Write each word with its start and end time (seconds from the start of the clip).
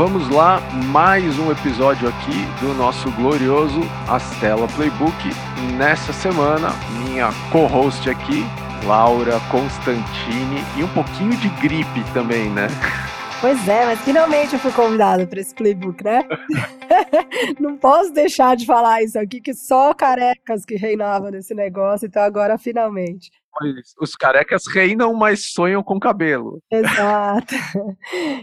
vamos 0.00 0.30
lá, 0.30 0.60
mais 0.86 1.38
um 1.38 1.52
episódio 1.52 2.08
aqui 2.08 2.46
do 2.58 2.72
nosso 2.72 3.10
glorioso 3.10 3.82
Astela 4.08 4.66
Playbook. 4.68 5.12
Nessa 5.76 6.10
semana, 6.10 6.70
minha 7.04 7.28
co-host 7.52 8.08
aqui, 8.08 8.42
Laura 8.86 9.38
Constantini, 9.50 10.64
e 10.78 10.82
um 10.82 10.88
pouquinho 10.94 11.36
de 11.36 11.50
gripe 11.60 12.02
também, 12.14 12.48
né? 12.48 12.68
Pois 13.42 13.68
é, 13.68 13.84
mas 13.84 14.00
finalmente 14.00 14.54
eu 14.54 14.58
fui 14.58 14.72
convidada 14.72 15.26
para 15.26 15.38
esse 15.38 15.54
playbook, 15.54 16.02
né? 16.02 16.26
Não 17.60 17.76
posso 17.76 18.10
deixar 18.10 18.56
de 18.56 18.64
falar 18.64 19.02
isso 19.02 19.18
aqui, 19.18 19.38
que 19.38 19.52
só 19.52 19.92
carecas 19.92 20.64
que 20.64 20.76
reinavam 20.76 21.30
nesse 21.30 21.54
negócio, 21.54 22.06
então 22.06 22.22
agora 22.22 22.56
finalmente. 22.56 23.30
Os 24.00 24.14
carecas 24.16 24.66
reinam, 24.66 25.12
mas 25.14 25.52
sonham 25.52 25.82
com 25.82 25.98
cabelo. 25.98 26.62
Exato. 26.70 27.54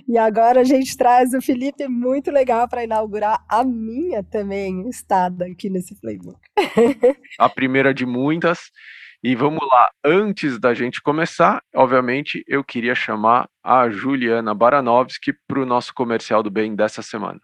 E 0.08 0.18
agora 0.18 0.62
a 0.62 0.64
gente 0.64 0.96
traz 0.96 1.34
o 1.34 1.42
Felipe 1.42 1.88
muito 1.88 2.32
legal 2.32 2.68
para 2.68 2.84
inaugurar 2.84 3.44
a 3.50 3.64
minha 3.64 4.24
também 4.24 4.88
estada 4.90 5.46
aqui 5.46 5.70
nesse 5.70 6.00
playbook. 6.00 6.40
A 7.40 7.50
primeira 7.50 7.94
de 7.94 8.06
muitas. 8.06 8.72
E 9.24 9.36
vamos 9.36 9.68
lá, 9.68 9.90
antes 10.06 10.60
da 10.60 10.76
gente 10.76 11.02
começar, 11.02 11.62
obviamente, 11.76 12.44
eu 12.48 12.64
queria 12.64 12.94
chamar 12.94 13.50
a 13.64 13.90
Juliana 13.90 14.54
Baranovski 14.54 15.34
para 15.48 15.60
o 15.60 15.66
nosso 15.66 15.92
comercial 15.94 16.44
do 16.44 16.52
bem 16.52 16.76
dessa 16.76 17.02
semana. 17.02 17.40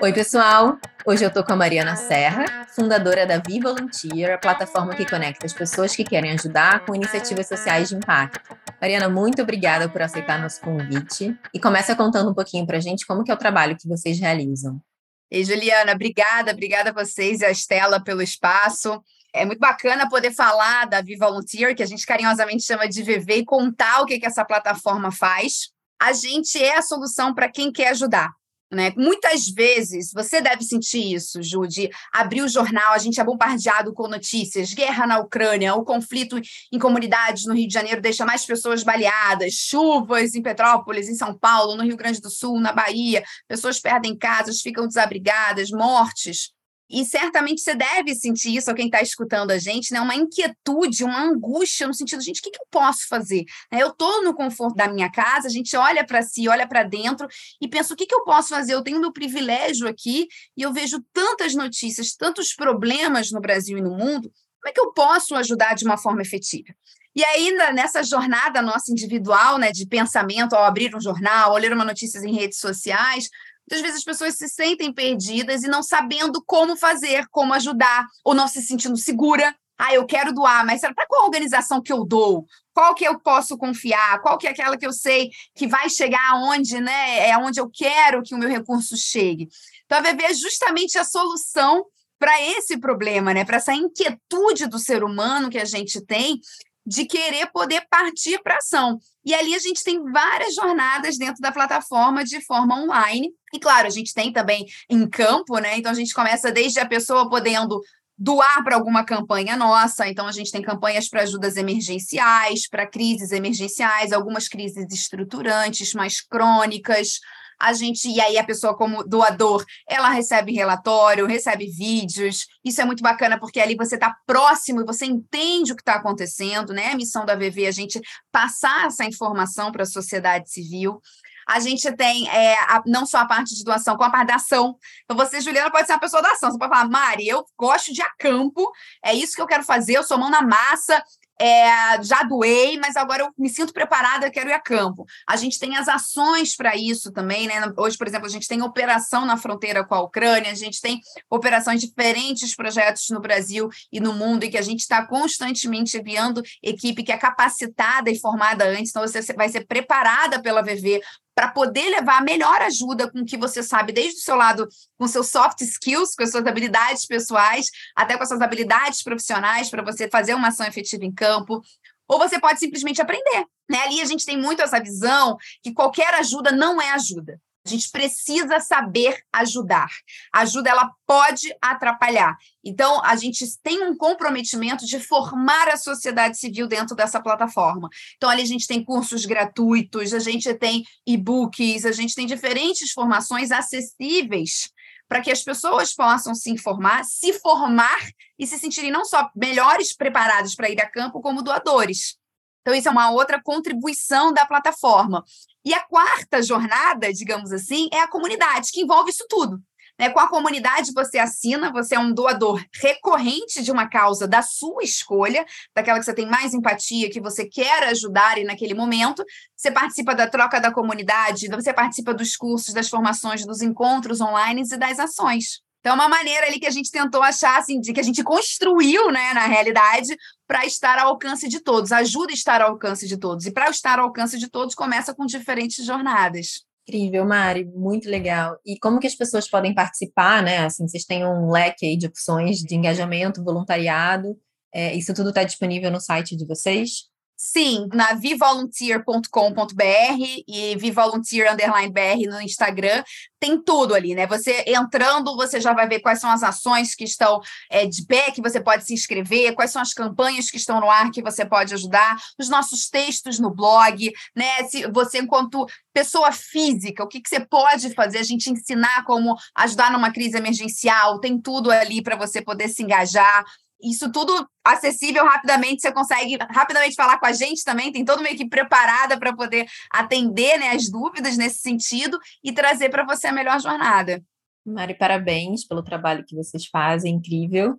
Oi, 0.00 0.12
pessoal! 0.12 0.78
Hoje 1.04 1.24
eu 1.24 1.32
tô 1.32 1.42
com 1.42 1.54
a 1.54 1.56
Mariana 1.56 1.96
Serra, 1.96 2.64
fundadora 2.68 3.26
da 3.26 3.34
We 3.34 3.58
Volunteer, 3.60 4.32
a 4.32 4.38
plataforma 4.38 4.94
que 4.94 5.04
conecta 5.04 5.44
as 5.44 5.52
pessoas 5.52 5.96
que 5.96 6.04
querem 6.04 6.30
ajudar 6.30 6.86
com 6.86 6.94
iniciativas 6.94 7.48
sociais 7.48 7.88
de 7.88 7.96
impacto. 7.96 8.56
Mariana, 8.80 9.08
muito 9.08 9.42
obrigada 9.42 9.88
por 9.88 10.00
aceitar 10.00 10.40
nosso 10.40 10.60
convite 10.60 11.36
e 11.52 11.58
começa 11.58 11.96
contando 11.96 12.30
um 12.30 12.34
pouquinho 12.34 12.64
pra 12.64 12.78
gente 12.78 13.04
como 13.04 13.24
que 13.24 13.30
é 13.32 13.34
o 13.34 13.38
trabalho 13.38 13.76
que 13.76 13.88
vocês 13.88 14.20
realizam. 14.20 14.80
Ei, 15.28 15.44
Juliana, 15.44 15.92
obrigada, 15.92 16.52
obrigada 16.52 16.90
a 16.90 16.92
vocês 16.92 17.40
e 17.40 17.44
a 17.44 17.50
Estela 17.50 18.00
pelo 18.00 18.22
espaço. 18.22 19.02
É 19.34 19.44
muito 19.44 19.58
bacana 19.58 20.08
poder 20.08 20.30
falar 20.30 20.86
da 20.86 20.98
We 20.98 21.16
Volunteer, 21.18 21.74
que 21.74 21.82
a 21.82 21.86
gente 21.86 22.06
carinhosamente 22.06 22.62
chama 22.62 22.88
de 22.88 23.02
VV, 23.02 23.38
e 23.38 23.44
contar 23.44 24.02
o 24.02 24.06
que, 24.06 24.20
que 24.20 24.26
essa 24.26 24.44
plataforma 24.44 25.10
faz. 25.10 25.72
A 26.00 26.12
gente 26.12 26.56
é 26.62 26.78
a 26.78 26.82
solução 26.82 27.34
para 27.34 27.50
quem 27.50 27.72
quer 27.72 27.88
ajudar. 27.88 28.37
Né? 28.70 28.92
Muitas 28.96 29.48
vezes 29.48 30.12
você 30.12 30.42
deve 30.42 30.62
sentir 30.62 31.14
isso, 31.14 31.42
Jude. 31.42 31.88
Abrir 32.12 32.42
o 32.42 32.48
jornal, 32.48 32.92
a 32.92 32.98
gente 32.98 33.18
é 33.18 33.24
bombardeado 33.24 33.94
com 33.94 34.06
notícias: 34.06 34.74
guerra 34.74 35.06
na 35.06 35.18
Ucrânia, 35.20 35.74
o 35.74 35.84
conflito 35.84 36.38
em 36.70 36.78
comunidades 36.78 37.46
no 37.46 37.54
Rio 37.54 37.66
de 37.66 37.72
Janeiro 37.72 38.02
deixa 38.02 38.26
mais 38.26 38.44
pessoas 38.44 38.82
baleadas, 38.82 39.54
chuvas 39.54 40.34
em 40.34 40.42
Petrópolis, 40.42 41.08
em 41.08 41.14
São 41.14 41.36
Paulo, 41.36 41.76
no 41.76 41.82
Rio 41.82 41.96
Grande 41.96 42.20
do 42.20 42.28
Sul, 42.28 42.60
na 42.60 42.72
Bahia, 42.72 43.24
pessoas 43.46 43.80
perdem 43.80 44.16
casas, 44.16 44.60
ficam 44.60 44.86
desabrigadas, 44.86 45.70
mortes. 45.70 46.52
E 46.90 47.04
certamente 47.04 47.60
você 47.60 47.74
deve 47.74 48.14
sentir 48.14 48.56
isso, 48.56 48.74
quem 48.74 48.86
está 48.86 49.02
escutando 49.02 49.50
a 49.50 49.58
gente, 49.58 49.92
né? 49.92 50.00
uma 50.00 50.14
inquietude, 50.14 51.04
uma 51.04 51.22
angústia, 51.22 51.86
no 51.86 51.92
sentido, 51.92 52.22
gente, 52.22 52.40
o 52.40 52.42
que, 52.42 52.50
que 52.50 52.60
eu 52.60 52.66
posso 52.70 53.06
fazer? 53.08 53.44
Né, 53.70 53.82
eu 53.82 53.88
estou 53.88 54.24
no 54.24 54.34
conforto 54.34 54.74
da 54.74 54.88
minha 54.88 55.10
casa, 55.10 55.48
a 55.48 55.50
gente 55.50 55.76
olha 55.76 56.04
para 56.04 56.22
si, 56.22 56.48
olha 56.48 56.66
para 56.66 56.82
dentro 56.82 57.28
e 57.60 57.68
pensa, 57.68 57.92
o 57.92 57.96
que, 57.96 58.06
que 58.06 58.14
eu 58.14 58.24
posso 58.24 58.48
fazer? 58.48 58.74
Eu 58.74 58.82
tenho 58.82 59.00
meu 59.00 59.12
privilégio 59.12 59.86
aqui 59.86 60.28
e 60.56 60.62
eu 60.62 60.72
vejo 60.72 61.04
tantas 61.12 61.54
notícias, 61.54 62.14
tantos 62.14 62.54
problemas 62.54 63.30
no 63.30 63.40
Brasil 63.40 63.76
e 63.76 63.82
no 63.82 63.90
mundo, 63.90 64.32
como 64.60 64.68
é 64.68 64.72
que 64.72 64.80
eu 64.80 64.92
posso 64.92 65.34
ajudar 65.34 65.74
de 65.74 65.84
uma 65.84 65.96
forma 65.96 66.22
efetiva? 66.22 66.74
E 67.18 67.24
ainda 67.24 67.72
nessa 67.72 68.02
jornada 68.02 68.62
nossa 68.62 68.92
individual, 68.92 69.58
né, 69.58 69.72
de 69.72 69.86
pensamento 69.86 70.54
ao 70.54 70.64
abrir 70.64 70.94
um 70.94 71.00
jornal, 71.00 71.50
ao 71.50 71.56
ler 71.56 71.72
uma 71.72 71.84
notícia 71.84 72.18
em 72.20 72.32
redes 72.32 72.60
sociais, 72.60 73.28
Muitas 73.70 73.82
vezes 73.82 73.98
as 73.98 74.04
pessoas 74.04 74.34
se 74.34 74.48
sentem 74.48 74.90
perdidas 74.90 75.62
e 75.62 75.68
não 75.68 75.82
sabendo 75.82 76.42
como 76.46 76.74
fazer, 76.74 77.26
como 77.30 77.52
ajudar, 77.52 78.06
ou 78.24 78.34
não 78.34 78.48
se 78.48 78.62
sentindo 78.62 78.96
segura. 78.96 79.54
Ah, 79.76 79.92
eu 79.92 80.06
quero 80.06 80.32
doar, 80.32 80.64
mas 80.64 80.80
para 80.80 81.06
qual 81.06 81.26
organização 81.26 81.82
que 81.82 81.92
eu 81.92 82.02
dou? 82.02 82.46
Qual 82.72 82.94
que 82.94 83.04
eu 83.04 83.20
posso 83.20 83.58
confiar? 83.58 84.22
Qual 84.22 84.38
que 84.38 84.46
é 84.46 84.50
aquela 84.50 84.78
que 84.78 84.86
eu 84.86 84.92
sei 84.92 85.28
que 85.54 85.66
vai 85.66 85.90
chegar 85.90 86.30
aonde, 86.30 86.80
né? 86.80 87.28
É 87.28 87.36
onde 87.36 87.60
eu 87.60 87.68
quero 87.68 88.22
que 88.22 88.34
o 88.34 88.38
meu 88.38 88.48
recurso 88.48 88.96
chegue. 88.96 89.50
Então, 89.84 89.98
a 89.98 90.00
VV 90.00 90.24
é 90.24 90.32
justamente 90.32 90.96
a 90.98 91.04
solução 91.04 91.84
para 92.18 92.40
esse 92.42 92.78
problema, 92.78 93.34
né? 93.34 93.44
Para 93.44 93.58
essa 93.58 93.74
inquietude 93.74 94.66
do 94.66 94.78
ser 94.78 95.04
humano 95.04 95.50
que 95.50 95.58
a 95.58 95.66
gente 95.66 96.00
tem 96.00 96.40
de 96.88 97.04
querer 97.04 97.50
poder 97.52 97.82
partir 97.90 98.40
para 98.42 98.56
ação. 98.56 98.98
E 99.22 99.34
ali 99.34 99.54
a 99.54 99.58
gente 99.58 99.84
tem 99.84 100.02
várias 100.10 100.54
jornadas 100.54 101.18
dentro 101.18 101.42
da 101.42 101.52
plataforma 101.52 102.24
de 102.24 102.40
forma 102.46 102.82
online. 102.82 103.28
E 103.52 103.60
claro, 103.60 103.86
a 103.86 103.90
gente 103.90 104.14
tem 104.14 104.32
também 104.32 104.64
em 104.88 105.06
campo, 105.06 105.58
né? 105.58 105.76
Então 105.76 105.92
a 105.92 105.94
gente 105.94 106.14
começa 106.14 106.50
desde 106.50 106.80
a 106.80 106.86
pessoa 106.86 107.28
podendo 107.28 107.78
doar 108.16 108.64
para 108.64 108.74
alguma 108.74 109.04
campanha 109.04 109.54
nossa. 109.56 110.08
Então, 110.08 110.26
a 110.26 110.32
gente 110.32 110.50
tem 110.50 110.60
campanhas 110.60 111.08
para 111.08 111.22
ajudas 111.22 111.56
emergenciais, 111.56 112.68
para 112.68 112.84
crises 112.84 113.30
emergenciais, 113.30 114.12
algumas 114.12 114.48
crises 114.48 114.92
estruturantes, 114.92 115.94
mais 115.94 116.20
crônicas 116.20 117.20
a 117.58 117.72
gente, 117.72 118.08
e 118.08 118.20
aí 118.20 118.38
a 118.38 118.44
pessoa 118.44 118.76
como 118.76 119.02
doador, 119.02 119.64
ela 119.88 120.10
recebe 120.10 120.52
relatório, 120.52 121.26
recebe 121.26 121.66
vídeos, 121.66 122.46
isso 122.64 122.80
é 122.80 122.84
muito 122.84 123.02
bacana, 123.02 123.38
porque 123.38 123.60
ali 123.60 123.74
você 123.74 123.96
está 123.96 124.16
próximo 124.26 124.80
e 124.80 124.86
você 124.86 125.06
entende 125.06 125.72
o 125.72 125.76
que 125.76 125.82
está 125.82 125.94
acontecendo, 125.94 126.72
né? 126.72 126.92
A 126.92 126.96
missão 126.96 127.24
da 127.24 127.34
VV 127.34 127.64
é 127.64 127.68
a 127.68 127.72
gente 127.72 128.00
passar 128.30 128.86
essa 128.86 129.04
informação 129.04 129.72
para 129.72 129.82
a 129.82 129.86
sociedade 129.86 130.50
civil. 130.50 131.00
A 131.48 131.60
gente 131.60 131.90
tem 131.96 132.28
é, 132.28 132.58
a, 132.58 132.82
não 132.86 133.06
só 133.06 133.18
a 133.18 133.26
parte 133.26 133.54
de 133.54 133.64
doação, 133.64 133.96
como 133.96 134.08
a 134.08 134.12
parte 134.12 134.28
da 134.28 134.34
ação. 134.34 134.76
Então, 135.04 135.16
você, 135.16 135.40
Juliana, 135.40 135.70
pode 135.70 135.86
ser 135.86 135.94
uma 135.94 136.00
pessoa 136.00 136.20
da 136.20 136.32
ação. 136.32 136.50
Você 136.50 136.58
pode 136.58 136.70
falar, 136.70 136.88
Mari, 136.90 137.26
eu 137.26 137.42
gosto 137.56 137.90
de 137.90 138.02
acampo, 138.02 138.70
é 139.02 139.14
isso 139.14 139.34
que 139.34 139.40
eu 139.40 139.46
quero 139.46 139.64
fazer, 139.64 139.94
eu 139.94 140.02
sou 140.02 140.18
mão 140.18 140.28
na 140.28 140.42
massa, 140.42 141.02
é, 141.40 142.02
já 142.02 142.22
doei, 142.22 142.78
mas 142.78 142.96
agora 142.96 143.22
eu 143.22 143.32
me 143.38 143.48
sinto 143.48 143.72
preparada, 143.72 144.30
quero 144.30 144.50
ir 144.50 144.52
a 144.52 144.60
campo. 144.60 145.06
A 145.26 145.36
gente 145.36 145.58
tem 145.58 145.76
as 145.76 145.88
ações 145.88 146.56
para 146.56 146.76
isso 146.76 147.12
também, 147.12 147.46
né? 147.46 147.72
Hoje, 147.76 147.96
por 147.96 148.06
exemplo, 148.06 148.26
a 148.26 148.30
gente 148.30 148.48
tem 148.48 148.62
operação 148.62 149.24
na 149.24 149.36
fronteira 149.36 149.84
com 149.84 149.94
a 149.94 150.02
Ucrânia, 150.02 150.50
a 150.50 150.54
gente 150.54 150.80
tem 150.80 151.00
operações 151.30 151.80
diferentes 151.80 152.54
projetos 152.56 153.08
no 153.10 153.20
Brasil 153.20 153.68
e 153.92 154.00
no 154.00 154.12
mundo, 154.12 154.44
e 154.44 154.50
que 154.50 154.58
a 154.58 154.62
gente 154.62 154.80
está 154.80 155.06
constantemente 155.06 155.96
enviando 155.96 156.42
equipe 156.62 157.02
que 157.02 157.12
é 157.12 157.16
capacitada 157.16 158.10
e 158.10 158.18
formada 158.18 158.64
antes, 158.64 158.90
então 158.90 159.02
você 159.02 159.20
vai 159.32 159.48
ser 159.48 159.66
preparada 159.66 160.42
pela 160.42 160.62
VV 160.62 161.00
para 161.38 161.52
poder 161.52 161.88
levar 161.90 162.18
a 162.18 162.20
melhor 162.20 162.60
ajuda 162.62 163.08
com 163.08 163.20
o 163.20 163.24
que 163.24 163.36
você 163.36 163.62
sabe, 163.62 163.92
desde 163.92 164.18
o 164.18 164.22
seu 164.24 164.34
lado, 164.34 164.68
com 164.98 165.06
seus 165.06 165.28
soft 165.28 165.60
skills, 165.60 166.16
com 166.16 166.24
as 166.24 166.32
suas 166.32 166.44
habilidades 166.44 167.06
pessoais, 167.06 167.70
até 167.94 168.16
com 168.16 168.24
as 168.24 168.28
suas 168.28 168.40
habilidades 168.40 169.04
profissionais, 169.04 169.70
para 169.70 169.80
você 169.80 170.08
fazer 170.08 170.34
uma 170.34 170.48
ação 170.48 170.66
efetiva 170.66 171.04
em 171.04 171.14
campo. 171.14 171.62
Ou 172.08 172.18
você 172.18 172.40
pode 172.40 172.58
simplesmente 172.58 173.00
aprender. 173.00 173.46
Né? 173.70 173.78
Ali 173.84 174.00
a 174.00 174.04
gente 174.04 174.26
tem 174.26 174.36
muito 174.36 174.62
essa 174.62 174.80
visão 174.80 175.36
que 175.62 175.72
qualquer 175.72 176.12
ajuda 176.14 176.50
não 176.50 176.82
é 176.82 176.90
ajuda. 176.90 177.40
A 177.68 177.70
gente 177.70 177.90
precisa 177.90 178.60
saber 178.60 179.22
ajudar. 179.30 179.90
A 180.32 180.40
ajuda 180.40 180.70
ela 180.70 180.90
pode 181.06 181.54
atrapalhar. 181.60 182.34
Então, 182.64 183.04
a 183.04 183.14
gente 183.14 183.44
tem 183.62 183.84
um 183.84 183.94
comprometimento 183.94 184.86
de 184.86 184.98
formar 184.98 185.68
a 185.68 185.76
sociedade 185.76 186.38
civil 186.38 186.66
dentro 186.66 186.96
dessa 186.96 187.20
plataforma. 187.20 187.90
Então, 188.16 188.30
ali 188.30 188.40
a 188.40 188.46
gente 188.46 188.66
tem 188.66 188.82
cursos 188.82 189.26
gratuitos, 189.26 190.14
a 190.14 190.18
gente 190.18 190.54
tem 190.54 190.82
e-books, 191.06 191.84
a 191.84 191.92
gente 191.92 192.14
tem 192.14 192.26
diferentes 192.26 192.90
formações 192.90 193.50
acessíveis 193.50 194.70
para 195.06 195.20
que 195.20 195.30
as 195.30 195.42
pessoas 195.42 195.94
possam 195.94 196.34
se 196.34 196.50
informar, 196.50 197.04
se 197.04 197.34
formar 197.34 197.98
e 198.38 198.46
se 198.46 198.58
sentirem 198.58 198.90
não 198.90 199.04
só 199.04 199.30
melhores 199.36 199.94
preparados 199.94 200.54
para 200.54 200.70
ir 200.70 200.80
a 200.80 200.88
campo, 200.88 201.20
como 201.20 201.42
doadores. 201.42 202.16
Então, 202.60 202.74
isso 202.74 202.88
é 202.88 202.90
uma 202.90 203.10
outra 203.10 203.40
contribuição 203.42 204.32
da 204.32 204.44
plataforma. 204.44 205.24
E 205.64 205.74
a 205.74 205.80
quarta 205.80 206.42
jornada, 206.42 207.12
digamos 207.12 207.52
assim, 207.52 207.88
é 207.92 208.00
a 208.00 208.08
comunidade, 208.08 208.70
que 208.72 208.80
envolve 208.80 209.10
isso 209.10 209.26
tudo. 209.28 209.60
Né? 209.98 210.10
Com 210.10 210.20
a 210.20 210.28
comunidade, 210.28 210.92
você 210.94 211.18
assina, 211.18 211.72
você 211.72 211.96
é 211.96 211.98
um 211.98 212.12
doador 212.12 212.64
recorrente 212.80 213.62
de 213.62 213.72
uma 213.72 213.88
causa 213.88 214.28
da 214.28 214.42
sua 214.42 214.84
escolha, 214.84 215.44
daquela 215.74 215.98
que 215.98 216.04
você 216.04 216.14
tem 216.14 216.26
mais 216.26 216.54
empatia, 216.54 217.10
que 217.10 217.20
você 217.20 217.44
quer 217.44 217.82
ajudar 217.88 218.38
e 218.38 218.44
naquele 218.44 218.74
momento. 218.74 219.24
Você 219.56 219.70
participa 219.72 220.14
da 220.14 220.28
troca 220.28 220.60
da 220.60 220.72
comunidade, 220.72 221.48
você 221.48 221.72
participa 221.72 222.14
dos 222.14 222.36
cursos, 222.36 222.72
das 222.72 222.88
formações, 222.88 223.44
dos 223.44 223.60
encontros 223.60 224.20
online 224.20 224.62
e 224.62 224.76
das 224.76 225.00
ações. 225.00 225.60
Então, 225.80 225.92
é 225.92 225.94
uma 225.94 226.08
maneira 226.08 226.46
ali 226.46 226.58
que 226.58 226.66
a 226.66 226.70
gente 226.70 226.90
tentou 226.90 227.22
achar, 227.22 227.58
assim, 227.58 227.80
de 227.80 227.92
que 227.92 228.00
a 228.00 228.02
gente 228.02 228.22
construiu, 228.22 229.10
né, 229.10 229.32
na 229.32 229.46
realidade, 229.46 230.16
para 230.46 230.66
estar 230.66 230.98
ao 230.98 231.08
alcance 231.08 231.48
de 231.48 231.60
todos, 231.60 231.92
ajuda 231.92 232.32
a 232.32 232.34
estar 232.34 232.60
ao 232.60 232.70
alcance 232.70 233.06
de 233.06 233.16
todos. 233.16 233.46
E 233.46 233.52
para 233.52 233.70
estar 233.70 233.98
ao 233.98 234.06
alcance 234.06 234.38
de 234.38 234.48
todos, 234.48 234.74
começa 234.74 235.14
com 235.14 235.24
diferentes 235.24 235.84
jornadas. 235.84 236.64
Incrível, 236.88 237.26
Mari, 237.26 237.66
muito 237.66 238.08
legal. 238.08 238.58
E 238.64 238.78
como 238.78 238.98
que 238.98 239.06
as 239.06 239.14
pessoas 239.14 239.48
podem 239.48 239.74
participar, 239.74 240.42
né? 240.42 240.64
Assim, 240.64 240.88
vocês 240.88 241.04
têm 241.04 241.24
um 241.26 241.50
leque 241.50 241.84
aí 241.84 241.96
de 241.98 242.06
opções 242.06 242.58
de 242.60 242.74
engajamento, 242.74 243.44
voluntariado. 243.44 244.36
É, 244.74 244.94
isso 244.94 245.12
tudo 245.12 245.28
está 245.28 245.44
disponível 245.44 245.90
no 245.90 246.00
site 246.00 246.34
de 246.34 246.46
vocês? 246.46 247.07
Sim, 247.40 247.86
na 247.94 248.14
vivolunteer.com.br 248.14 250.42
e 250.48 250.74
vivolunteer_br 250.76 252.28
no 252.28 252.40
Instagram, 252.40 253.04
tem 253.38 253.62
tudo 253.62 253.94
ali, 253.94 254.12
né? 254.12 254.26
Você 254.26 254.64
entrando, 254.66 255.36
você 255.36 255.60
já 255.60 255.72
vai 255.72 255.86
ver 255.86 256.00
quais 256.00 256.20
são 256.20 256.30
as 256.30 256.42
ações 256.42 256.96
que 256.96 257.04
estão 257.04 257.40
é, 257.70 257.86
de 257.86 258.04
pé, 258.04 258.32
que 258.32 258.42
você 258.42 258.60
pode 258.60 258.84
se 258.84 258.92
inscrever, 258.92 259.54
quais 259.54 259.70
são 259.70 259.80
as 259.80 259.94
campanhas 259.94 260.50
que 260.50 260.56
estão 260.56 260.80
no 260.80 260.90
ar 260.90 261.12
que 261.12 261.22
você 261.22 261.44
pode 261.44 261.72
ajudar, 261.74 262.16
os 262.36 262.48
nossos 262.48 262.88
textos 262.88 263.38
no 263.38 263.54
blog, 263.54 264.12
né? 264.34 264.64
Se 264.64 264.90
você, 264.90 265.18
enquanto 265.18 265.64
pessoa 265.92 266.32
física, 266.32 267.04
o 267.04 267.06
que, 267.06 267.20
que 267.20 267.28
você 267.28 267.38
pode 267.38 267.94
fazer, 267.94 268.18
a 268.18 268.24
gente 268.24 268.50
ensinar 268.50 269.04
como 269.04 269.36
ajudar 269.54 269.92
numa 269.92 270.12
crise 270.12 270.36
emergencial, 270.36 271.20
tem 271.20 271.40
tudo 271.40 271.70
ali 271.70 272.02
para 272.02 272.16
você 272.16 272.42
poder 272.42 272.68
se 272.68 272.82
engajar 272.82 273.44
isso 273.82 274.10
tudo 274.10 274.48
acessível 274.64 275.24
rapidamente, 275.24 275.82
você 275.82 275.92
consegue 275.92 276.36
rapidamente 276.50 276.94
falar 276.94 277.18
com 277.18 277.26
a 277.26 277.32
gente 277.32 277.64
também, 277.64 277.92
tem 277.92 278.04
toda 278.04 278.20
uma 278.20 278.30
equipe 278.30 278.50
preparada 278.50 279.18
para 279.18 279.34
poder 279.34 279.66
atender 279.90 280.58
né, 280.58 280.70
as 280.70 280.90
dúvidas 280.90 281.36
nesse 281.36 281.58
sentido 281.58 282.18
e 282.42 282.52
trazer 282.52 282.90
para 282.90 283.04
você 283.04 283.28
a 283.28 283.32
melhor 283.32 283.60
jornada. 283.60 284.22
Mari, 284.66 284.94
parabéns 284.94 285.64
pelo 285.64 285.82
trabalho 285.82 286.24
que 286.26 286.36
vocês 286.36 286.66
fazem, 286.66 287.14
incrível. 287.14 287.76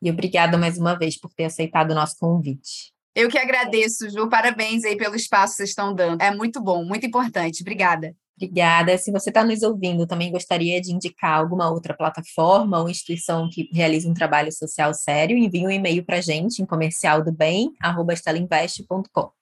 E 0.00 0.10
obrigada 0.10 0.56
mais 0.56 0.78
uma 0.78 0.96
vez 0.96 1.18
por 1.18 1.32
ter 1.34 1.44
aceitado 1.44 1.90
o 1.90 1.94
nosso 1.94 2.16
convite. 2.18 2.92
Eu 3.14 3.28
que 3.28 3.38
agradeço, 3.38 4.08
Ju. 4.08 4.28
Parabéns 4.28 4.84
aí 4.84 4.96
pelo 4.96 5.16
espaço 5.16 5.54
que 5.54 5.56
vocês 5.56 5.70
estão 5.70 5.92
dando. 5.92 6.22
É 6.22 6.30
muito 6.30 6.62
bom, 6.62 6.84
muito 6.84 7.04
importante. 7.04 7.62
Obrigada. 7.62 8.14
Obrigada. 8.38 8.96
Se 8.96 9.10
você 9.10 9.30
está 9.30 9.44
nos 9.44 9.64
ouvindo, 9.64 10.06
também 10.06 10.30
gostaria 10.30 10.80
de 10.80 10.92
indicar 10.92 11.36
alguma 11.36 11.68
outra 11.68 11.92
plataforma 11.92 12.80
ou 12.80 12.88
instituição 12.88 13.50
que 13.50 13.68
realize 13.72 14.08
um 14.08 14.14
trabalho 14.14 14.52
social 14.52 14.94
sério, 14.94 15.36
envie 15.36 15.66
um 15.66 15.70
e-mail 15.70 16.04
para 16.04 16.18
a 16.18 16.20
gente 16.20 16.62
em 16.62 16.66
comercialdobem.com. 16.66 19.32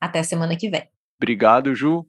Até 0.00 0.24
semana 0.24 0.56
que 0.56 0.68
vem. 0.68 0.82
Obrigado, 1.16 1.76
Ju. 1.76 2.04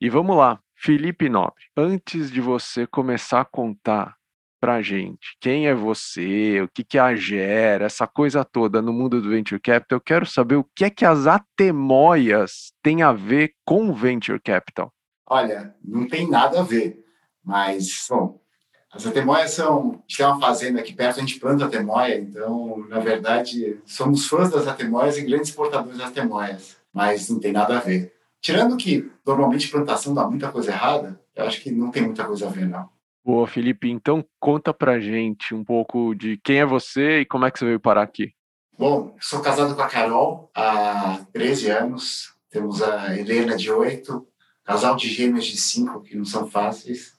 E 0.00 0.08
vamos 0.08 0.34
lá, 0.34 0.58
Felipe 0.74 1.28
Nobre. 1.28 1.64
Antes 1.76 2.30
de 2.30 2.40
você 2.40 2.86
começar 2.86 3.42
a 3.42 3.44
contar 3.44 4.16
para 4.58 4.80
gente 4.80 5.36
quem 5.38 5.66
é 5.66 5.74
você, 5.74 6.62
o 6.62 6.68
que, 6.68 6.82
que 6.82 6.98
a 6.98 7.14
gera, 7.14 7.84
essa 7.84 8.06
coisa 8.06 8.42
toda 8.44 8.80
no 8.80 8.94
mundo 8.94 9.20
do 9.20 9.28
Venture 9.28 9.60
Capital, 9.60 9.98
eu 9.98 10.00
quero 10.00 10.24
saber 10.24 10.56
o 10.56 10.64
que 10.74 10.86
é 10.86 10.90
que 10.90 11.04
as 11.04 11.26
atemoias 11.26 12.72
têm 12.82 13.02
a 13.02 13.12
ver 13.12 13.52
com 13.64 13.92
Venture 13.92 14.40
Capital. 14.40 14.90
Olha, 15.26 15.74
não 15.84 16.06
tem 16.06 16.28
nada 16.28 16.60
a 16.60 16.62
ver, 16.62 17.04
mas, 17.44 18.06
bom, 18.08 18.40
as 18.92 19.06
atemoias 19.06 19.50
são. 19.50 19.90
A 19.90 19.92
gente 20.06 20.16
tem 20.16 20.26
uma 20.26 20.40
fazenda 20.40 20.80
aqui 20.80 20.94
perto, 20.94 21.18
a 21.18 21.20
gente 21.20 21.40
planta 21.40 21.64
atemoia, 21.64 22.16
então, 22.16 22.86
na 22.88 23.00
verdade, 23.00 23.80
somos 23.84 24.26
fãs 24.26 24.50
das 24.50 24.66
atemoias 24.66 25.18
e 25.18 25.24
grandes 25.24 25.50
exportadores 25.50 25.98
das 25.98 26.08
atemoias, 26.08 26.76
mas 26.92 27.28
não 27.28 27.40
tem 27.40 27.52
nada 27.52 27.76
a 27.76 27.80
ver. 27.80 28.12
Tirando 28.40 28.76
que 28.76 29.10
normalmente 29.26 29.68
plantação 29.68 30.14
dá 30.14 30.26
muita 30.28 30.52
coisa 30.52 30.70
errada, 30.70 31.20
eu 31.34 31.44
acho 31.44 31.60
que 31.60 31.70
não 31.70 31.90
tem 31.90 32.04
muita 32.04 32.24
coisa 32.24 32.46
a 32.46 32.50
ver, 32.50 32.66
não. 32.66 32.88
Boa, 33.24 33.48
Felipe, 33.48 33.90
então 33.90 34.24
conta 34.38 34.72
pra 34.72 35.00
gente 35.00 35.52
um 35.52 35.64
pouco 35.64 36.14
de 36.14 36.38
quem 36.44 36.60
é 36.60 36.64
você 36.64 37.20
e 37.20 37.26
como 37.26 37.44
é 37.44 37.50
que 37.50 37.58
você 37.58 37.64
veio 37.64 37.80
parar 37.80 38.02
aqui. 38.02 38.32
Bom, 38.78 39.16
sou 39.20 39.40
casado 39.40 39.74
com 39.74 39.82
a 39.82 39.88
Carol 39.88 40.50
há 40.54 41.26
13 41.32 41.70
anos, 41.70 42.34
temos 42.48 42.80
a 42.82 43.16
Helena 43.18 43.56
de 43.56 43.72
8, 43.72 44.24
casal 44.66 44.96
de 44.96 45.08
gêmeos 45.08 45.46
de 45.46 45.56
cinco, 45.56 46.00
que 46.00 46.16
não 46.16 46.24
são 46.24 46.46
fáceis. 46.50 47.12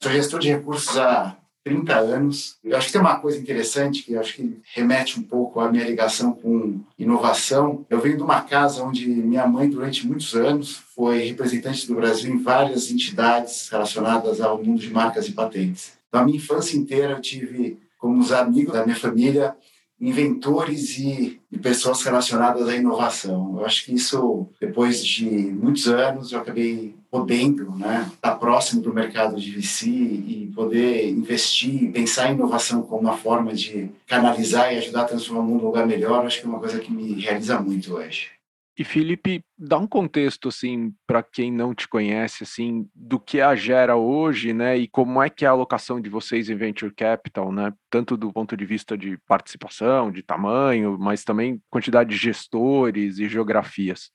Sou 0.00 0.12
gestor 0.12 0.38
de 0.38 0.50
recursos 0.50 0.96
há 0.98 1.36
30 1.64 1.96
anos. 1.96 2.58
Eu 2.62 2.76
acho 2.76 2.88
que 2.88 2.92
tem 2.92 3.00
uma 3.00 3.18
coisa 3.18 3.38
interessante 3.38 4.02
que 4.02 4.14
acho 4.14 4.34
que 4.34 4.60
remete 4.74 5.18
um 5.18 5.22
pouco 5.22 5.60
à 5.60 5.72
minha 5.72 5.84
ligação 5.84 6.34
com 6.34 6.80
inovação. 6.98 7.86
Eu 7.88 8.00
venho 8.00 8.18
de 8.18 8.22
uma 8.22 8.42
casa 8.42 8.84
onde 8.84 9.06
minha 9.06 9.46
mãe, 9.46 9.68
durante 9.68 10.06
muitos 10.06 10.34
anos, 10.34 10.76
foi 10.94 11.20
representante 11.24 11.86
do 11.86 11.94
Brasil 11.94 12.32
em 12.32 12.42
várias 12.42 12.90
entidades 12.90 13.66
relacionadas 13.70 14.42
ao 14.42 14.62
mundo 14.62 14.78
de 14.78 14.92
marcas 14.92 15.26
e 15.26 15.32
patentes. 15.32 15.94
Então, 16.08 16.20
a 16.20 16.24
minha 16.24 16.36
infância 16.36 16.76
inteira 16.76 17.14
eu 17.14 17.20
tive 17.22 17.78
como 17.98 18.20
os 18.20 18.30
amigos 18.30 18.74
da 18.74 18.84
minha 18.84 18.96
família 18.96 19.56
inventores 20.00 20.98
e, 20.98 21.40
e, 21.50 21.58
pessoas 21.58 22.02
relacionadas 22.02 22.68
à 22.68 22.76
inovação. 22.76 23.56
Eu 23.58 23.64
acho 23.64 23.84
que 23.84 23.94
isso, 23.94 24.46
depois 24.60 25.04
de 25.04 25.26
muitos 25.26 25.86
anos, 25.88 26.32
eu 26.32 26.40
acabei 26.40 26.94
podendo 27.10 27.70
né, 27.76 28.10
estar 28.12 28.34
próximo 28.36 28.82
do 28.82 28.92
mercado 28.92 29.40
de 29.40 29.52
VC 29.52 29.86
e 29.86 30.52
poder 30.54 31.08
investir, 31.08 31.92
pensar 31.92 32.30
em 32.30 32.34
inovação 32.34 32.82
como 32.82 33.02
uma 33.02 33.16
forma 33.16 33.54
de 33.54 33.88
canalizar 34.06 34.72
e 34.72 34.78
ajudar 34.78 35.02
a 35.02 35.06
transformar 35.06 35.40
o 35.40 35.44
mundo 35.44 35.60
num 35.60 35.66
lugar 35.66 35.86
melhor. 35.86 36.26
Acho 36.26 36.40
que 36.40 36.46
é 36.46 36.48
uma 36.48 36.58
coisa 36.58 36.80
que 36.80 36.92
me 36.92 37.20
realiza 37.20 37.60
muito 37.60 37.94
hoje. 37.94 38.33
E 38.76 38.82
Felipe, 38.82 39.44
dá 39.56 39.78
um 39.78 39.86
contexto 39.86 40.48
assim 40.48 40.92
para 41.06 41.22
quem 41.22 41.52
não 41.52 41.72
te 41.72 41.86
conhece 41.86 42.42
assim 42.42 42.88
do 42.92 43.20
que 43.20 43.40
a 43.40 43.54
Gera 43.54 43.94
hoje, 43.94 44.52
né? 44.52 44.76
E 44.76 44.88
como 44.88 45.22
é 45.22 45.30
que 45.30 45.44
é 45.44 45.48
a 45.48 45.52
alocação 45.52 46.00
de 46.00 46.10
vocês 46.10 46.50
em 46.50 46.56
venture 46.56 46.92
capital, 46.92 47.52
né? 47.52 47.72
Tanto 47.88 48.16
do 48.16 48.32
ponto 48.32 48.56
de 48.56 48.64
vista 48.64 48.98
de 48.98 49.16
participação, 49.28 50.10
de 50.10 50.22
tamanho, 50.22 50.98
mas 50.98 51.22
também 51.22 51.62
quantidade 51.70 52.10
de 52.10 52.16
gestores 52.16 53.20
e 53.20 53.28
geografias. 53.28 54.10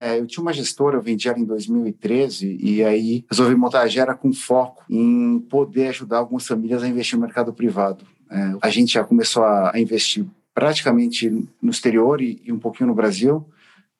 É, 0.00 0.18
eu 0.18 0.26
tinha 0.26 0.42
uma 0.42 0.54
gestora, 0.54 0.96
eu 0.96 1.02
vendi 1.02 1.28
ela 1.28 1.38
em 1.38 1.44
2013 1.44 2.56
e 2.62 2.82
aí 2.82 3.26
resolvi 3.28 3.54
montar 3.56 3.82
a 3.82 3.88
Gera 3.88 4.14
com 4.14 4.32
foco 4.32 4.84
em 4.88 5.38
poder 5.40 5.88
ajudar 5.88 6.18
algumas 6.18 6.46
famílias 6.46 6.82
a 6.82 6.88
investir 6.88 7.18
no 7.18 7.26
mercado 7.26 7.52
privado. 7.52 8.06
É, 8.30 8.56
a 8.62 8.70
gente 8.70 8.94
já 8.94 9.04
começou 9.04 9.42
a, 9.42 9.72
a 9.74 9.78
investir 9.78 10.24
praticamente 10.54 11.28
no 11.60 11.70
exterior 11.70 12.22
e, 12.22 12.40
e 12.42 12.50
um 12.50 12.58
pouquinho 12.58 12.88
no 12.88 12.94
Brasil 12.94 13.46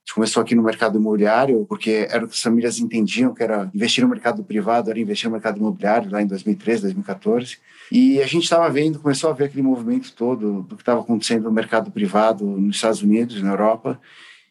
gente 0.09 0.15
começou 0.15 0.43
aqui 0.43 0.55
no 0.55 0.63
mercado 0.63 0.99
imobiliário, 0.99 1.67
porque 1.69 2.07
era 2.09 2.25
o 2.25 2.29
que 2.29 2.35
as 2.35 2.41
famílias 2.41 2.79
entendiam 2.79 3.35
que 3.35 3.43
era 3.43 3.71
investir 3.75 4.03
no 4.03 4.09
mercado 4.09 4.43
privado, 4.43 4.91
era 4.91 4.99
investir 4.99 5.29
no 5.29 5.33
mercado 5.33 5.59
imobiliário, 5.59 6.11
lá 6.11 6.23
em 6.23 6.27
2013, 6.27 6.83
2014. 6.83 7.59
E 7.93 8.21
a 8.23 8.27
gente 8.27 8.45
estava 8.45 8.69
vendo, 8.71 8.99
começou 8.99 9.29
a 9.29 9.35
ver 9.35 9.45
aquele 9.45 9.63
movimento 9.63 10.15
todo 10.15 10.63
do 10.63 10.77
que 10.77 10.83
estava 10.83 11.01
acontecendo 11.01 11.45
no 11.45 11.53
mercado 11.53 11.91
privado 11.91 12.45
nos 12.45 12.77
Estados 12.77 13.03
Unidos, 13.03 13.43
na 13.43 13.51
Europa. 13.51 14.01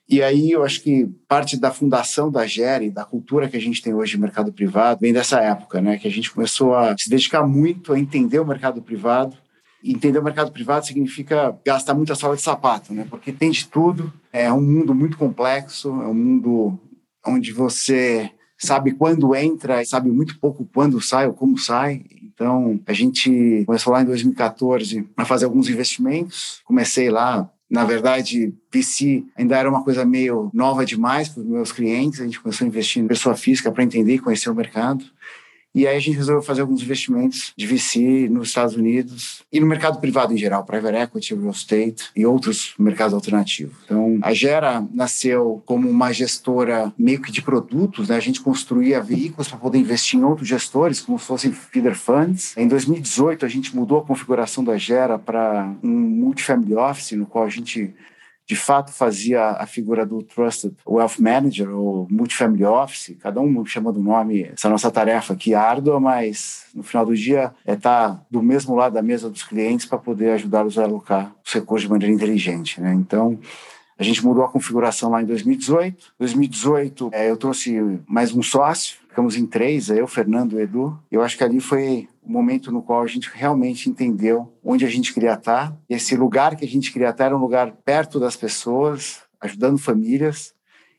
E 0.07 0.21
aí 0.21 0.51
eu 0.51 0.63
acho 0.63 0.81
que 0.81 1.09
parte 1.27 1.57
da 1.59 1.71
fundação 1.71 2.30
da 2.30 2.45
GERE, 2.45 2.92
da 2.92 3.04
cultura 3.04 3.50
que 3.50 3.57
a 3.57 3.62
gente 3.62 3.81
tem 3.81 3.95
hoje 3.95 4.15
no 4.15 4.21
mercado 4.21 4.54
privado, 4.54 5.01
vem 5.01 5.12
dessa 5.12 5.39
época, 5.39 5.81
né? 5.81 5.98
Que 5.98 6.07
a 6.07 6.12
gente 6.12 6.31
começou 6.31 6.75
a 6.75 6.95
se 6.98 7.09
dedicar 7.09 7.45
muito 7.45 7.94
a 7.94 8.00
entender 8.00 8.39
o 8.39 8.45
mercado 8.45 8.81
privado 8.81 9.36
entender 9.92 10.19
o 10.19 10.24
mercado 10.24 10.51
privado 10.51 10.86
significa 10.86 11.57
gastar 11.66 11.94
muita 11.94 12.16
sola 12.16 12.35
de 12.35 12.42
sapato, 12.42 12.94
né? 12.94 13.06
Porque 13.09 13.31
tem 13.31 13.52
de 13.52 13.68
tudo. 13.68 14.11
É 14.31 14.52
um 14.52 14.61
mundo 14.61 14.94
muito 14.94 15.18
complexo, 15.18 15.90
é 15.90 16.07
um 16.07 16.14
mundo 16.14 16.80
onde 17.26 17.52
você 17.52 18.31
sabe 18.57 18.92
quando 18.92 19.35
entra 19.35 19.81
e 19.81 19.85
sabe 19.85 20.09
muito 20.09 20.40
pouco 20.40 20.68
quando 20.73 21.02
sai 21.02 21.28
ou 21.28 21.33
como 21.33 21.57
sai. 21.57 22.04
Então, 22.23 22.80
a 22.85 22.94
gente 22.94 23.64
começou 23.66 23.94
lá 23.94 24.02
em 24.02 24.06
2014 24.06 25.07
a 25.16 25.26
fazer 25.26 25.45
alguns 25.45 25.69
investimentos. 25.69 26.61
Comecei 26.66 27.09
lá 27.09 27.50
na 27.69 27.83
verdade, 27.83 28.54
VC 28.73 29.26
ainda 29.35 29.57
era 29.57 29.69
uma 29.69 29.83
coisa 29.83 30.06
meio 30.06 30.50
nova 30.54 30.85
demais 30.85 31.28
para 31.28 31.42
os 31.42 31.47
meus 31.47 31.71
clientes. 31.71 32.21
A 32.21 32.23
gente 32.23 32.40
começou 32.40 32.64
a 32.64 32.68
investir 32.68 33.04
em 33.04 33.07
pessoa 33.07 33.35
física 33.35 33.71
para 33.71 33.83
entender 33.83 34.16
e 34.16 34.19
conhecer 34.19 34.50
o 34.50 34.56
mercado. 34.56 35.04
E 35.76 35.86
aí 35.86 35.95
a 35.95 36.00
gente 36.00 36.18
resolveu 36.18 36.42
fazer 36.42 36.62
alguns 36.62 36.81
investimentos 36.81 37.54
de 37.56 37.68
VC 37.68 38.28
nos 38.30 38.50
Estados 38.50 38.76
Unidos 38.76 39.44
e 39.52 39.59
no 39.59 39.68
mercado 39.68 40.00
privado 40.00 40.33
em 40.33 40.38
geral, 40.38 40.66
private 40.66 40.97
equity, 40.97 41.36
real 41.36 41.52
estate 41.52 42.09
e 42.16 42.26
outros 42.26 42.74
mercados 42.80 43.14
alternativos. 43.14 43.76
Então, 43.86 44.18
a 44.21 44.33
Gera 44.33 44.83
nasceu 44.92 45.62
como 45.66 45.88
uma 45.90 46.12
gestora 46.12 46.92
meio 46.97 47.21
que 47.21 47.31
de 47.31 47.42
produtos, 47.42 48.09
né? 48.09 48.16
A 48.16 48.19
gente 48.19 48.42
construía 48.42 49.02
veículos 49.02 49.47
para 49.50 49.57
poder 49.57 49.78
investir 49.78 50.19
em 50.19 50.24
outros 50.24 50.47
gestores, 50.47 51.00
como 51.00 51.19
se 51.19 51.26
fossem 51.26 51.52
feeder 51.52 51.95
funds. 51.95 52.56
Em 52.57 52.68
2018, 52.68 53.45
a 53.45 53.50
gente 53.50 53.76
mudou 53.76 54.00
a 54.00 54.04
configuração 54.04 54.64
da 54.64 54.78
Gera 54.78 55.19
para 55.19 55.76
um 55.83 55.90
multifamily 55.90 56.76
office, 56.76 57.12
no 57.12 57.26
qual 57.26 57.45
a 57.45 57.50
gente 57.50 57.94
de 58.47 58.56
fato 58.56 58.94
fazia 58.94 59.49
a 59.51 59.68
figura 59.68 60.06
do 60.06 60.23
Trusted 60.23 60.73
Wealth 60.87 61.19
Manager 61.19 61.69
ou 61.69 62.07
Multifamily 62.09 62.63
Office, 62.63 63.18
cada 63.19 63.42
um 63.42 63.66
chamando 63.66 63.97
o 63.97 64.04
nome, 64.04 64.44
essa 64.54 64.69
nossa 64.69 64.89
tarefa 64.89 65.33
aqui 65.33 65.54
árdua, 65.54 65.99
mas 65.99 66.66
no 66.73 66.81
final 66.81 67.06
do 67.06 67.13
dia 67.13 67.54
é 67.66 67.73
estar 67.73 68.09
tá 68.09 68.21
do 68.31 68.42
mesmo 68.42 68.73
lado 68.73 68.94
da 68.94 69.01
mesa 69.01 69.30
dos 69.30 69.44
clientes 69.44 69.85
para 69.85 69.97
poder 69.97 70.31
ajudá-los 70.31 70.80
a 70.80 70.83
alocar 70.83 71.35
os 71.45 71.54
recursos 71.54 71.83
de 71.83 71.92
maneira 71.92 72.13
inteligente. 72.13 72.80
Né? 72.80 72.94
Então, 72.94 73.37
a 73.99 74.04
gente 74.04 74.23
mudou 74.23 74.45
a 74.45 74.49
configuração 74.49 75.09
lá 75.09 75.21
em 75.21 75.25
2018. 75.25 76.13
2018, 76.18 77.09
é, 77.11 77.30
eu 77.30 77.35
trouxe 77.35 77.99
mais 78.07 78.33
um 78.33 78.42
sócio, 78.42 78.97
ficamos 79.09 79.35
em 79.35 79.45
três, 79.45 79.89
eu, 79.89 80.07
Fernando 80.07 80.59
Edu. 80.59 80.97
Eu 81.11 81.21
acho 81.21 81.37
que 81.37 81.44
ali 81.44 81.59
foi 81.59 82.07
o 82.28 82.31
momento 82.31 82.72
no 82.72 82.84
qual 82.84 83.02
a 83.02 83.07
gente 83.07 83.31
realmente 83.34 83.90
entendeu 83.90 84.54
onde 84.62 84.86
a 84.86 84.90
gente 84.90 85.14
queria 85.14 85.34
estar. 85.34 85.76
Esse 85.88 86.16
lugar 86.18 86.57
que 86.57 86.66
a 86.66 86.68
gente 86.68 86.92
queria 86.92 87.10
estar 87.10 87.26
era 87.26 87.38
um 87.38 87.40
lugar 87.40 87.72
perto 87.86 88.19
das 88.19 88.36
pessoas, 88.36 89.22
ajudando 89.40 89.78
famílias 89.78 90.54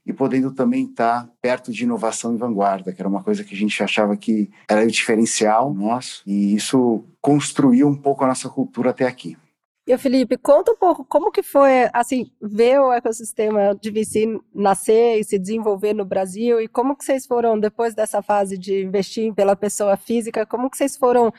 e 0.07 0.13
podendo 0.13 0.51
também 0.55 0.87
estar 0.87 1.29
perto 1.43 1.71
de 1.71 1.85
inovação 1.85 2.35
e 2.35 2.39
vanguarda, 2.39 2.95
que 2.95 3.03
era 3.03 3.09
uma 3.09 3.23
coisa 3.23 3.45
que 3.45 3.55
a 3.55 3.59
gente 3.59 3.83
achava 3.83 4.17
que 4.17 4.49
era 4.67 4.83
o 4.83 4.91
diferencial 4.91 5.75
nosso, 5.75 6.23
e 6.27 6.55
isso 6.55 7.05
construiu 7.21 7.87
um 7.87 7.95
pouco 7.95 8.25
a 8.25 8.29
nossa 8.29 8.49
cultura 8.49 8.89
até 8.89 9.07
aqui. 9.07 9.37
E 9.89 9.97
Felipe, 9.97 10.37
conta 10.37 10.73
um 10.73 10.77
pouco 10.77 11.03
como 11.03 11.33
que 11.33 11.43
foi, 11.43 11.89
assim, 11.95 12.31
ver 12.43 12.79
o 12.79 12.93
ecossistema 12.93 13.75
de 13.81 13.91
VC 13.91 14.39
nascer 14.55 15.19
e 15.19 15.25
se 15.25 15.39
desenvolver 15.39 15.95
no 15.95 16.05
Brasil 16.05 16.61
e 16.61 16.69
como 16.69 16.95
que 16.95 17.03
vocês 17.03 17.25
foram, 17.25 17.59
depois 17.59 17.95
dessa 17.95 18.21
fase 18.21 18.59
de 18.59 18.83
investir 18.83 19.33
pela 19.33 19.57
pessoa 19.57 19.97
física, 19.97 20.45
como 20.45 20.69
que 20.69 20.77
vocês 20.77 20.95
foram 20.95 21.33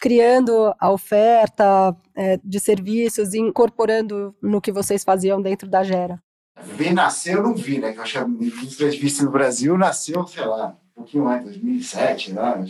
criando 0.00 0.72
a 0.78 0.88
oferta 0.88 1.96
é, 2.14 2.38
de 2.44 2.60
serviços 2.60 3.34
e 3.34 3.40
incorporando 3.40 4.32
no 4.40 4.60
que 4.60 4.70
vocês 4.70 5.02
faziam 5.02 5.42
dentro 5.42 5.68
da 5.68 5.82
Gera? 5.82 6.22
Ver 6.62 6.94
nascer 6.94 7.34
eu 7.34 7.42
não 7.42 7.56
vi, 7.56 7.80
né? 7.80 7.92
Eu 7.96 8.02
acho 8.02 8.12
que 8.12 8.18
a 8.18 8.28
indústria 8.28 8.88
de 8.88 8.98
VC 9.04 9.24
no 9.24 9.32
Brasil 9.32 9.76
nasceu, 9.76 10.24
sei 10.28 10.44
lá, 10.44 10.78
um 10.96 11.00
pouquinho 11.00 11.26
antes, 11.26 11.56
2007, 11.56 12.34
né? 12.34 12.66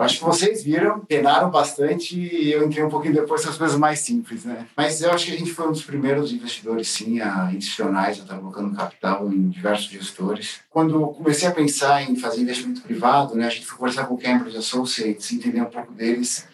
Acho 0.00 0.18
que 0.18 0.24
vocês 0.24 0.62
viram, 0.62 1.00
penaram 1.00 1.50
bastante 1.50 2.18
e 2.18 2.52
eu 2.52 2.64
entrei 2.64 2.82
um 2.82 2.88
pouquinho 2.88 3.14
depois 3.14 3.46
as 3.46 3.56
coisas 3.56 3.78
mais 3.78 4.00
simples, 4.00 4.44
né? 4.44 4.66
Mas 4.76 5.00
eu 5.02 5.10
acho 5.10 5.26
que 5.26 5.32
a 5.32 5.38
gente 5.38 5.52
foi 5.52 5.68
um 5.68 5.72
dos 5.72 5.82
primeiros 5.82 6.32
investidores, 6.32 6.88
sim, 6.88 7.20
a 7.20 7.52
institucionais, 7.52 8.18
a 8.18 8.22
estar 8.22 8.38
colocando 8.38 8.74
capital 8.74 9.30
em 9.30 9.48
diversos 9.48 9.90
gestores. 9.90 10.60
Quando 10.70 11.08
comecei 11.08 11.48
a 11.48 11.52
pensar 11.52 12.02
em 12.02 12.16
fazer 12.16 12.40
investimento 12.40 12.80
privado, 12.82 13.34
né, 13.34 13.46
a 13.46 13.50
gente 13.50 13.66
foi 13.66 13.78
conversar 13.78 14.06
com 14.06 14.14
o 14.14 14.18
Cambridge 14.18 14.56
Associates, 14.56 15.32
entender 15.32 15.60
um 15.60 15.66
pouco 15.66 15.92
deles 15.92 16.48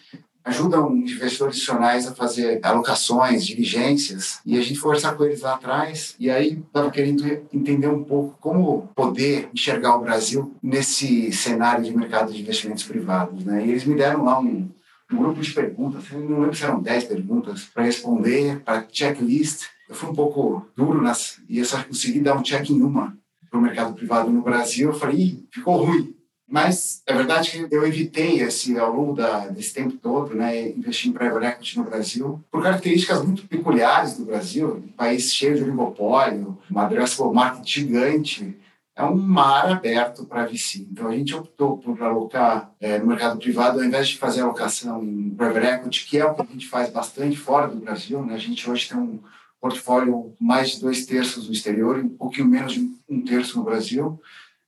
ajudam 0.47 0.95
investidores 0.95 1.57
institucionais 1.57 2.07
a 2.07 2.15
fazer 2.15 2.59
alocações, 2.63 3.45
diligências, 3.45 4.39
e 4.45 4.57
a 4.57 4.61
gente 4.61 4.79
conversar 4.79 5.15
com 5.15 5.25
eles 5.25 5.41
lá 5.41 5.55
atrás, 5.55 6.15
e 6.17 6.29
aí 6.29 6.63
estava 6.65 6.89
querendo 6.89 7.25
entender 7.53 7.87
um 7.87 8.03
pouco 8.03 8.37
como 8.39 8.89
poder 8.95 9.49
enxergar 9.53 9.95
o 9.95 10.01
Brasil 10.01 10.55
nesse 10.63 11.31
cenário 11.33 11.83
de 11.83 11.95
mercado 11.95 12.31
de 12.31 12.41
investimentos 12.41 12.83
privados. 12.83 13.43
Né? 13.43 13.65
E 13.65 13.71
eles 13.71 13.83
me 13.83 13.95
deram 13.95 14.23
lá 14.23 14.39
um, 14.39 14.69
um 15.11 15.17
grupo 15.17 15.41
de 15.41 15.51
perguntas, 15.51 16.03
não 16.11 16.39
lembro 16.39 16.55
se 16.55 16.63
eram 16.63 16.81
10 16.81 17.03
perguntas, 17.03 17.65
para 17.73 17.83
responder, 17.83 18.61
para 18.61 18.87
checklist. 18.89 19.65
Eu 19.89 19.95
fui 19.95 20.09
um 20.09 20.15
pouco 20.15 20.65
duro 20.75 21.01
nas, 21.01 21.39
e 21.49 21.59
eu 21.59 21.65
só 21.65 21.81
consegui 21.83 22.19
dar 22.19 22.35
um 22.35 22.41
check 22.41 22.69
em 22.69 22.81
uma 22.81 23.15
para 23.49 23.59
o 23.59 23.61
mercado 23.61 23.93
privado 23.93 24.29
no 24.29 24.41
Brasil. 24.41 24.89
Eu 24.89 24.97
falei, 24.97 25.45
ficou 25.51 25.83
ruim. 25.83 26.16
Mas 26.49 27.01
é 27.05 27.13
verdade 27.13 27.51
que 27.51 27.75
eu 27.75 27.85
evitei 27.85 28.41
esse 28.41 28.79
ao 28.79 28.93
longo 28.93 29.13
da, 29.13 29.47
desse 29.47 29.73
tempo 29.73 29.97
todo, 29.97 30.33
né, 30.33 30.69
investir 30.69 31.09
em 31.09 31.13
private 31.13 31.45
equity 31.45 31.77
no 31.77 31.83
Brasil 31.83 32.41
por 32.49 32.63
características 32.63 33.21
muito 33.21 33.45
peculiares 33.47 34.17
do 34.17 34.23
Brasil, 34.23 34.77
um 34.77 34.87
país 34.93 35.33
cheio 35.33 35.55
de 35.55 35.63
oligopólio, 35.63 36.57
uma 36.69 36.85
addressable 36.85 37.33
market 37.33 37.67
gigante, 37.67 38.57
é 38.95 39.03
um 39.03 39.15
mar 39.15 39.69
aberto 39.69 40.25
para 40.25 40.45
VC. 40.45 40.87
Então 40.89 41.07
a 41.07 41.15
gente 41.15 41.35
optou 41.35 41.77
por 41.77 42.01
alocar 42.01 42.73
é, 42.79 42.97
no 42.97 43.05
mercado 43.05 43.37
privado 43.37 43.79
ao 43.79 43.85
invés 43.85 44.07
de 44.07 44.17
fazer 44.17 44.41
alocação 44.41 45.03
em 45.03 45.29
private 45.29 45.67
equity, 45.67 46.05
que 46.07 46.17
é 46.17 46.25
o 46.25 46.33
que 46.33 46.41
a 46.41 46.45
gente 46.45 46.67
faz 46.67 46.89
bastante 46.89 47.37
fora 47.37 47.67
do 47.67 47.75
Brasil. 47.75 48.25
Né? 48.25 48.33
A 48.33 48.39
gente 48.39 48.67
hoje 48.67 48.89
tem 48.89 48.97
um 48.97 49.19
portfólio 49.61 50.33
mais 50.39 50.71
de 50.71 50.81
dois 50.81 51.05
terços 51.05 51.47
no 51.47 51.53
exterior 51.53 51.97
um 51.97 52.09
pouquinho 52.09 52.47
menos 52.47 52.73
de 52.73 52.89
um 53.07 53.21
terço 53.21 53.59
no 53.59 53.65
Brasil. 53.65 54.19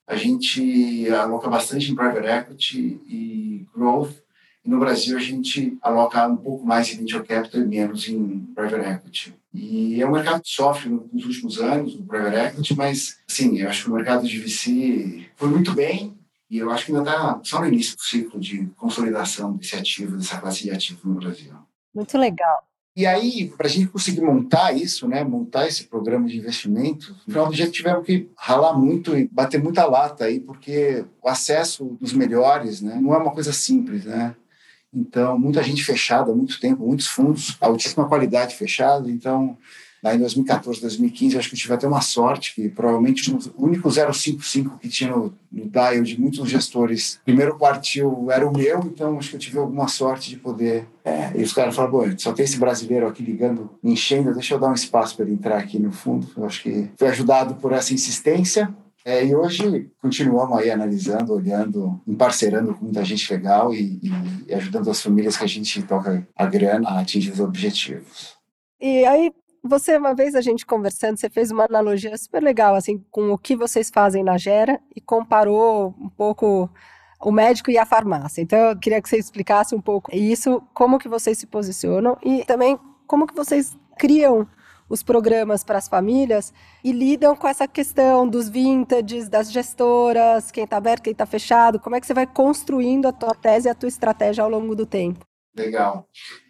A 0.10 0.16
gente 0.16 1.08
aloca 1.12 1.48
bastante 1.48 1.92
em 1.92 1.96
private 1.96 2.28
equity 2.28 3.00
e 3.08 3.68
growth. 3.72 4.16
E 4.66 4.70
no 4.70 4.80
Brasil, 4.80 5.16
a 5.16 5.22
gente 5.22 5.78
aloca 5.84 6.28
um 6.28 6.36
pouco 6.36 6.66
mais 6.66 6.92
em 6.92 6.98
venture 6.98 7.24
capital 7.24 7.62
e 7.62 7.66
menos 7.66 8.10
em 8.10 8.40
private 8.56 8.90
equity. 8.90 9.36
E 9.54 10.02
é 10.02 10.08
um 10.08 10.12
mercado 10.12 10.42
que 10.42 10.50
sofre 10.50 10.90
nos 10.90 11.26
últimos 11.26 11.60
anos, 11.60 11.96
no 11.96 12.06
private 12.06 12.36
equity, 12.36 12.76
mas, 12.76 13.20
sim, 13.28 13.60
eu 13.60 13.70
acho 13.70 13.84
que 13.84 13.90
o 13.92 13.94
mercado 13.94 14.28
de 14.28 14.40
VC 14.40 15.30
foi 15.36 15.50
muito 15.50 15.74
bem, 15.74 16.18
e 16.50 16.58
eu 16.58 16.72
acho 16.72 16.88
que 16.88 16.92
ainda 16.92 17.10
está 17.10 17.40
só 17.44 17.60
no 17.60 17.68
início 17.68 17.96
do 17.96 18.02
ciclo 18.02 18.40
de 18.40 18.66
consolidação 18.76 19.56
desse 19.56 19.76
ativo, 19.76 20.18
dessa 20.18 20.40
classe 20.40 20.64
de 20.64 20.72
ativos 20.72 21.04
no 21.04 21.16
Brasil. 21.16 21.54
Muito 21.94 22.18
legal. 22.18 22.69
E 23.00 23.06
aí, 23.06 23.48
para 23.56 23.66
a 23.66 23.70
gente 23.70 23.88
conseguir 23.88 24.20
montar 24.20 24.74
isso, 24.74 25.08
né, 25.08 25.24
montar 25.24 25.66
esse 25.66 25.86
programa 25.86 26.28
de 26.28 26.38
investimento, 26.38 27.16
no 27.26 27.34
final 27.34 27.48
do 27.48 27.72
tivemos 27.72 28.06
que 28.06 28.28
ralar 28.36 28.74
muito 28.78 29.18
e 29.18 29.26
bater 29.26 29.58
muita 29.58 29.86
lata 29.86 30.26
aí, 30.26 30.42
porque 30.42 31.06
o 31.24 31.30
acesso 31.30 31.98
dos 32.02 32.12
melhores 32.12 32.82
né, 32.82 33.00
não 33.02 33.14
é 33.14 33.18
uma 33.18 33.32
coisa 33.32 33.54
simples, 33.54 34.04
né? 34.04 34.36
Então, 34.94 35.40
muita 35.40 35.64
gente 35.64 35.82
fechada 35.82 36.36
muito 36.36 36.60
tempo, 36.60 36.86
muitos 36.86 37.08
fundos, 37.08 37.56
altíssima 37.62 38.06
qualidade 38.06 38.58
fechada. 38.58 39.10
Então, 39.10 39.58
Lá 40.02 40.16
em 40.16 40.20
2014, 40.20 40.82
2015, 40.82 41.38
acho 41.38 41.50
que 41.50 41.56
eu 41.56 41.60
tive 41.60 41.74
até 41.74 41.88
uma 41.88 42.02
sorte, 42.02 42.56
que 42.56 42.70
provavelmente 42.70 43.32
o 43.32 43.40
único 43.58 43.90
055 43.92 44.78
que 44.80 44.88
tinha 44.88 45.12
no, 45.12 45.34
no 45.52 45.70
dial 45.70 46.02
de 46.04 46.20
muitos 46.20 46.50
gestores, 46.50 47.20
primeiro 47.26 47.58
quartil 47.58 48.32
era 48.32 48.48
o 48.48 48.56
meu, 48.56 48.80
então 48.86 49.18
acho 49.18 49.32
que 49.32 49.36
eu 49.36 49.40
tive 49.40 49.58
alguma 49.58 49.88
sorte 49.88 50.30
de 50.30 50.38
poder. 50.38 50.88
É, 51.04 51.32
e 51.36 51.44
os 51.44 51.52
caras 51.52 51.76
falaram, 51.76 51.92
bom, 51.92 52.18
só 52.18 52.32
tem 52.32 52.46
esse 52.46 52.58
brasileiro 52.58 53.08
aqui 53.08 53.24
ligando, 53.24 53.70
enchendo, 53.84 54.34
deixa 54.34 54.54
eu 54.54 54.60
dar 54.60 54.70
um 54.70 54.74
espaço 54.74 55.16
para 55.16 55.26
ele 55.26 55.34
entrar 55.34 55.58
aqui 55.58 55.78
no 55.80 55.92
fundo. 55.92 56.28
Eu 56.38 56.46
acho 56.46 56.64
que 56.64 56.90
foi 56.98 57.10
ajudado 57.10 57.56
por 57.56 57.74
essa 57.74 57.94
insistência. 57.94 58.74
É, 59.04 59.26
e 59.26 59.34
hoje 59.34 59.90
continuamos 60.02 60.60
aí 60.60 60.70
analisando, 60.70 61.34
olhando, 61.34 62.00
emparcerando 62.06 62.76
com 62.76 62.84
muita 62.86 63.04
gente 63.04 63.32
legal 63.34 63.74
e, 63.74 64.00
e 64.48 64.54
ajudando 64.54 64.90
as 64.90 65.02
famílias 65.02 65.38
que 65.38 65.44
a 65.44 65.48
gente 65.48 65.82
toca 65.84 66.28
a 66.36 66.46
grana 66.46 66.90
a 66.90 67.00
atingir 67.00 67.32
os 67.32 67.40
objetivos. 67.40 68.38
E 68.80 69.06
aí, 69.06 69.32
você, 69.70 69.98
uma 69.98 70.14
vez 70.14 70.36
a 70.36 70.42
gente 70.42 70.66
conversando, 70.66 71.18
você 71.18 71.30
fez 71.30 71.52
uma 71.52 71.66
analogia 71.66 72.18
super 72.18 72.42
legal, 72.42 72.76
assim, 72.76 73.04
com 73.12 73.32
o 73.32 73.38
que 73.38 73.56
vocês 73.56 73.90
fazem 73.90 74.24
na 74.24 74.38
Gera 74.38 74.80
e 74.96 75.00
comparou 75.00 75.96
um 76.00 76.10
pouco 76.10 76.70
o 77.22 77.32
médico 77.32 77.70
e 77.70 77.78
a 77.78 77.86
farmácia. 77.86 78.42
Então, 78.42 78.58
eu 78.58 78.78
queria 78.78 79.02
que 79.02 79.08
você 79.08 79.18
explicasse 79.18 79.76
um 79.76 79.82
pouco 79.82 80.14
isso, 80.14 80.62
como 80.74 81.00
que 81.00 81.08
vocês 81.08 81.38
se 81.38 81.46
posicionam 81.46 82.18
e 82.24 82.44
também 82.46 82.80
como 83.06 83.28
que 83.28 83.36
vocês 83.36 83.78
criam 83.98 84.48
os 84.90 85.04
programas 85.04 85.64
para 85.64 85.78
as 85.78 85.88
famílias 85.88 86.52
e 86.84 86.92
lidam 86.92 87.36
com 87.36 87.48
essa 87.48 87.68
questão 87.68 88.28
dos 88.28 88.50
vintages, 88.50 89.30
das 89.30 89.52
gestoras, 89.52 90.50
quem 90.50 90.64
está 90.64 90.78
aberto, 90.78 91.04
quem 91.04 91.12
está 91.12 91.26
fechado, 91.26 91.80
como 91.80 91.96
é 91.96 92.02
que 92.02 92.08
você 92.08 92.14
vai 92.14 92.26
construindo 92.26 93.08
a 93.08 93.12
tua 93.12 93.36
tese 93.36 93.68
e 93.68 93.72
a 93.72 93.76
tua 93.76 93.88
estratégia 93.88 94.44
ao 94.44 94.50
longo 94.50 94.76
do 94.76 94.86
tempo? 94.86 95.26
Legal. 95.56 96.08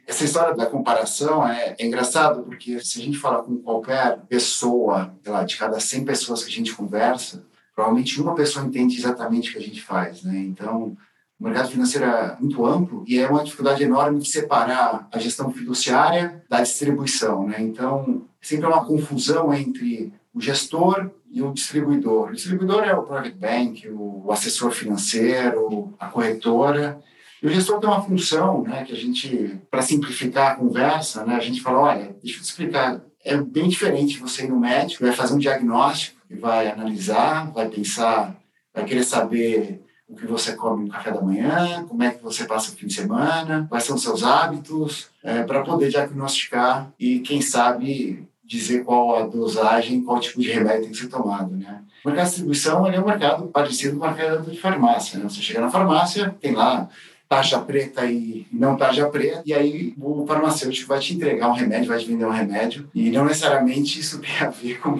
Essa 0.09 0.25
história 0.25 0.55
da 0.55 0.65
comparação 0.65 1.47
é, 1.47 1.75
é 1.77 1.85
engraçado 1.85 2.41
porque 2.41 2.79
se 2.79 2.99
a 2.99 3.03
gente 3.03 3.15
falar 3.15 3.43
com 3.43 3.59
qualquer 3.59 4.17
pessoa, 4.27 5.13
lá, 5.23 5.43
de 5.43 5.55
cada 5.55 5.79
100 5.79 6.03
pessoas 6.03 6.43
que 6.43 6.49
a 6.49 6.55
gente 6.55 6.73
conversa, 6.73 7.45
provavelmente 7.75 8.19
uma 8.19 8.33
pessoa 8.33 8.65
entende 8.65 8.97
exatamente 8.97 9.49
o 9.49 9.53
que 9.53 9.59
a 9.59 9.61
gente 9.61 9.79
faz, 9.79 10.23
né? 10.23 10.35
Então, 10.39 10.97
o 11.39 11.43
mercado 11.43 11.69
financeiro 11.69 12.07
é 12.07 12.35
muito 12.39 12.65
amplo 12.65 13.03
e 13.07 13.19
é 13.19 13.29
uma 13.29 13.43
dificuldade 13.43 13.83
enorme 13.83 14.19
de 14.19 14.27
separar 14.27 15.07
a 15.11 15.19
gestão 15.19 15.53
fiduciária 15.53 16.43
da 16.49 16.59
distribuição, 16.59 17.47
né? 17.47 17.57
Então, 17.61 18.23
sempre 18.41 18.65
é 18.65 18.69
uma 18.69 18.83
confusão 18.83 19.53
entre 19.53 20.11
o 20.33 20.41
gestor 20.41 21.11
e 21.29 21.39
o 21.43 21.53
distribuidor. 21.53 22.29
O 22.29 22.33
distribuidor 22.33 22.83
é 22.83 22.95
o 22.95 23.03
private 23.03 23.35
bank, 23.35 23.87
o 23.91 24.31
assessor 24.31 24.71
financeiro, 24.71 25.93
a 25.99 26.07
corretora, 26.07 26.99
e 27.41 27.47
o 27.47 27.49
gestor 27.49 27.79
tem 27.79 27.89
uma 27.89 28.01
função, 28.01 28.63
né, 28.63 28.83
que 28.83 28.93
a 28.93 28.95
gente, 28.95 29.59
para 29.71 29.81
simplificar 29.81 30.51
a 30.51 30.55
conversa, 30.55 31.25
né, 31.25 31.35
a 31.35 31.39
gente 31.39 31.61
fala, 31.61 31.79
olha, 31.79 32.15
deixa 32.21 32.37
eu 32.37 32.41
te 32.41 32.49
explicar, 32.49 33.01
é 33.23 33.37
bem 33.37 33.67
diferente 33.67 34.19
você 34.19 34.43
ir 34.43 34.49
no 34.49 34.59
médico, 34.59 35.03
vai 35.03 35.13
fazer 35.13 35.33
um 35.33 35.39
diagnóstico, 35.39 36.19
vai 36.39 36.69
analisar, 36.69 37.51
vai 37.51 37.67
pensar, 37.69 38.35
vai 38.73 38.85
querer 38.85 39.03
saber 39.03 39.81
o 40.07 40.15
que 40.15 40.25
você 40.25 40.53
come 40.53 40.85
no 40.85 40.91
café 40.91 41.11
da 41.11 41.21
manhã, 41.21 41.85
como 41.87 42.01
é 42.01 42.11
que 42.11 42.23
você 42.23 42.45
passa 42.45 42.71
o 42.71 42.75
fim 42.75 42.87
de 42.87 42.93
semana, 42.93 43.67
quais 43.69 43.83
são 43.83 43.95
os 43.95 44.01
seus 44.01 44.23
hábitos, 44.23 45.09
é, 45.23 45.43
para 45.43 45.61
poder 45.61 45.89
diagnosticar 45.89 46.91
e, 46.99 47.19
quem 47.19 47.41
sabe, 47.41 48.27
dizer 48.43 48.83
qual 48.83 49.15
a 49.15 49.27
dosagem, 49.27 50.01
qual 50.01 50.19
tipo 50.19 50.41
de 50.41 50.51
remédio 50.51 50.83
tem 50.83 50.91
que 50.91 50.97
ser 50.97 51.07
tomado, 51.07 51.55
né? 51.55 51.83
O 52.03 52.07
mercado 52.07 52.25
de 52.25 52.31
distribuição 52.31 52.87
é 52.87 52.99
um 52.99 53.05
mercado 53.05 53.47
parecido 53.47 53.99
com 53.99 54.05
o 54.05 54.09
mercado 54.09 54.49
de 54.49 54.57
farmácia. 54.57 55.19
Né? 55.19 55.29
Você 55.29 55.41
chega 55.41 55.61
na 55.61 55.69
farmácia, 55.69 56.35
tem 56.41 56.53
lá 56.53 56.89
taxa 57.29 57.59
preta 57.59 58.05
e 58.07 58.47
não 58.51 58.75
taxa 58.75 59.07
preta, 59.07 59.43
e 59.45 59.53
aí 59.53 59.93
o 60.01 60.25
farmacêutico 60.25 60.89
vai 60.89 60.99
te 60.99 61.13
entregar 61.13 61.47
um 61.47 61.53
remédio, 61.53 61.89
vai 61.89 61.99
te 61.99 62.07
vender 62.07 62.25
um 62.25 62.31
remédio, 62.31 62.89
e 62.93 63.11
não 63.11 63.25
necessariamente 63.25 63.99
isso 63.99 64.19
tem 64.19 64.35
a 64.41 64.49
ver 64.49 64.79
com 64.79 64.99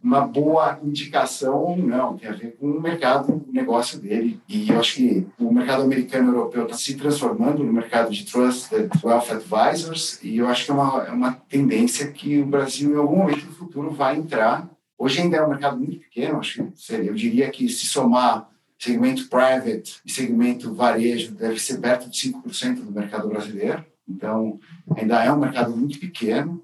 uma 0.00 0.20
boa 0.20 0.80
indicação 0.82 1.56
ou 1.56 1.76
não, 1.76 2.16
tem 2.16 2.28
a 2.28 2.32
ver 2.32 2.56
com 2.58 2.66
o 2.66 2.80
mercado, 2.80 3.32
o 3.32 3.52
negócio 3.52 4.00
dele. 4.00 4.40
E 4.48 4.68
eu 4.68 4.80
acho 4.80 4.96
que 4.96 5.26
o 5.38 5.52
mercado 5.52 5.82
americano 5.82 6.28
e 6.30 6.34
europeu 6.34 6.64
está 6.64 6.76
se 6.76 6.94
transformando 6.96 7.62
no 7.62 7.72
mercado 7.72 8.10
de 8.10 8.24
Trusted 8.24 8.90
Wealth 9.02 9.30
Advisors, 9.30 10.20
e 10.22 10.38
eu 10.38 10.48
acho 10.48 10.64
que 10.64 10.70
é 10.70 10.74
uma, 10.74 11.04
é 11.04 11.10
uma 11.10 11.32
tendência 11.48 12.10
que 12.10 12.40
o 12.40 12.46
Brasil, 12.46 12.92
em 12.92 12.98
algum 12.98 13.16
momento 13.16 13.46
no 13.46 13.52
futuro, 13.52 13.90
vai 13.90 14.16
entrar. 14.16 14.68
Hoje 14.98 15.20
ainda 15.20 15.36
é 15.36 15.44
um 15.44 15.50
mercado 15.50 15.76
muito 15.76 15.98
pequeno, 15.98 16.38
acho 16.38 16.64
que 16.64 16.94
eu 16.94 17.14
diria 17.14 17.50
que 17.50 17.68
se 17.68 17.86
somar 17.86 18.48
segmento 18.82 19.28
private 19.28 20.00
e 20.04 20.10
segmento 20.10 20.74
varejo 20.74 21.32
deve 21.36 21.60
ser 21.60 21.78
perto 21.78 22.10
de 22.10 22.32
5% 22.32 22.80
do 22.80 22.90
mercado 22.90 23.28
brasileiro. 23.28 23.86
Então, 24.08 24.58
ainda 24.96 25.22
é 25.22 25.30
um 25.32 25.38
mercado 25.38 25.76
muito 25.76 26.00
pequeno, 26.00 26.60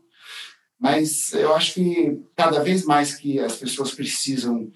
mas 0.81 1.33
eu 1.33 1.55
acho 1.55 1.75
que 1.75 2.21
cada 2.35 2.61
vez 2.61 2.85
mais 2.85 3.15
que 3.15 3.39
as 3.39 3.55
pessoas 3.55 3.95
precisam 3.95 4.69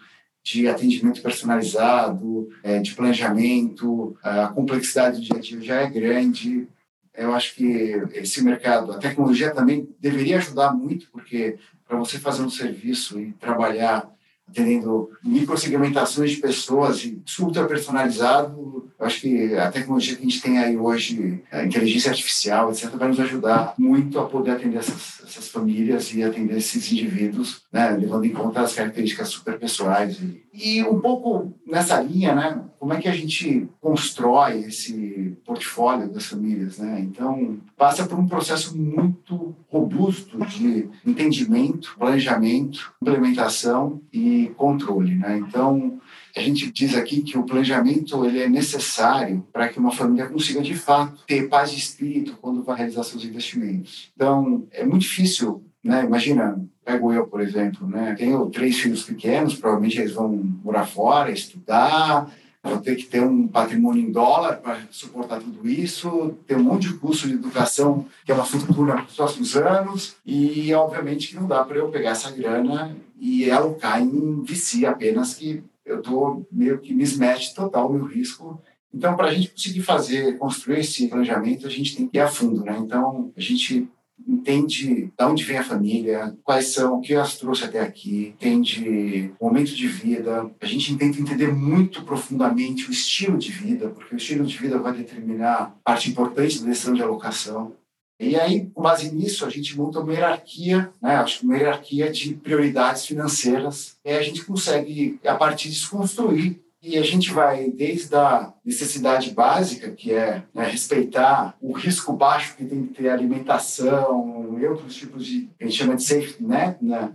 de 0.45 0.69
atendimento 0.69 1.21
personalizado, 1.21 2.49
é, 2.63 2.79
de 2.79 2.95
planejamento, 2.95 4.17
a 4.23 4.47
complexidade 4.47 5.19
do 5.19 5.25
dia 5.25 5.37
a 5.37 5.41
dia 5.41 5.61
já 5.61 5.81
é 5.81 5.91
grande. 5.91 6.69
Eu 7.13 7.35
acho 7.35 7.57
que 7.57 8.01
esse 8.13 8.41
mercado, 8.41 8.93
a 8.93 8.99
tecnologia 8.99 9.53
também 9.53 9.89
deveria 9.99 10.37
ajudar 10.37 10.73
muito, 10.73 11.11
porque 11.11 11.59
para 11.89 11.99
você 11.99 12.21
fazer 12.21 12.43
um 12.43 12.51
serviço 12.51 13.19
e 13.19 13.33
trabalhar 13.33 14.09
atendendo 14.49 15.11
microsegmentações 15.25 16.33
de 16.33 16.37
pessoas 16.37 17.11
super 17.25 17.67
personalizado. 17.67 18.91
Eu 18.99 19.07
acho 19.07 19.21
que 19.21 19.55
a 19.57 19.71
tecnologia 19.71 20.15
que 20.15 20.21
a 20.21 20.25
gente 20.25 20.43
tem 20.43 20.59
aí 20.59 20.77
hoje, 20.77 21.43
a 21.51 21.65
inteligência 21.65 22.11
artificial, 22.11 22.71
etc., 22.71 22.91
vai 22.91 23.09
nos 23.09 23.21
ajudar 23.21 23.75
muito 23.79 24.19
a 24.19 24.27
poder 24.27 24.53
atender 24.53 24.79
essas, 24.79 25.23
essas 25.25 25.49
famílias 25.49 26.13
e 26.15 26.23
atender 26.23 26.59
esses 26.59 26.93
indivíduos, 26.93 27.63
né, 27.73 27.91
levando 27.91 28.27
em 28.27 28.33
conta 28.33 28.61
as 28.61 28.75
características 28.75 29.29
super 29.29 29.59
pessoais. 29.59 30.21
E, 30.21 30.42
e 30.53 30.83
um 30.83 31.01
pouco 31.01 31.55
nessa 31.67 32.01
linha, 32.01 32.35
né, 32.35 32.63
como 32.79 32.93
é 32.93 33.01
que 33.01 33.09
a 33.09 33.15
gente 33.15 33.69
constrói 33.81 34.59
esse 34.61 35.37
portfólio 35.47 36.09
das 36.11 36.27
famílias, 36.27 36.79
né? 36.79 37.01
Então, 37.01 37.59
passa 37.77 38.07
por 38.07 38.19
um 38.19 38.27
processo 38.27 38.77
muito 38.77 39.55
robusto 39.69 40.37
de 40.47 40.89
entendimento, 41.07 41.95
planejamento, 41.97 42.93
implementação 43.01 44.03
e 44.13 44.51
controle, 44.57 45.15
né? 45.15 45.39
Então, 45.39 46.01
a 46.37 46.41
gente 46.41 46.71
diz 46.73 46.97
aqui 46.97 47.23
que 47.23 47.39
o 47.39 47.45
planejamento 47.45 48.25
ele 48.25 48.41
é 48.41 48.49
necessário 48.49 49.47
para 49.53 49.69
que 49.69 49.79
uma 49.79 49.93
família 49.93 50.29
consiga 50.29 50.61
de 50.61 50.75
fato 50.75 51.23
ter 51.27 51.49
paz 51.49 51.71
de 51.71 51.79
espírito 51.79 52.37
quando 52.41 52.63
vai 52.63 52.77
realizar 52.79 53.05
seus 53.05 53.25
investimentos. 53.25 54.11
Então, 54.15 54.67
é 54.73 54.85
muito 54.85 55.03
difícil, 55.03 55.65
né? 55.85 56.05
Imagina, 56.05 56.61
pego 56.85 57.13
eu, 57.13 57.27
por 57.27 57.41
exemplo, 57.41 57.87
né? 57.87 58.15
Tenho 58.17 58.49
três 58.51 58.79
filhos 58.79 59.05
pequenos, 59.05 59.55
provavelmente 59.55 60.01
eles 60.01 60.13
vão 60.13 60.29
morar 60.65 60.87
fora, 60.87 61.31
estudar, 61.31 62.31
vou 62.63 62.79
ter 62.79 62.97
que 62.97 63.05
ter 63.05 63.23
um 63.23 63.47
patrimônio 63.49 64.03
em 64.03 64.13
dólar 64.13 64.57
para 64.57 64.81
suportar 64.91 65.41
tudo 65.41 65.69
isso, 65.69 66.35
ter 66.47 66.57
um 66.57 66.63
monte 66.65 66.89
de 66.89 66.95
custo 66.95 67.29
de 67.29 67.35
educação 67.35 68.07
que 68.25 68.33
é 68.33 68.35
uma 68.35 68.45
fortuna 68.45 68.95
para 68.95 69.05
os 69.05 69.17
próximos 69.17 69.57
anos, 69.57 70.17
e 70.25 70.73
obviamente 70.75 71.29
que 71.29 71.37
não 71.37 71.47
dá 71.47 71.65
para 71.65 71.79
eu 71.79 71.89
pegar 71.89 72.11
essa 72.11 72.31
grana 72.31 72.97
e 73.19 73.51
alocar 73.51 74.01
em 74.01 74.43
VC 74.43 74.87
apenas, 74.87 75.35
que 75.35 75.63
eu 75.85 75.99
estou 75.99 76.47
meio 76.51 76.79
que 76.79 76.95
mismatch 76.95 77.55
total 77.55 77.89
o 77.89 77.93
meu 77.93 78.05
risco 78.05 78.61
então, 78.95 79.17
para 79.17 79.29
a 79.29 79.35
gente 79.35 79.51
conseguir 79.51 79.81
fazer, 79.81 80.37
construir 80.37 80.81
esse 80.81 81.09
planejamento, 81.09 81.67
a 81.67 81.71
gente 81.71 81.97
tem 81.97 82.07
que 82.07 82.19
ir 82.19 82.21
a 82.21 82.29
fundo, 82.29 82.63
né? 82.63 82.77
Então, 82.79 83.33
a 83.35 83.41
gente 83.41 83.89
entende 84.27 85.13
de 85.17 85.25
onde 85.25 85.45
vem 85.45 85.59
a 85.59 85.65
família, 85.65 86.37
quais 86.43 86.69
são, 86.69 86.99
o 86.99 87.01
que 87.01 87.15
as 87.15 87.37
trouxe 87.37 87.65
até 87.65 87.81
aqui, 87.81 88.35
entende 88.37 89.33
o 89.39 89.47
momento 89.47 89.75
de 89.75 89.87
vida. 89.87 90.51
A 90.61 90.67
gente 90.67 90.97
tenta 90.97 91.21
entender 91.21 91.53
muito 91.53 92.03
profundamente 92.03 92.89
o 92.89 92.93
estilo 92.93 93.39
de 93.39 93.51
vida, 93.51 93.89
porque 93.89 94.15
o 94.15 94.19
estilo 94.19 94.45
de 94.45 94.57
vida 94.57 94.79
vai 94.79 94.93
determinar 94.93 95.77
parte 95.85 96.11
importante 96.11 96.61
da 96.61 96.67
decisão 96.67 96.95
de 96.95 97.03
alocação. 97.03 97.75
E 98.21 98.37
aí, 98.37 98.67
com 98.67 98.81
base 98.81 99.13
nisso, 99.13 99.45
a 99.45 99.51
gente 99.51 99.77
monta 99.77 99.99
uma 99.99 100.13
hierarquia, 100.13 100.93
né? 101.03 101.17
acho 101.17 101.41
que 101.41 101.45
uma 101.45 101.57
hierarquia 101.57 102.11
de 102.11 102.35
prioridades 102.35 103.05
financeiras. 103.05 103.97
E 104.05 104.13
a 104.13 104.23
gente 104.23 104.45
consegue, 104.45 105.19
a 105.27 105.35
partir 105.35 105.69
disso, 105.69 105.91
construir 105.91 106.63
e 106.83 106.99
a 106.99 107.03
gente 107.03 107.31
vai 107.33 107.71
desde 107.71 108.15
a 108.17 108.53
necessidade 108.65 109.31
básica, 109.31 109.93
que 109.93 110.13
é 110.13 110.43
né, 110.53 110.67
respeitar 110.67 111.57
o 111.61 111.73
risco 111.73 112.13
baixo 112.13 112.57
que 112.57 112.65
tem 112.65 112.87
que 112.87 112.95
ter 112.95 113.09
alimentação 113.09 114.59
e 114.59 114.67
outros 114.67 114.97
tipos 114.97 115.25
de, 115.25 115.49
a 115.61 115.65
gente 115.65 115.77
chama 115.77 115.95
de 115.95 116.03
safety 116.03 116.43
net, 116.43 116.85
né? 116.85 117.13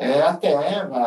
É, 0.00 0.22
até 0.22 0.56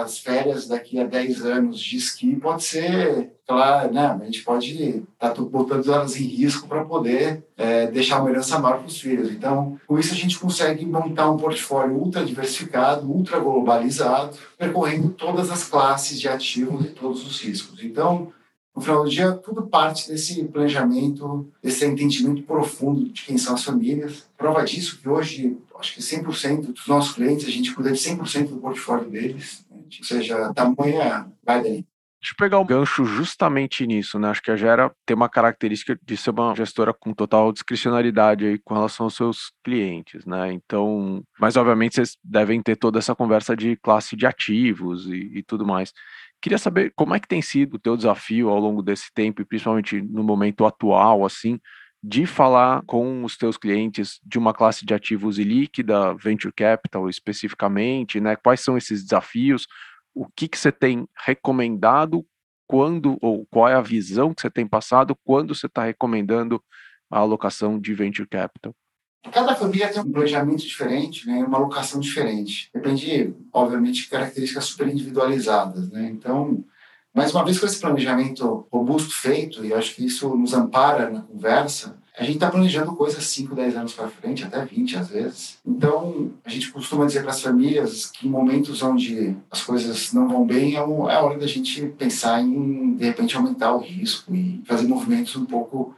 as 0.03 0.19
férias 0.19 0.67
daqui 0.67 0.99
a 0.99 1.03
10 1.03 1.43
anos 1.43 1.79
de 1.79 1.97
esqui 1.97 2.35
pode 2.35 2.63
ser, 2.63 3.33
claro, 3.47 3.91
né? 3.91 4.05
A 4.21 4.23
gente 4.23 4.43
pode 4.43 5.03
estar 5.13 5.31
tá 5.31 5.41
botando 5.41 5.91
elas 5.91 6.15
em 6.15 6.25
risco 6.25 6.67
para 6.67 6.85
poder 6.85 7.43
é, 7.57 7.87
deixar 7.87 8.21
uma 8.21 8.29
herança 8.29 8.59
maior 8.59 8.77
para 8.77 8.85
os 8.85 9.01
filhos. 9.01 9.31
Então, 9.31 9.79
com 9.87 9.97
isso 9.97 10.13
a 10.13 10.15
gente 10.15 10.37
consegue 10.37 10.85
montar 10.85 11.31
um 11.31 11.37
portfólio 11.37 11.95
ultra 11.95 12.23
diversificado, 12.23 13.11
ultra 13.11 13.39
globalizado, 13.39 14.37
percorrendo 14.59 15.09
todas 15.09 15.49
as 15.49 15.67
classes 15.67 16.21
de 16.21 16.29
ativos 16.29 16.85
e 16.85 16.89
todos 16.89 17.25
os 17.25 17.41
riscos. 17.41 17.83
Então, 17.83 18.31
no 18.75 18.81
final 18.81 19.03
do 19.03 19.09
dia, 19.09 19.31
tudo 19.31 19.63
parte 19.63 20.07
desse 20.07 20.43
planejamento, 20.45 21.47
desse 21.63 21.83
entendimento 21.83 22.43
profundo 22.43 23.09
de 23.09 23.23
quem 23.23 23.39
são 23.39 23.55
as 23.55 23.63
famílias. 23.63 24.27
Prova 24.37 24.63
disso 24.63 24.99
que 24.99 25.09
hoje, 25.09 25.57
acho 25.83 25.95
que 25.95 26.01
100% 26.01 26.73
dos 26.73 26.87
nossos 26.87 27.13
clientes, 27.13 27.45
a 27.45 27.51
gente 27.51 27.73
cuida 27.73 27.91
de 27.91 27.99
100% 27.99 28.47
do 28.47 28.57
portfólio 28.57 29.09
deles. 29.09 29.65
Né? 29.69 29.77
Ou 29.99 30.05
seja, 30.05 30.53
tamanha 30.53 31.27
vai 31.43 31.61
daí. 31.61 31.85
Deixa 32.21 32.35
eu 32.35 32.37
pegar 32.37 32.59
um 32.59 32.65
gancho 32.65 33.03
justamente 33.03 33.85
nisso, 33.85 34.17
né? 34.17 34.29
Acho 34.29 34.41
que 34.41 34.49
a 34.49 34.55
Gera 34.55 34.89
tem 35.05 35.13
uma 35.13 35.27
característica 35.27 35.99
de 36.01 36.15
ser 36.15 36.29
uma 36.29 36.55
gestora 36.55 36.93
com 36.93 37.13
total 37.13 37.51
discricionalidade 37.51 38.45
aí 38.45 38.57
com 38.57 38.73
relação 38.73 39.07
aos 39.07 39.15
seus 39.15 39.51
clientes, 39.61 40.25
né? 40.25 40.53
Então, 40.53 41.21
mas 41.37 41.57
obviamente 41.57 41.95
vocês 41.95 42.17
devem 42.23 42.61
ter 42.61 42.77
toda 42.77 42.97
essa 42.97 43.13
conversa 43.13 43.57
de 43.57 43.75
classe 43.75 44.15
de 44.15 44.25
ativos 44.25 45.05
e, 45.07 45.39
e 45.39 45.43
tudo 45.43 45.65
mais. 45.65 45.91
Queria 46.41 46.57
saber 46.57 46.93
como 46.95 47.13
é 47.13 47.19
que 47.19 47.27
tem 47.27 47.41
sido 47.41 47.73
o 47.73 47.79
teu 47.79 47.97
desafio 47.97 48.47
ao 48.47 48.57
longo 48.57 48.81
desse 48.81 49.11
tempo 49.13 49.41
e 49.41 49.45
principalmente 49.45 50.01
no 50.01 50.23
momento 50.23 50.65
atual, 50.65 51.25
assim, 51.25 51.59
de 52.03 52.25
falar 52.25 52.83
com 52.85 53.23
os 53.23 53.37
teus 53.37 53.55
clientes 53.55 54.19
de 54.25 54.37
uma 54.37 54.53
classe 54.53 54.85
de 54.85 54.93
ativos 54.93 55.39
líquida, 55.39 56.13
venture 56.15 56.53
capital 56.53 57.09
especificamente, 57.09 58.19
né? 58.19 58.35
Quais 58.35 58.59
são 58.59 58.77
esses 58.77 59.03
desafios? 59.03 59.65
O 60.13 60.27
que 60.35 60.49
que 60.49 60.57
você 60.57 60.69
tem 60.69 61.07
recomendado 61.25 62.25
quando 62.67 63.17
ou 63.21 63.45
qual 63.45 63.69
é 63.69 63.75
a 63.75 63.81
visão 63.81 64.33
que 64.33 64.41
você 64.41 64.49
tem 64.49 64.67
passado 64.67 65.15
quando 65.23 65.55
você 65.55 65.67
está 65.67 65.85
recomendando 65.85 66.61
a 67.09 67.19
alocação 67.19 67.79
de 67.79 67.93
venture 67.93 68.27
capital? 68.27 68.75
Cada 69.31 69.55
família 69.55 69.87
tem 69.87 70.01
um 70.01 70.11
planejamento 70.11 70.63
diferente, 70.63 71.25
né, 71.25 71.45
uma 71.45 71.57
alocação 71.57 72.01
diferente. 72.01 72.69
Depende, 72.73 73.33
obviamente, 73.53 74.01
de 74.01 74.09
características 74.09 74.65
super 74.65 74.89
individualizadas. 74.89 75.89
Né? 75.89 76.09
Então, 76.09 76.65
mais 77.13 77.33
uma 77.33 77.45
vez 77.45 77.59
com 77.59 77.65
esse 77.65 77.79
planejamento 77.79 78.65
robusto 78.71 79.13
feito, 79.13 79.63
e 79.63 79.73
acho 79.73 79.95
que 79.95 80.05
isso 80.05 80.35
nos 80.35 80.53
ampara 80.53 81.09
na 81.09 81.21
conversa, 81.21 81.95
a 82.17 82.23
gente 82.23 82.35
está 82.35 82.49
planejando 82.49 82.95
coisas 82.95 83.23
5, 83.25 83.55
10 83.55 83.75
anos 83.75 83.93
para 83.93 84.07
frente, 84.07 84.43
até 84.43 84.63
20 84.63 84.97
às 84.97 85.09
vezes. 85.09 85.57
Então, 85.65 86.31
a 86.45 86.49
gente 86.49 86.71
costuma 86.71 87.05
dizer 87.05 87.21
para 87.21 87.31
as 87.31 87.41
famílias 87.41 88.05
que 88.05 88.27
em 88.27 88.29
momentos 88.29 88.83
onde 88.83 89.35
as 89.49 89.63
coisas 89.63 90.13
não 90.13 90.27
vão 90.27 90.45
bem, 90.45 90.75
é, 90.75 90.77
é 90.77 90.79
a 90.79 91.21
hora 91.21 91.39
da 91.39 91.47
gente 91.47 91.87
pensar 91.97 92.39
em, 92.39 92.95
de 92.95 93.05
repente, 93.05 93.35
aumentar 93.35 93.73
o 93.73 93.79
risco 93.79 94.33
e 94.33 94.61
fazer 94.65 94.87
movimentos 94.87 95.35
um 95.35 95.45
pouco 95.45 95.95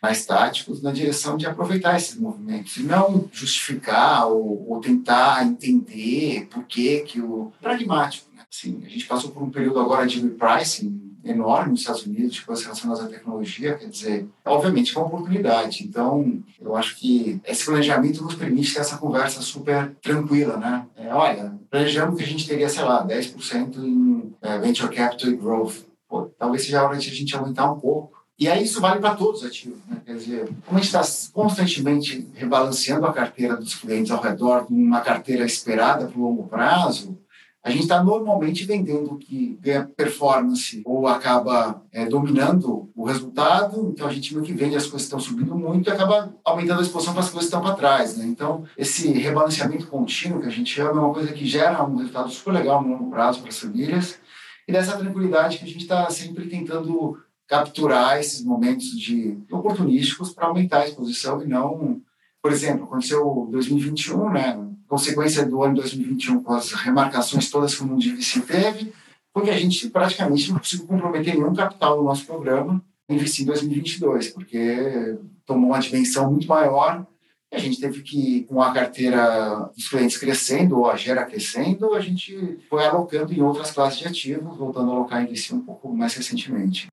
mais 0.00 0.24
táticos 0.24 0.80
na 0.80 0.92
direção 0.92 1.36
de 1.36 1.46
aproveitar 1.46 1.96
esses 1.96 2.16
movimentos 2.16 2.76
e 2.76 2.84
não 2.84 3.28
justificar 3.32 4.26
ou, 4.26 4.70
ou 4.70 4.80
tentar 4.80 5.44
entender 5.44 6.46
por 6.46 6.64
que 6.64 7.00
que 7.00 7.20
o 7.20 7.52
pragmático? 7.60 8.27
Assim 8.52 8.82
a 8.84 8.88
gente 8.88 9.06
passou 9.06 9.30
por 9.30 9.42
um 9.42 9.50
período 9.50 9.80
agora 9.80 10.06
de 10.06 10.20
repricing 10.20 11.16
enorme 11.24 11.72
nos 11.72 11.80
Estados 11.80 12.06
Unidos 12.06 12.34
de 12.34 12.42
coisas 12.42 12.64
relacionadas 12.64 13.04
à 13.04 13.08
tecnologia 13.08 13.74
quer 13.76 13.88
dizer 13.88 14.28
obviamente 14.44 14.96
é 14.96 14.98
uma 14.98 15.08
oportunidade 15.08 15.84
então 15.84 16.42
eu 16.60 16.76
acho 16.76 16.96
que 16.96 17.40
esse 17.44 17.64
planejamento 17.64 18.22
nos 18.22 18.34
permite 18.34 18.72
ter 18.72 18.80
essa 18.80 18.98
conversa 18.98 19.42
super 19.42 19.94
tranquila 20.02 20.56
né 20.56 20.86
é, 20.96 21.12
olha 21.12 21.58
planejamos 21.70 22.16
que 22.16 22.24
a 22.24 22.26
gente 22.26 22.46
teria 22.46 22.68
sei 22.68 22.84
lá 22.84 23.06
10% 23.06 23.76
em 23.78 24.34
é, 24.40 24.58
venture 24.58 24.94
capital 24.94 25.30
e 25.30 25.36
growth 25.36 25.88
Pô, 26.08 26.22
talvez 26.38 26.62
seja 26.62 26.80
a 26.80 26.84
hora 26.84 26.96
de 26.96 27.10
a 27.10 27.14
gente 27.14 27.36
aumentar 27.36 27.70
um 27.70 27.78
pouco 27.78 28.18
e 28.38 28.46
aí 28.48 28.62
isso 28.62 28.80
vale 28.80 29.00
para 29.00 29.16
todos 29.16 29.42
os 29.42 29.48
ativos. 29.48 29.78
Né? 29.88 30.00
Quer 30.06 30.14
dizer, 30.14 30.48
como 30.64 30.78
a 30.78 30.80
gente 30.80 30.94
está 30.94 31.02
constantemente 31.32 32.28
rebalanceando 32.34 33.04
a 33.04 33.12
carteira 33.12 33.56
dos 33.56 33.74
clientes 33.74 34.12
ao 34.12 34.22
redor 34.22 34.66
de 34.66 34.72
uma 34.72 35.00
carteira 35.00 35.44
esperada 35.44 36.06
para 36.06 36.18
o 36.18 36.22
longo 36.22 36.46
prazo, 36.46 37.18
a 37.62 37.70
gente 37.70 37.82
está 37.82 38.02
normalmente 38.02 38.64
vendendo 38.64 39.12
o 39.12 39.18
que 39.18 39.58
ganha 39.60 39.84
performance 39.84 40.80
ou 40.84 41.06
acaba 41.06 41.82
é, 41.92 42.06
dominando 42.06 42.88
o 42.94 43.04
resultado. 43.04 43.90
Então 43.90 44.06
a 44.06 44.12
gente 44.12 44.32
meio 44.32 44.46
que 44.46 44.52
vende 44.52 44.76
as 44.76 44.84
coisas 44.84 45.02
que 45.02 45.14
estão 45.14 45.20
subindo 45.20 45.54
muito 45.56 45.88
e 45.88 45.92
acaba 45.92 46.34
aumentando 46.44 46.78
a 46.78 46.82
exposição 46.82 47.12
para 47.12 47.22
as 47.22 47.30
coisas 47.30 47.50
que 47.50 47.56
estão 47.56 47.60
para 47.60 47.74
trás. 47.74 48.16
Né? 48.16 48.26
Então 48.26 48.64
esse 48.76 49.12
rebalanceamento 49.12 49.88
contínuo 49.88 50.40
que 50.40 50.46
a 50.46 50.50
gente 50.50 50.72
chama 50.72 51.00
é 51.00 51.04
uma 51.04 51.12
coisa 51.12 51.32
que 51.32 51.44
gera 51.44 51.84
um 51.84 51.96
resultado 51.96 52.30
super 52.30 52.52
legal 52.52 52.82
no 52.82 52.90
longo 52.90 53.10
prazo 53.10 53.40
para 53.40 53.50
as 53.50 53.58
famílias 53.58 54.18
e 54.66 54.72
dessa 54.72 54.96
tranquilidade 54.96 55.58
que 55.58 55.64
a 55.64 55.68
gente 55.68 55.82
está 55.82 56.08
sempre 56.10 56.46
tentando 56.46 57.18
capturar 57.48 58.20
esses 58.20 58.44
momentos 58.44 58.90
de 58.90 59.38
oportunísticos 59.50 60.32
para 60.32 60.46
aumentar 60.46 60.80
a 60.80 60.86
exposição 60.86 61.42
e 61.42 61.46
não, 61.46 62.00
por 62.42 62.52
exemplo, 62.52 62.84
aconteceu 62.84 63.48
2021, 63.50 64.30
né? 64.30 64.67
Consequência 64.88 65.44
do 65.44 65.62
ano 65.62 65.74
2021 65.76 66.42
com 66.42 66.54
as 66.54 66.72
remarcações 66.72 67.50
todas 67.50 67.74
que 67.74 67.82
o 67.82 67.86
mundo 67.86 68.00
VC 68.16 68.40
teve, 68.40 68.92
porque 69.32 69.50
a 69.50 69.58
gente 69.58 69.88
praticamente 69.90 70.50
não 70.50 70.58
conseguiu 70.58 70.86
comprometer 70.86 71.34
nenhum 71.34 71.54
capital 71.54 71.98
no 71.98 72.04
nosso 72.04 72.24
programa 72.24 72.82
investir 73.08 73.44
em 73.44 73.46
2022, 73.46 74.28
porque 74.30 75.16
tomou 75.46 75.70
uma 75.70 75.78
dimensão 75.78 76.30
muito 76.30 76.46
maior 76.46 77.06
e 77.50 77.56
a 77.56 77.58
gente 77.58 77.80
teve 77.80 78.02
que, 78.02 78.42
com 78.44 78.60
a 78.60 78.72
carteira 78.72 79.70
dos 79.74 79.88
clientes 79.88 80.18
crescendo, 80.18 80.78
ou 80.78 80.90
a 80.90 80.96
gera 80.96 81.24
crescendo, 81.24 81.94
a 81.94 82.00
gente 82.00 82.58
foi 82.68 82.84
alocando 82.84 83.32
em 83.32 83.40
outras 83.40 83.70
classes 83.70 83.98
de 83.98 84.06
ativos, 84.06 84.56
voltando 84.56 84.90
a 84.90 84.94
alocar 84.94 85.22
em 85.22 85.26
VC 85.26 85.54
um 85.54 85.60
pouco 85.60 85.88
mais 85.94 86.14
recentemente. 86.14 86.88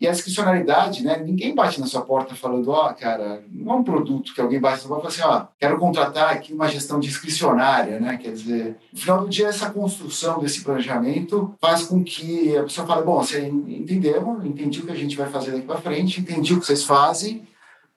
E 0.00 0.08
a 0.08 0.10
discricionalidade, 0.10 1.04
né? 1.04 1.16
Ninguém 1.18 1.54
bate 1.54 1.80
na 1.80 1.86
sua 1.86 2.02
porta 2.02 2.34
falando, 2.34 2.68
ó, 2.70 2.90
oh, 2.90 2.94
cara, 2.94 3.44
não 3.50 3.74
é 3.74 3.76
um 3.76 3.84
produto 3.84 4.34
que 4.34 4.40
alguém 4.40 4.60
bate 4.60 4.82
na 4.82 4.88
porta 4.88 5.08
e 5.08 5.12
fala 5.12 5.28
assim, 5.28 5.44
ó, 5.44 5.46
quero 5.58 5.78
contratar 5.78 6.32
aqui 6.32 6.52
uma 6.52 6.68
gestão 6.68 6.98
discricionária, 6.98 8.00
né? 8.00 8.18
Quer 8.20 8.32
dizer, 8.32 8.76
no 8.92 8.98
final 8.98 9.20
do 9.20 9.28
dia, 9.28 9.46
essa 9.46 9.70
construção 9.70 10.40
desse 10.40 10.62
planejamento 10.62 11.54
faz 11.60 11.84
com 11.84 12.02
que 12.02 12.56
a 12.56 12.64
pessoa 12.64 12.86
fale, 12.86 13.04
bom, 13.04 13.22
você 13.22 13.46
entendeu, 13.46 14.40
entendi 14.44 14.80
o 14.80 14.86
que 14.86 14.92
a 14.92 14.96
gente 14.96 15.16
vai 15.16 15.30
fazer 15.30 15.52
daqui 15.52 15.66
para 15.66 15.80
frente, 15.80 16.20
entendi 16.20 16.54
o 16.54 16.60
que 16.60 16.66
vocês 16.66 16.82
fazem, 16.84 17.46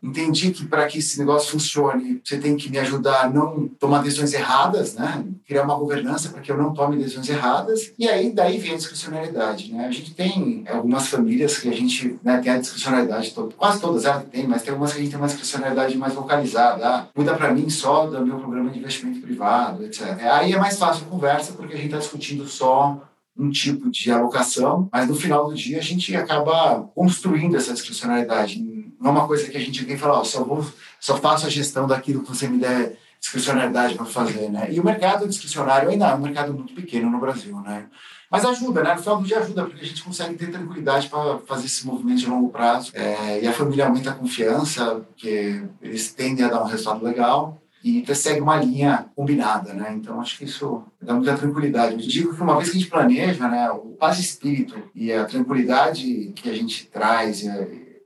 entendi 0.01 0.51
que 0.51 0.65
para 0.65 0.85
que 0.85 0.99
esse 0.99 1.17
negócio 1.17 1.51
funcione, 1.51 2.21
você 2.23 2.37
tem 2.37 2.55
que 2.55 2.69
me 2.69 2.77
ajudar 2.77 3.21
a 3.21 3.29
não 3.29 3.67
tomar 3.79 4.03
decisões 4.03 4.33
erradas, 4.33 4.93
né? 4.93 5.25
Criar 5.45 5.63
uma 5.63 5.75
governança 5.75 6.29
para 6.29 6.41
que 6.41 6.51
eu 6.51 6.57
não 6.57 6.73
tome 6.73 6.97
decisões 6.97 7.27
erradas. 7.29 7.93
E 7.97 8.07
aí 8.07 8.31
daí 8.31 8.57
vem 8.57 8.73
a 8.73 8.77
discricionalidade, 8.77 9.73
né? 9.73 9.87
A 9.87 9.91
gente 9.91 10.13
tem 10.13 10.63
algumas 10.69 11.07
famílias 11.07 11.57
que 11.57 11.69
a 11.69 11.73
gente 11.73 12.19
né, 12.23 12.37
tem 12.39 12.51
a 12.51 12.59
discricionalidade, 12.59 13.33
quase 13.57 13.81
todas 13.81 14.05
elas 14.05 14.25
têm, 14.25 14.47
mas 14.47 14.61
tem 14.61 14.71
algumas 14.71 14.93
que 14.93 14.99
a 14.99 15.01
gente 15.01 15.11
tem 15.11 15.19
uma 15.19 15.27
discricionalidade 15.27 15.97
mais 15.97 16.13
localizada. 16.13 16.87
Ah, 16.87 17.07
cuida 17.13 17.33
para 17.35 17.53
mim 17.53 17.69
só 17.69 18.05
do 18.05 18.25
meu 18.25 18.37
programa 18.37 18.69
de 18.69 18.79
investimento 18.79 19.19
privado, 19.21 19.83
etc. 19.83 20.17
Aí 20.31 20.53
é 20.53 20.59
mais 20.59 20.77
fácil 20.77 21.05
a 21.05 21.09
conversa 21.09 21.53
porque 21.53 21.73
a 21.73 21.77
gente 21.77 21.87
está 21.87 21.97
discutindo 21.97 22.47
só 22.47 23.01
um 23.37 23.49
tipo 23.51 23.89
de 23.91 24.11
alocação, 24.11 24.89
mas 24.91 25.07
no 25.07 25.15
final 25.15 25.47
do 25.47 25.53
dia 25.53 25.77
a 25.77 25.81
gente 25.81 26.15
acaba 26.15 26.89
construindo 26.95 27.55
essa 27.55 27.73
discricionalidade 27.73 28.59
não 28.99 29.09
é 29.09 29.13
uma 29.13 29.27
coisa 29.27 29.49
que 29.49 29.57
a 29.57 29.59
gente 29.59 29.83
vem 29.83 29.95
e 29.95 29.99
fala, 29.99 30.19
oh, 30.19 30.25
só, 30.25 30.43
vou, 30.43 30.65
só 30.99 31.17
faço 31.17 31.45
a 31.45 31.49
gestão 31.49 31.87
daquilo 31.87 32.23
que 32.23 32.29
você 32.29 32.47
me 32.47 32.57
der 32.57 32.97
discricionalidade 33.19 33.95
para 33.95 34.05
fazer, 34.05 34.49
né? 34.49 34.67
E 34.71 34.79
o 34.79 34.85
mercado 34.85 35.27
discricionário 35.27 35.89
ainda 35.89 36.07
é 36.07 36.15
um 36.15 36.19
mercado 36.19 36.53
muito 36.53 36.73
pequeno 36.73 37.09
no 37.09 37.19
Brasil, 37.19 37.59
né? 37.61 37.85
Mas 38.29 38.45
ajuda, 38.45 38.83
né? 38.83 38.93
No 38.93 39.01
final 39.01 39.21
do 39.21 39.27
dia 39.27 39.39
ajuda, 39.39 39.65
porque 39.65 39.83
a 39.83 39.87
gente 39.87 40.03
consegue 40.03 40.35
ter 40.35 40.51
tranquilidade 40.51 41.07
para 41.07 41.39
fazer 41.39 41.65
esse 41.65 41.85
movimento 41.85 42.19
de 42.19 42.27
longo 42.27 42.49
prazo. 42.49 42.91
É, 42.93 43.41
e 43.41 43.47
a 43.47 43.53
família 43.53 43.85
aumenta 43.85 44.11
a 44.11 44.15
confiança, 44.15 44.95
porque 44.95 45.63
eles 45.81 46.13
tendem 46.13 46.45
a 46.45 46.49
dar 46.49 46.61
um 46.61 46.67
resultado 46.67 47.03
legal 47.03 47.61
e 47.83 48.03
segue 48.15 48.41
uma 48.41 48.57
linha 48.57 49.05
combinada, 49.15 49.73
né? 49.73 49.93
Então 49.95 50.19
acho 50.19 50.37
que 50.37 50.45
isso 50.45 50.83
dá 51.01 51.13
muita 51.13 51.37
tranquilidade. 51.37 51.93
Eu 51.93 51.99
digo 51.99 52.35
que 52.35 52.41
uma 52.41 52.57
vez 52.57 52.69
que 52.69 52.77
a 52.77 52.79
gente 52.79 52.89
planeja, 52.89 53.47
né, 53.47 53.69
o 53.71 53.95
paz 53.97 54.19
espírito 54.19 54.75
e 54.93 55.11
a 55.11 55.25
tranquilidade 55.25 56.33
que 56.35 56.49
a 56.49 56.53
gente 56.53 56.85
traz, 56.87 57.43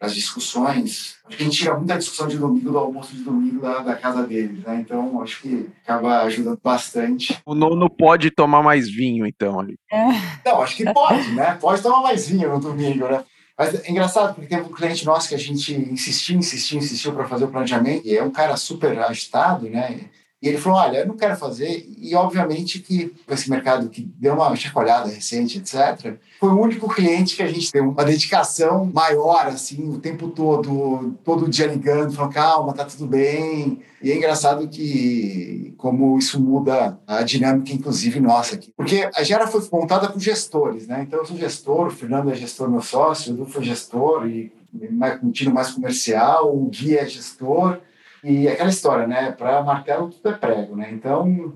as 0.02 0.16
discussões. 0.16 1.18
Acho 1.26 1.38
que 1.38 1.44
a 1.44 1.46
gente 1.46 1.58
tira 1.58 1.78
muita 1.78 1.98
discussão 1.98 2.28
de 2.28 2.38
domingo, 2.38 2.72
do 2.72 2.78
almoço 2.78 3.16
de 3.16 3.24
domingo 3.24 3.62
da, 3.62 3.80
da 3.80 3.96
casa 3.96 4.24
deles, 4.24 4.64
né? 4.64 4.82
Então, 4.82 5.22
acho 5.22 5.44
que 5.44 5.70
acaba 5.84 6.24
ajudando 6.24 6.60
bastante. 6.62 7.40
O 7.46 7.54
nono 7.54 7.88
pode 7.88 8.32
tomar 8.32 8.64
mais 8.64 8.90
vinho, 8.90 9.28
então, 9.28 9.60
ali. 9.60 9.76
É. 9.92 10.08
Não, 10.44 10.64
acho 10.64 10.76
que 10.76 10.92
pode, 10.92 11.32
né? 11.34 11.56
Pode 11.62 11.84
tomar 11.84 12.02
mais 12.02 12.28
vinho 12.28 12.50
no 12.50 12.60
domingo, 12.60 13.08
né? 13.08 13.24
Mas 13.56 13.76
é 13.76 13.92
engraçado, 13.92 14.34
porque 14.34 14.48
teve 14.48 14.68
um 14.68 14.74
cliente 14.74 15.06
nosso 15.06 15.30
que 15.30 15.36
a 15.36 15.38
gente 15.38 15.72
insistiu, 15.72 16.36
insistiu, 16.36 16.80
insistiu 16.80 17.14
para 17.14 17.28
fazer 17.28 17.46
o 17.46 17.50
planejamento, 17.50 18.08
e 18.08 18.18
é 18.18 18.24
um 18.24 18.32
cara 18.32 18.58
super 18.58 18.98
agitado, 18.98 19.70
né? 19.70 20.00
E 20.42 20.48
ele 20.48 20.58
falou: 20.58 20.80
Olha, 20.80 21.00
eu 21.00 21.08
não 21.08 21.16
quero 21.16 21.36
fazer. 21.36 21.88
E, 22.00 22.16
obviamente, 22.16 22.80
que 22.80 23.14
esse 23.30 23.50
mercado 23.50 23.90
que 23.90 24.02
deu 24.02 24.34
uma 24.34 24.56
chacoalhada 24.56 25.10
recente, 25.10 25.60
etc., 25.60 26.16
foi 26.40 26.50
o 26.50 26.60
único 26.60 26.90
cliente 26.90 27.36
que 27.36 27.44
a 27.44 27.48
gente 27.48 27.72
tem 27.72 27.82
uma 27.82 28.04
dedicação 28.04 28.86
maior, 28.86 29.46
assim, 29.48 29.88
o 29.88 30.00
tempo 30.00 30.30
todo, 30.30 31.16
todo 31.24 31.48
dia 31.48 31.68
ligando, 31.68 32.14
falando: 32.14 32.34
Calma, 32.34 32.74
tá 32.74 32.86
tudo 32.86 33.06
bem. 33.06 33.80
E 34.02 34.12
é 34.12 34.18
engraçado 34.18 34.68
que, 34.68 35.76
como 35.78 36.18
isso 36.18 36.40
muda 36.40 37.00
a 37.06 37.22
dinâmica, 37.22 37.72
inclusive 37.72 38.20
nossa 38.20 38.56
aqui. 38.56 38.74
Porque 38.76 39.08
a 39.14 39.22
Gera 39.22 39.46
foi 39.46 39.62
montada 39.72 40.10
por 40.10 40.20
gestores, 40.20 40.88
né? 40.88 41.04
Então, 41.04 41.20
eu 41.20 41.26
sou 41.26 41.38
gestor, 41.38 41.88
o 41.88 41.92
Fernando 41.92 42.32
é 42.32 42.36
gestor, 42.36 42.68
meu 42.68 42.82
sócio, 42.82 43.32
o 43.32 43.36
Edu 43.36 43.46
foi 43.46 43.64
gestor, 43.64 44.28
e 44.28 44.52
mais, 44.90 45.22
um 45.22 45.30
tiro 45.30 45.54
mais 45.54 45.70
comercial, 45.70 46.52
o 46.52 46.66
Gui 46.66 46.98
é 46.98 47.06
gestor. 47.06 47.78
E 48.24 48.48
aquela 48.48 48.70
história, 48.70 49.08
né? 49.08 49.32
Para 49.32 49.64
martelo 49.64 50.10
tudo 50.10 50.30
é 50.30 50.34
prego, 50.34 50.76
né? 50.76 50.92
Então 50.92 51.54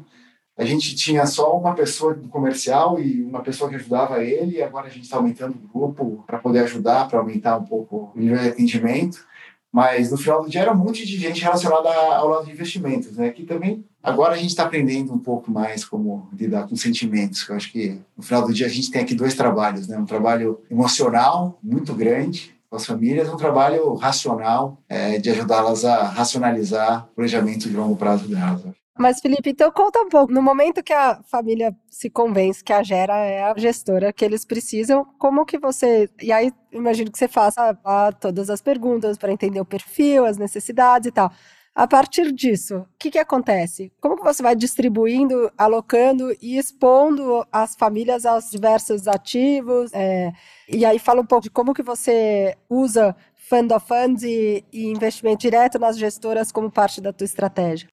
a 0.58 0.64
gente 0.64 0.96
tinha 0.96 1.26
só 1.26 1.58
uma 1.58 1.76
pessoa 1.76 2.14
do 2.14 2.30
comercial 2.30 3.00
e 3.00 3.22
uma 3.22 3.42
pessoa 3.42 3.70
que 3.70 3.76
ajudava 3.76 4.24
ele, 4.24 4.58
e 4.58 4.64
agora 4.64 4.88
a 4.88 4.90
gente 4.90 5.04
está 5.04 5.18
aumentando 5.18 5.56
o 5.56 5.68
grupo 5.68 6.24
para 6.26 6.40
poder 6.40 6.60
ajudar, 6.60 7.08
para 7.10 7.20
aumentar 7.20 7.58
um 7.58 7.66
pouco 7.66 8.12
o 8.16 8.20
nível 8.20 8.38
de 8.38 8.50
atendimento. 8.50 9.26
Mas 9.70 10.10
no 10.10 10.18
final 10.18 10.42
do 10.42 10.50
dia 10.50 10.62
era 10.62 10.72
um 10.72 10.78
monte 10.78 11.06
de 11.06 11.18
gente 11.18 11.44
relacionada 11.44 11.90
ao 11.90 12.30
lado 12.30 12.46
de 12.46 12.52
investimentos, 12.54 13.18
né? 13.18 13.30
Que 13.32 13.44
também 13.44 13.84
agora 14.02 14.34
a 14.34 14.38
gente 14.38 14.52
está 14.52 14.64
aprendendo 14.64 15.14
um 15.14 15.20
pouco 15.20 15.52
mais 15.52 15.84
como 15.84 16.30
lidar 16.32 16.66
com 16.66 16.78
sentimentos. 16.78 17.46
Eu 17.50 17.58
acho 17.58 17.70
que 17.70 18.00
no 18.16 18.24
final 18.24 18.48
do 18.48 18.54
dia 18.54 18.68
a 18.68 18.70
gente 18.70 18.90
tem 18.90 19.02
aqui 19.02 19.14
dois 19.14 19.36
trabalhos, 19.36 19.90
né? 19.90 19.98
Um 19.98 20.06
trabalho 20.06 20.62
emocional 20.72 21.60
muito 21.62 21.94
grande 21.94 22.55
as 22.72 22.86
famílias, 22.86 23.30
um 23.30 23.38
trabalho 23.38 23.94
racional 23.96 24.78
é, 24.90 25.18
de 25.18 25.30
ajudá-las 25.30 25.86
a 25.86 26.04
racionalizar 26.04 27.08
o 27.12 27.16
planejamento 27.16 27.70
de 27.70 27.76
longo 27.76 27.96
prazo 27.96 28.28
delas. 28.28 28.64
Mas, 28.98 29.20
Felipe, 29.20 29.50
então 29.50 29.70
conta 29.72 30.00
um 30.00 30.08
pouco. 30.08 30.32
No 30.32 30.42
momento 30.42 30.82
que 30.82 30.94
a 30.94 31.22
família 31.24 31.76
se 31.90 32.10
convence 32.10 32.64
que 32.64 32.72
a 32.72 32.82
Gera 32.82 33.18
é 33.18 33.44
a 33.44 33.54
gestora 33.58 34.14
que 34.14 34.24
eles 34.24 34.46
precisam, 34.46 35.06
como 35.20 35.46
que 35.46 35.60
você. 35.60 36.10
E 36.22 36.32
aí, 36.32 36.50
imagino 36.72 37.12
que 37.12 37.18
você 37.18 37.28
faça 37.28 37.78
a, 37.84 38.12
todas 38.14 38.50
as 38.50 38.62
perguntas 38.62 39.18
para 39.18 39.34
entender 39.34 39.60
o 39.60 39.66
perfil, 39.66 40.26
as 40.26 40.38
necessidades 40.38 41.10
e 41.10 41.12
tal. 41.12 41.30
A 41.76 41.86
partir 41.86 42.32
disso, 42.32 42.78
o 42.78 42.88
que, 42.98 43.12
que 43.12 43.20
acontece? 43.20 43.92
Como 44.00 44.16
que 44.16 44.24
você 44.24 44.42
vai 44.42 44.56
distribuindo, 44.56 45.52
alocando 45.58 46.32
e 46.42 46.58
expondo 46.58 47.46
as 47.52 47.76
famílias 47.76 48.26
aos 48.26 48.50
diversos 48.50 49.10
ativos? 49.10 49.92
É, 49.94 50.32
e 50.70 50.86
aí 50.86 50.98
fala 50.98 51.20
um 51.20 51.26
pouco 51.26 51.44
de 51.44 51.50
como 51.50 51.74
que 51.74 51.84
você 51.84 52.56
usa 52.70 53.14
fund 53.36 53.74
of 53.74 53.86
funds 53.86 54.24
e, 54.24 54.64
e 54.72 54.86
investimento 54.86 55.42
direto 55.42 55.78
nas 55.78 55.98
gestoras 55.98 56.50
como 56.50 56.72
parte 56.72 57.02
da 57.02 57.12
tua 57.12 57.26
estratégia. 57.26 57.90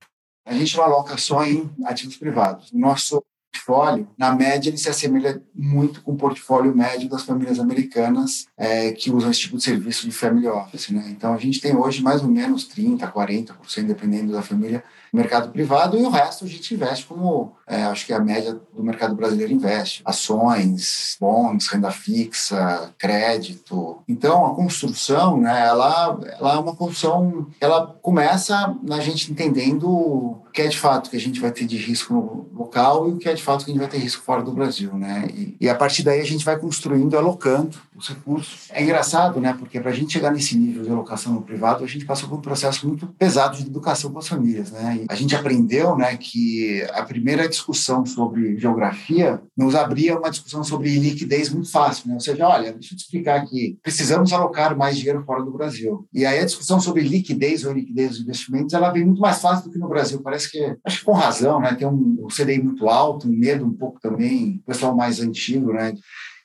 A 0.47 0.55
gente 0.55 0.77
não 0.77 0.85
aloca 0.85 1.19
só 1.19 1.45
em 1.45 1.69
ativos 1.85 2.17
privados. 2.17 2.71
Nosso 2.73 3.21
portfólio, 3.53 4.09
na 4.17 4.35
média, 4.35 4.71
ele 4.71 4.79
se 4.79 4.89
assemelha 4.89 5.43
muito 5.55 6.03
com 6.03 6.13
o 6.13 6.17
portfólio 6.17 6.75
médio 6.75 7.09
das 7.09 7.23
famílias 7.23 7.61
americanas 7.61 8.47
é, 8.57 8.93
que 8.93 9.11
usam 9.11 9.31
esse 9.31 9.41
tipo 9.41 9.57
de 9.57 9.63
serviço 9.63 10.07
de 10.07 10.13
family 10.13 10.49
office. 10.49 10.89
Né? 10.91 11.05
Então, 11.11 11.35
a 11.35 11.39
gente 11.39 11.61
tem 11.61 11.77
hoje 11.77 12.03
mais 12.03 12.23
ou 12.23 12.29
menos 12.29 12.69
30%, 12.69 13.13
40%, 13.13 13.85
dependendo 13.85 14.33
da 14.33 14.43
família, 14.43 14.83
mercado 15.13 15.53
privado 15.53 15.99
e 15.99 16.03
o 16.03 16.09
resto 16.09 16.47
a 16.47 16.49
gente 16.49 16.75
investe 16.75 17.05
como 17.05 17.53
é, 17.67 17.83
acho 17.85 18.07
que 18.07 18.15
a 18.15 18.19
média 18.19 18.59
do 18.75 18.83
mercado 18.83 19.15
brasileiro 19.15 19.53
investe. 19.53 20.03
Ações, 20.05 21.17
bons, 21.21 21.67
renda 21.69 21.91
fixa, 21.91 22.91
crédito. 22.99 24.03
Então, 24.09 24.47
a 24.47 24.55
construção, 24.55 25.39
né, 25.39 25.67
ela, 25.67 26.19
ela 26.39 26.55
é 26.55 26.59
uma 26.59 26.75
construção, 26.75 27.47
ela 27.61 27.87
começa 28.01 28.75
na 28.83 29.01
gente 29.01 29.31
entendendo 29.31 29.89
o 29.89 30.43
que 30.53 30.63
é 30.63 30.69
de 30.69 30.79
fato 30.79 31.11
que 31.11 31.17
a 31.17 31.21
gente 31.21 31.41
vai 31.41 31.51
ter 31.51 31.65
de 31.65 31.77
risco 31.77 32.13
no 32.13 32.47
local 32.53 33.09
e 33.09 33.13
o 33.13 33.17
que 33.17 33.29
é 33.29 33.35
de 33.35 33.42
fato 33.43 33.65
que 33.65 33.71
a 33.71 33.75
gente 33.75 33.81
vai 33.81 33.91
ter 33.91 33.99
risco 33.99 34.25
fora 34.25 34.43
do 34.43 34.53
Brasil, 34.53 34.95
né? 34.95 35.29
E, 35.35 35.57
e 35.61 35.69
a 35.69 35.75
partir 35.75 36.03
daí 36.03 36.21
a 36.21 36.25
gente 36.25 36.45
vai 36.45 36.59
construindo, 36.59 37.17
alocando 37.17 37.77
os 37.97 38.09
recursos. 38.09 38.69
É 38.71 38.83
engraçado, 38.83 39.41
né? 39.41 39.55
Porque 39.59 39.81
para 39.81 39.91
a 39.91 39.95
gente 39.95 40.13
chegar 40.13 40.31
nesse 40.33 40.57
nível 40.57 40.83
de 40.83 40.91
alocação 40.91 41.33
no 41.33 41.43
privado, 41.43 41.85
a 41.85 41.87
gente 41.87 42.05
passou 42.05 42.29
por 42.29 42.39
um 42.39 42.41
processo 42.41 42.87
muito 42.87 43.07
pesado 43.07 43.57
de 43.57 43.67
educação 43.67 44.13
com 44.13 44.19
as 44.19 44.29
famílias, 44.29 44.71
né? 44.71 45.01
E 45.03 45.07
a 45.09 45.15
gente 45.15 45.35
aprendeu, 45.35 45.97
né, 45.97 46.17
que 46.17 46.83
a 46.93 47.03
primeira 47.03 47.49
discussão 47.49 48.05
sobre 48.05 48.59
geografia 48.59 49.41
nos 49.57 49.75
abria 49.75 50.19
uma 50.19 50.31
discussão 50.31 50.65
sobre 50.65 50.99
liquidez 50.99 51.51
muito 51.51 51.71
fácil, 51.71 52.09
né? 52.09 52.15
Ou 52.15 52.21
seja, 52.21 52.47
olha, 52.47 52.73
deixa 52.73 52.95
eu 52.95 52.99
te 52.99 53.03
explicar 53.03 53.41
aqui, 53.41 53.79
precisamos 53.83 54.33
alocar 54.33 54.77
mais 54.77 54.97
dinheiro 54.97 55.23
fora 55.25 55.43
do 55.43 55.53
Brasil. 55.53 56.07
E 56.13 56.25
aí 56.25 56.39
a 56.39 56.45
discussão 56.45 56.81
sobre 56.81 57.03
liquidez 57.03 57.65
ou 57.65 57.73
liquidez 57.73 58.11
dos 58.11 58.21
investimentos, 58.21 58.75
ela 58.75 58.91
vem 58.91 59.05
muito 59.05 59.21
mais 59.21 59.41
fácil 59.41 59.65
do 59.67 59.73
que 59.73 59.79
no 59.79 59.89
Brasil. 59.89 60.21
Parece 60.23 60.51
que, 60.51 60.77
acho 60.85 60.99
que 60.99 61.05
com 61.05 61.13
razão, 61.13 61.61
né? 61.61 61.75
Tem 61.75 61.87
um, 61.87 62.25
um 62.25 62.29
CDI 62.29 62.63
muito 62.63 62.89
alto, 62.89 63.29
um 63.33 63.39
medo 63.39 63.65
um 63.65 63.75
pouco 63.75 64.01
também, 64.01 64.61
o 64.63 64.67
pessoal 64.67 64.95
mais 64.95 65.21
antigo, 65.21 65.73
né? 65.73 65.95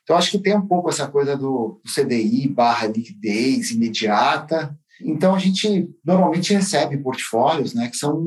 Então, 0.04 0.16
acho 0.16 0.32
que 0.32 0.40
tem 0.40 0.56
um 0.56 0.66
pouco 0.66 0.90
essa 0.90 1.08
coisa 1.08 1.36
do, 1.36 1.82
do 1.84 1.92
CDI 1.94 2.48
barra 2.48 2.88
liquidez 2.88 3.72
imediata. 3.72 4.74
Então, 5.02 5.36
a 5.36 5.40
gente 5.40 5.90
normalmente 6.04 6.54
recebe 6.54 6.98
portfólios, 6.98 7.74
né, 7.74 7.90
que 7.90 7.98
são 7.98 8.24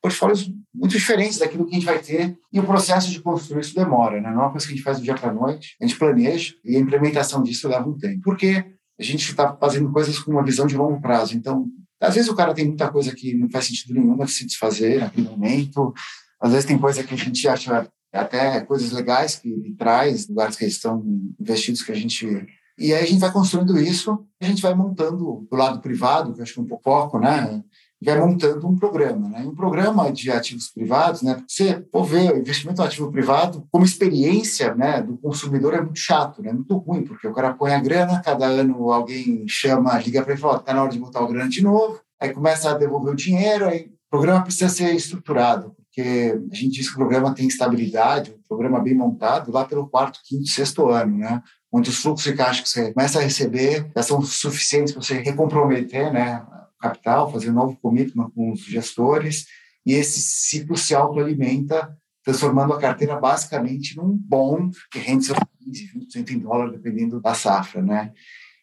portfólios 0.00 0.52
muito 0.74 0.92
diferentes 0.92 1.38
daquilo 1.38 1.64
que 1.64 1.72
a 1.72 1.74
gente 1.74 1.86
vai 1.86 1.98
ter, 1.98 2.36
e 2.52 2.60
o 2.60 2.64
processo 2.64 3.10
de 3.10 3.20
construir 3.20 3.60
isso 3.60 3.74
demora, 3.74 4.20
né? 4.20 4.30
não 4.30 4.42
é 4.42 4.44
uma 4.44 4.50
coisa 4.50 4.66
que 4.66 4.72
a 4.72 4.76
gente 4.76 4.84
faz 4.84 4.98
do 4.98 5.04
dia 5.04 5.14
para 5.14 5.30
a 5.30 5.34
noite, 5.34 5.76
a 5.80 5.86
gente 5.86 5.98
planeja, 5.98 6.54
e 6.64 6.76
a 6.76 6.80
implementação 6.80 7.42
disso 7.42 7.68
leva 7.68 7.88
um 7.88 7.96
tempo. 7.96 8.20
Porque 8.22 8.64
a 8.98 9.02
gente 9.02 9.30
está 9.30 9.56
fazendo 9.56 9.90
coisas 9.90 10.18
com 10.18 10.32
uma 10.32 10.44
visão 10.44 10.66
de 10.66 10.76
longo 10.76 11.00
prazo. 11.00 11.36
Então, 11.36 11.66
às 12.00 12.14
vezes 12.14 12.30
o 12.30 12.34
cara 12.34 12.54
tem 12.54 12.66
muita 12.66 12.90
coisa 12.90 13.14
que 13.14 13.34
não 13.34 13.48
faz 13.48 13.66
sentido 13.66 13.94
nenhum 13.94 14.16
de 14.16 14.30
se 14.30 14.46
desfazer 14.46 15.00
naquele 15.00 15.28
momento, 15.28 15.92
às 16.40 16.50
vezes 16.50 16.66
tem 16.66 16.78
coisa 16.78 17.02
que 17.04 17.14
a 17.14 17.16
gente 17.16 17.46
acha 17.46 17.88
até 18.18 18.60
coisas 18.60 18.92
legais 18.92 19.36
que 19.36 19.48
ele 19.48 19.74
traz, 19.74 20.28
lugares 20.28 20.56
que 20.56 20.64
estão 20.64 21.02
investidos 21.40 21.82
que 21.82 21.92
a 21.92 21.94
gente. 21.94 22.46
E 22.78 22.92
aí 22.92 23.04
a 23.04 23.06
gente 23.06 23.20
vai 23.20 23.32
construindo 23.32 23.78
isso, 23.78 24.26
a 24.40 24.46
gente 24.46 24.62
vai 24.62 24.74
montando 24.74 25.46
do 25.50 25.56
lado 25.56 25.80
privado, 25.80 26.34
que 26.34 26.42
acho 26.42 26.54
que 26.54 26.60
é 26.60 26.62
um 26.62 26.66
pouco 26.66 26.84
foco, 26.84 27.18
né? 27.18 27.62
vai 28.04 28.18
montando 28.18 28.66
um 28.66 28.76
programa. 28.76 29.28
Né? 29.28 29.44
Um 29.46 29.54
programa 29.54 30.10
de 30.10 30.30
ativos 30.30 30.68
privados, 30.68 31.22
né? 31.22 31.42
você 31.46 31.86
for 31.92 32.04
ver 32.04 32.32
o 32.32 32.38
investimento 32.38 32.82
em 32.82 32.84
ativo 32.84 33.10
privado 33.10 33.66
como 33.70 33.84
experiência 33.84 34.74
né, 34.74 35.00
do 35.00 35.16
consumidor 35.18 35.74
é 35.74 35.80
muito 35.80 35.98
chato, 35.98 36.42
né? 36.42 36.52
muito 36.52 36.76
ruim, 36.76 37.04
porque 37.04 37.28
o 37.28 37.32
cara 37.32 37.54
põe 37.54 37.72
a 37.72 37.80
grana, 37.80 38.20
cada 38.20 38.46
ano 38.46 38.90
alguém 38.90 39.44
chama, 39.46 39.98
liga 39.98 40.22
para 40.22 40.32
ele 40.32 40.40
e 40.40 40.42
fala, 40.42 40.58
está 40.58 40.74
na 40.74 40.82
hora 40.82 40.90
de 40.90 40.98
botar 40.98 41.22
o 41.22 41.28
grana 41.28 41.48
de 41.48 41.62
novo, 41.62 42.00
aí 42.20 42.32
começa 42.32 42.70
a 42.70 42.74
devolver 42.74 43.12
o 43.12 43.16
dinheiro, 43.16 43.68
aí 43.68 43.82
o 43.82 44.10
programa 44.10 44.42
precisa 44.42 44.68
ser 44.68 44.94
estruturado, 44.94 45.74
porque 45.94 46.40
a 46.50 46.54
gente 46.54 46.70
diz 46.70 46.88
que 46.88 46.94
o 46.94 46.96
programa 46.96 47.34
tem 47.34 47.46
estabilidade, 47.46 48.30
um 48.30 48.48
programa 48.48 48.80
bem 48.80 48.94
montado, 48.94 49.52
lá 49.52 49.66
pelo 49.66 49.86
quarto, 49.86 50.20
quinto, 50.24 50.48
sexto 50.48 50.88
ano, 50.88 51.18
né? 51.18 51.42
onde 51.70 51.90
os 51.90 51.98
fluxos 51.98 52.30
de 52.30 52.36
caixa 52.36 52.62
que 52.62 52.68
você 52.68 52.92
começa 52.94 53.18
a 53.18 53.22
receber 53.22 53.90
já 53.94 54.02
são 54.02 54.22
suficientes 54.22 54.94
para 54.94 55.02
você 55.02 55.18
recomprometer 55.18 56.10
né, 56.10 56.42
capital, 56.80 57.30
fazer 57.30 57.50
um 57.50 57.54
novo 57.54 57.76
commitment 57.76 58.30
com 58.30 58.52
os 58.52 58.60
gestores, 58.60 59.46
e 59.84 59.92
esse 59.92 60.20
ciclo 60.20 60.78
se 60.78 60.94
autoalimenta, 60.94 61.94
transformando 62.24 62.72
a 62.72 62.80
carteira 62.80 63.18
basicamente 63.18 63.96
num 63.96 64.16
bom 64.16 64.70
que 64.90 64.98
rende 64.98 65.26
seus 65.26 65.38
15, 65.62 65.90
20% 66.22 66.30
em 66.30 66.38
dólar, 66.38 66.70
dependendo 66.70 67.20
da 67.20 67.34
safra, 67.34 67.82
né? 67.82 68.12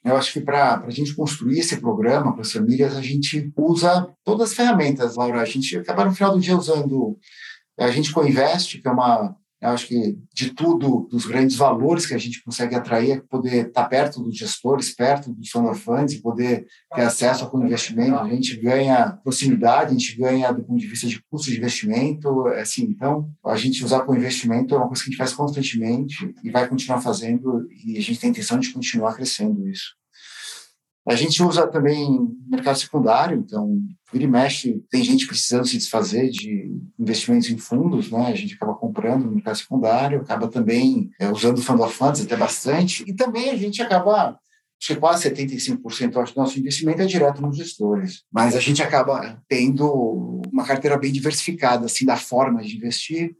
Eu 0.03 0.15
acho 0.15 0.31
que 0.31 0.41
para 0.41 0.81
a 0.85 0.89
gente 0.89 1.13
construir 1.13 1.59
esse 1.59 1.77
programa 1.77 2.31
para 2.31 2.41
as 2.41 2.51
famílias, 2.51 2.95
a 2.95 3.01
gente 3.01 3.51
usa 3.55 4.07
todas 4.23 4.49
as 4.49 4.55
ferramentas, 4.55 5.15
Laura. 5.15 5.41
A 5.41 5.45
gente 5.45 5.77
acaba 5.77 6.05
no 6.05 6.13
final 6.13 6.33
do 6.33 6.39
dia 6.39 6.57
usando 6.57 7.17
a 7.77 7.91
gente 7.91 8.13
co-invest, 8.13 8.81
que 8.81 8.87
é 8.87 8.91
uma 8.91 9.35
eu 9.61 9.69
acho 9.69 9.87
que 9.87 10.17
de 10.33 10.53
tudo, 10.53 11.07
dos 11.11 11.25
grandes 11.25 11.57
valores 11.57 12.05
que 12.05 12.13
a 12.13 12.17
gente 12.17 12.41
consegue 12.41 12.75
atrair 12.75 13.11
é 13.11 13.19
poder 13.19 13.67
estar 13.67 13.85
perto 13.85 14.21
dos 14.23 14.37
gestores, 14.37 14.95
perto 14.95 15.33
dos 15.33 15.49
fund 15.49 15.75
funds, 15.77 16.15
poder 16.21 16.65
ter 16.95 17.01
acesso 17.01 17.43
ao 17.43 17.63
investimento. 17.63 18.15
A 18.15 18.29
gente 18.29 18.55
ganha 18.55 19.19
proximidade, 19.21 19.89
a 19.89 19.97
gente 19.97 20.15
ganha 20.17 20.51
do 20.53 20.63
ponto 20.63 20.79
de 20.79 20.87
vista 20.87 21.07
de 21.07 21.21
custo 21.29 21.51
de 21.51 21.57
investimento. 21.57 22.47
Assim, 22.47 22.83
então, 22.83 23.29
a 23.45 23.57
gente 23.57 23.83
usar 23.83 24.01
com 24.01 24.15
investimento 24.15 24.73
é 24.73 24.77
uma 24.77 24.87
coisa 24.87 25.03
que 25.03 25.09
a 25.09 25.11
gente 25.11 25.19
faz 25.19 25.33
constantemente 25.33 26.33
e 26.41 26.49
vai 26.49 26.67
continuar 26.67 27.01
fazendo, 27.01 27.67
e 27.85 27.97
a 27.97 28.01
gente 28.01 28.19
tem 28.19 28.29
a 28.29 28.31
intenção 28.31 28.59
de 28.59 28.71
continuar 28.71 29.13
crescendo 29.13 29.67
isso. 29.67 29.98
A 31.09 31.15
gente 31.15 31.41
usa 31.41 31.65
também 31.65 32.19
mercado 32.47 32.77
secundário, 32.77 33.39
então, 33.39 33.81
vira 34.13 34.25
e 34.25 34.27
mexe, 34.27 34.83
tem 34.91 35.03
gente 35.03 35.25
precisando 35.25 35.65
se 35.65 35.75
desfazer 35.75 36.29
de 36.29 36.71
investimentos 36.99 37.49
em 37.49 37.57
fundos, 37.57 38.11
né? 38.11 38.27
A 38.27 38.35
gente 38.35 38.53
acaba 38.53 38.75
comprando 38.75 39.25
no 39.25 39.31
mercado 39.31 39.57
secundário, 39.57 40.21
acaba 40.21 40.47
também 40.47 41.09
é, 41.19 41.31
usando 41.31 41.63
fund 41.63 41.81
of 41.81 41.95
funds 41.95 42.21
até 42.21 42.37
bastante, 42.37 43.03
e 43.07 43.13
também 43.15 43.49
a 43.49 43.55
gente 43.57 43.81
acaba 43.81 44.37
acho 44.81 44.93
que 44.93 44.95
quase 44.95 45.29
75% 45.29 46.11
do 46.11 46.35
nosso 46.37 46.59
investimento 46.59 47.01
é 47.01 47.05
direto 47.05 47.41
nos 47.41 47.57
gestores. 47.57 48.23
Mas 48.31 48.55
a 48.55 48.59
gente 48.59 48.81
acaba 48.81 49.41
tendo 49.47 50.41
uma 50.53 50.63
carteira 50.63 50.97
bem 50.97 51.11
diversificada, 51.11 51.87
assim, 51.87 52.05
da 52.05 52.15
forma 52.15 52.61
de 52.61 52.77
investir 52.77 53.35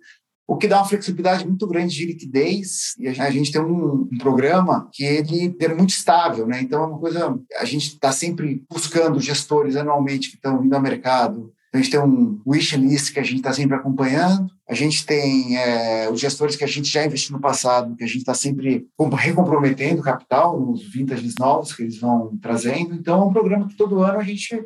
o 0.49 0.57
que 0.57 0.67
dá 0.67 0.77
uma 0.77 0.85
flexibilidade 0.85 1.45
muito 1.45 1.67
grande 1.67 1.95
de 1.95 2.07
liquidez 2.07 2.95
e 2.97 3.07
a 3.07 3.29
gente 3.29 3.51
tem 3.51 3.61
um, 3.61 4.07
um 4.11 4.17
programa 4.17 4.89
que 4.91 5.03
ele 5.03 5.55
é 5.59 5.67
muito 5.75 5.91
estável, 5.91 6.47
né? 6.47 6.59
Então 6.59 6.81
é 6.81 6.87
uma 6.87 6.97
coisa 6.97 7.39
a 7.59 7.65
gente 7.65 7.89
está 7.89 8.11
sempre 8.11 8.63
buscando 8.67 9.19
gestores 9.19 9.75
anualmente 9.75 10.31
que 10.31 10.37
estão 10.37 10.59
vindo 10.59 10.73
ao 10.73 10.81
mercado. 10.81 11.53
a 11.71 11.77
gente 11.77 11.91
tem 11.91 11.99
um 11.99 12.41
wish 12.47 12.75
list 12.75 13.13
que 13.13 13.19
a 13.19 13.23
gente 13.23 13.37
está 13.37 13.53
sempre 13.53 13.75
acompanhando. 13.75 14.49
A 14.67 14.73
gente 14.73 15.05
tem 15.05 15.55
é, 15.55 16.09
os 16.09 16.19
gestores 16.19 16.55
que 16.55 16.63
a 16.63 16.67
gente 16.67 16.89
já 16.89 17.05
investiu 17.05 17.35
no 17.35 17.41
passado, 17.41 17.95
que 17.95 18.03
a 18.03 18.07
gente 18.07 18.17
está 18.17 18.33
sempre 18.33 18.87
recomprometendo 19.17 20.01
capital 20.01 20.59
nos 20.59 20.81
vintages 20.91 21.35
novos 21.37 21.73
que 21.73 21.83
eles 21.83 21.99
vão 21.99 22.35
trazendo. 22.41 22.95
Então 22.95 23.21
é 23.21 23.25
um 23.25 23.33
programa 23.33 23.67
que 23.67 23.77
todo 23.77 24.01
ano 24.01 24.17
a 24.19 24.23
gente 24.23 24.59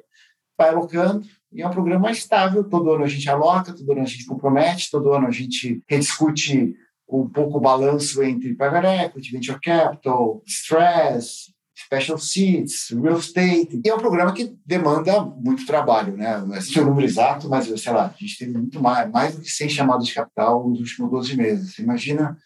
vai 0.58 0.70
alocando 0.70 1.26
e 1.52 1.62
é 1.62 1.68
um 1.68 1.72
programa 1.72 2.12
estável. 2.12 2.64
Todo 2.64 2.92
ano 2.92 3.04
a 3.04 3.08
gente 3.08 3.30
aloca, 3.30 3.74
todo 3.74 3.92
ano 3.92 4.02
a 4.02 4.06
gente 4.06 4.26
compromete, 4.26 4.92
todo 4.92 5.14
ano 5.14 5.28
a 5.28 5.32
gente 5.32 5.82
rediscute 5.88 6.76
um 7.10 7.30
pouco 7.30 7.58
o 7.58 7.62
balanço 7.62 8.24
entre 8.24 8.56
private 8.56 8.88
equity, 8.88 9.32
venture 9.32 9.60
capital, 9.62 10.42
stress, 10.48 11.54
special 11.76 12.18
seats, 12.18 12.90
real 12.92 13.20
estate. 13.20 13.82
E 13.84 13.90
é 13.90 13.94
um 13.94 14.00
programa 14.00 14.34
que 14.34 14.56
demanda 14.66 15.24
muito 15.24 15.66
trabalho, 15.66 16.18
né? 16.18 16.40
Não 16.40 16.56
é 16.56 16.60
o 16.60 16.86
número 16.86 17.06
exato, 17.06 17.50
mas, 17.50 17.66
sei 17.80 17.94
lá, 17.94 18.06
a 18.06 18.18
gente 18.20 18.38
teve 18.38 18.58
muito 18.58 18.82
mais, 18.82 19.12
mais 19.12 19.36
do 19.36 19.42
que 19.42 19.50
100 19.50 19.70
chamadas 19.70 20.08
de 20.08 20.14
capital 20.14 20.68
nos 20.68 20.80
últimos 20.80 21.12
12 21.12 21.38
meses. 21.38 21.80
Imagina 21.80 22.38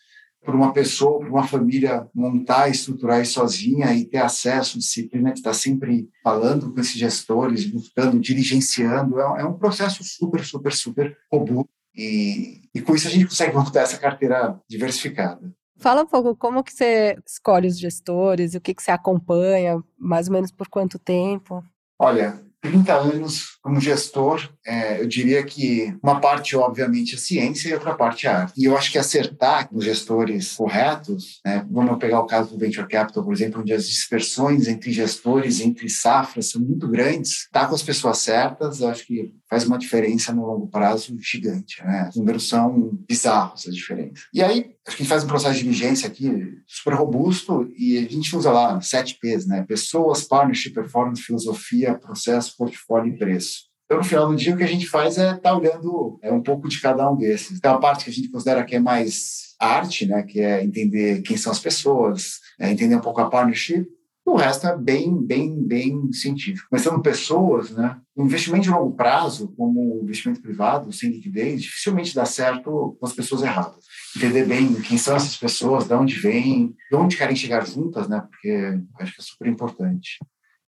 para 0.48 0.56
uma 0.56 0.72
pessoa, 0.72 1.20
para 1.20 1.28
uma 1.28 1.46
família 1.46 2.08
montar, 2.16 2.70
estruturar 2.70 3.22
isso 3.22 3.34
sozinha 3.34 3.94
e 3.94 4.06
ter 4.06 4.20
acesso, 4.20 4.80
disciplina, 4.80 5.34
de 5.34 5.40
estar 5.40 5.54
sempre 5.54 6.08
falando 6.24 6.74
com 6.74 6.80
esses 6.80 6.94
gestores, 6.94 7.70
buscando, 7.70 8.18
diligenciando, 8.18 9.20
é, 9.20 9.42
é 9.42 9.46
um 9.46 9.58
processo 9.58 10.06
super, 10.06 10.46
super, 10.46 10.72
super 10.72 11.18
robusto. 11.30 11.70
E, 11.94 12.62
e 12.74 12.82
com 12.82 12.96
isso 12.96 13.10
a 13.10 13.12
gente 13.12 13.26
consegue 13.26 13.54
montar 13.54 13.82
essa 13.82 13.98
carteira 13.98 14.58
diversificada. 14.70 15.54
Fala 15.80 16.04
um 16.04 16.08
pouco 16.08 16.34
como 16.34 16.64
que 16.64 16.72
você 16.72 17.18
escolhe 17.28 17.68
os 17.68 17.78
gestores, 17.78 18.56
o 18.56 18.62
que, 18.62 18.74
que 18.74 18.82
você 18.82 18.92
acompanha, 18.92 19.84
mais 20.00 20.30
ou 20.30 20.34
menos 20.34 20.50
por 20.50 20.70
quanto 20.70 20.98
tempo? 20.98 21.62
Olha, 22.00 22.42
30 22.62 22.94
anos 22.94 23.58
como 23.62 23.80
gestor, 23.80 24.50
é, 24.66 25.02
eu 25.02 25.08
diria 25.08 25.44
que 25.44 25.96
uma 26.02 26.20
parte, 26.20 26.56
obviamente, 26.56 27.16
é 27.16 27.18
ciência 27.18 27.70
e 27.70 27.74
outra 27.74 27.94
parte 27.94 28.28
é 28.28 28.30
arte. 28.30 28.54
E 28.58 28.66
eu 28.66 28.78
acho 28.78 28.92
que 28.92 28.98
acertar 28.98 29.68
os 29.72 29.84
gestores 29.84 30.54
corretos, 30.54 31.40
né, 31.46 31.66
vamos 31.70 31.98
pegar 32.00 32.20
o 32.22 32.26
caso 32.26 32.52
do 32.52 32.58
Venture 32.58 32.88
Capital, 32.88 33.24
por 33.24 33.34
exemplo, 33.34 33.62
onde 33.62 33.74
as 33.74 33.88
dispersões 33.88 34.68
entre 34.68 34.92
gestores, 34.92 35.60
entre 35.60 35.90
safras, 35.90 36.50
são 36.50 36.62
muito 36.62 36.88
grandes. 36.88 37.44
Estar 37.44 37.62
tá 37.62 37.68
com 37.68 37.76
as 37.76 37.84
pessoas 37.84 38.20
certas, 38.20 38.80
eu 38.80 38.90
acho 38.90 39.06
que 39.06 39.34
faz 39.50 39.66
uma 39.66 39.78
diferença 39.78 40.34
no 40.34 40.46
longo 40.46 40.68
prazo 40.68 41.18
gigante. 41.20 41.84
Né? 41.84 42.08
Os 42.10 42.16
números 42.16 42.48
são 42.48 42.92
bizarros, 43.08 43.68
a 43.68 43.72
diferença. 43.72 44.24
E 44.34 44.42
aí, 44.42 44.77
a 44.88 44.92
gente 44.92 45.08
faz 45.08 45.24
um 45.24 45.28
processo 45.28 45.56
de 45.56 45.64
diligência 45.64 46.08
aqui 46.08 46.32
super 46.66 46.94
robusto 46.94 47.70
e 47.78 47.98
a 47.98 48.02
gente 48.10 48.36
usa 48.36 48.52
lá 48.52 48.80
sete 48.80 49.18
P's, 49.20 49.46
né? 49.46 49.66
Pessoas, 49.68 50.24
partnership, 50.24 50.74
performance, 50.74 51.22
filosofia, 51.22 51.96
processo, 51.96 52.56
portfólio 52.58 53.14
e 53.14 53.18
preço. 53.18 53.68
Então, 53.86 53.98
no 53.98 54.04
final 54.04 54.28
do 54.28 54.36
dia, 54.36 54.54
o 54.54 54.58
que 54.58 54.64
a 54.64 54.68
gente 54.68 54.86
faz 54.86 55.18
é 55.18 55.28
estar 55.28 55.38
tá 55.38 55.58
olhando 55.58 56.20
é, 56.22 56.32
um 56.32 56.42
pouco 56.42 56.68
de 56.68 56.80
cada 56.82 57.10
um 57.10 57.16
desses. 57.16 57.60
Tem 57.60 57.72
uma 57.72 57.80
parte 57.80 58.06
que 58.06 58.10
a 58.10 58.14
gente 58.14 58.30
considera 58.30 58.64
que 58.64 58.76
é 58.76 58.80
mais 58.80 59.56
arte, 59.60 60.06
né, 60.06 60.24
que 60.24 60.40
é 60.40 60.64
entender 60.64 61.22
quem 61.22 61.38
são 61.38 61.52
as 61.52 61.60
pessoas, 61.60 62.40
é 62.60 62.70
entender 62.72 62.96
um 62.96 63.02
pouco 63.02 63.22
a 63.22 63.30
partnership. 63.30 63.88
O 64.28 64.36
resto 64.36 64.68
é 64.68 64.78
bem, 64.78 65.16
bem, 65.16 65.64
bem 65.64 66.12
científico. 66.12 66.68
Mas 66.70 66.82
são 66.82 67.02
pessoas, 67.02 67.72
né? 67.72 67.98
Investimento 68.18 68.64
de 68.64 68.70
longo 68.70 68.94
prazo, 68.94 69.54
como 69.56 70.02
investimento 70.04 70.42
privado, 70.42 70.92
sem 70.92 71.10
liquidez, 71.10 71.62
dificilmente 71.62 72.14
dá 72.14 72.26
certo 72.26 72.98
com 73.00 73.06
as 73.06 73.14
pessoas 73.14 73.42
erradas. 73.42 73.86
Entender 74.18 74.46
bem 74.46 74.74
quem 74.82 74.98
são 74.98 75.16
essas 75.16 75.38
pessoas, 75.38 75.88
de 75.88 75.94
onde 75.94 76.16
vêm, 76.16 76.76
de 76.92 76.98
onde 76.98 77.16
querem 77.16 77.38
chegar 77.38 77.66
juntas, 77.66 78.10
né? 78.10 78.22
Porque 78.30 78.78
acho 79.00 79.16
que 79.16 79.22
é 79.22 79.24
super 79.24 79.48
importante 79.48 80.20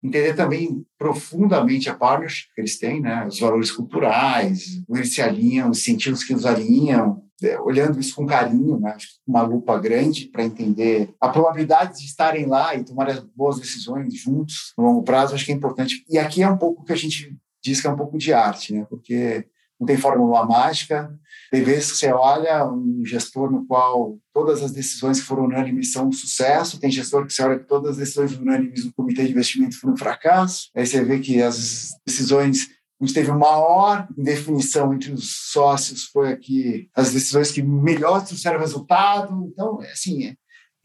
entender 0.03 0.35
também 0.35 0.85
profundamente 0.97 1.89
a 1.89 1.95
partnership 1.95 2.49
que 2.55 2.61
eles 2.61 2.79
têm, 2.79 3.01
né? 3.01 3.27
os 3.27 3.39
valores 3.41 3.71
culturais, 3.71 4.83
como 4.87 4.99
eles 4.99 5.15
se 5.15 5.21
alinham, 5.21 5.71
os 5.71 5.83
sentidos 5.83 6.23
que 6.23 6.33
nos 6.33 6.47
alinham, 6.47 7.23
é, 7.43 7.59
olhando 7.61 8.01
isso 8.01 8.15
com 8.15 8.27
carinho, 8.27 8.79
né? 8.81 8.97
uma 9.27 9.43
lupa 9.43 9.79
grande 9.79 10.27
para 10.27 10.45
entender 10.45 11.15
a 11.21 11.29
probabilidade 11.29 11.99
de 11.99 12.05
estarem 12.05 12.47
lá 12.47 12.75
e 12.75 12.85
tomar 12.85 13.09
as 13.09 13.21
boas 13.21 13.59
decisões 13.59 14.15
juntos 14.15 14.73
no 14.77 14.85
longo 14.85 15.03
prazo, 15.03 15.35
acho 15.35 15.45
que 15.45 15.53
é 15.53 15.55
importante. 15.55 16.05
E 16.09 16.19
aqui 16.19 16.43
é 16.43 16.49
um 16.49 16.59
pouco 16.59 16.85
que 16.85 16.93
a 16.93 16.97
gente 16.97 17.37
diz 17.63 17.81
que 17.81 17.87
é 17.87 17.91
um 17.91 17.97
pouco 17.97 18.17
de 18.19 18.33
arte, 18.33 18.73
né? 18.73 18.87
porque 18.89 19.47
não 19.79 19.87
tem 19.87 19.97
fórmula 19.97 20.45
mágica. 20.45 21.11
Tem 21.51 21.62
vezes 21.62 21.93
que 21.93 21.99
você 21.99 22.12
olha 22.12 22.67
um 22.67 23.03
gestor 23.05 23.51
no 23.51 23.67
qual 23.67 24.19
todas 24.35 24.62
as 24.62 24.73
decisões 24.73 25.21
que 25.21 25.27
foram 25.27 25.45
unânimes 25.45 25.93
são 25.93 26.09
um 26.09 26.12
sucesso, 26.12 26.79
tem 26.79 26.91
gestor 26.91 27.27
que 27.27 27.33
você 27.33 27.43
olha 27.43 27.59
que 27.59 27.67
todas 27.67 27.93
as 27.93 27.97
decisões 27.97 28.37
unânimes 28.37 28.85
no 28.85 28.93
comitê 28.93 29.25
de 29.25 29.31
investimento 29.31 29.79
foram 29.81 29.95
um 29.95 29.97
fracasso, 29.97 30.69
aí 30.77 30.87
você 30.87 31.03
vê 31.03 31.19
que 31.19 31.41
as 31.41 31.95
decisões 32.07 32.69
gente 33.01 33.14
teve 33.14 33.31
maior 33.33 34.09
indefinição 34.17 34.93
entre 34.93 35.12
os 35.12 35.51
sócios, 35.53 36.05
foi 36.05 36.33
aqui 36.33 36.91
as 36.95 37.12
decisões 37.12 37.51
que 37.53 37.62
melhor 37.62 38.25
trouxeram 38.25 38.59
resultado. 38.59 39.49
Então, 39.53 39.81
assim, 39.93 40.27
é, 40.27 40.35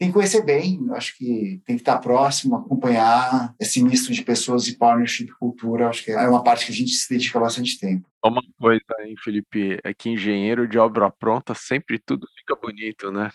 tem 0.04 0.08
que 0.08 0.14
conhecer 0.14 0.44
bem, 0.44 0.78
acho 0.92 1.16
que 1.16 1.62
tem 1.64 1.76
que 1.76 1.82
estar 1.82 1.98
próximo, 1.98 2.56
acompanhar 2.56 3.54
esse 3.58 3.82
misto 3.82 4.12
de 4.12 4.22
pessoas 4.22 4.68
e 4.68 4.76
partnership, 4.76 5.28
cultura, 5.38 5.88
acho 5.88 6.04
que 6.04 6.10
é 6.10 6.28
uma 6.28 6.44
parte 6.44 6.66
que 6.66 6.72
a 6.72 6.74
gente 6.74 6.92
se 6.92 7.08
dedica 7.08 7.40
bastante 7.40 7.78
tempo. 7.78 8.06
Uma 8.22 8.42
coisa, 8.58 8.82
hein, 9.02 9.14
Felipe, 9.22 9.78
é 9.82 9.94
que 9.94 10.10
engenheiro 10.10 10.68
de 10.68 10.78
obra 10.78 11.10
pronta 11.10 11.54
sempre 11.54 11.98
tudo 11.98 12.26
fica 12.38 12.54
bonito, 12.54 13.10
né? 13.10 13.30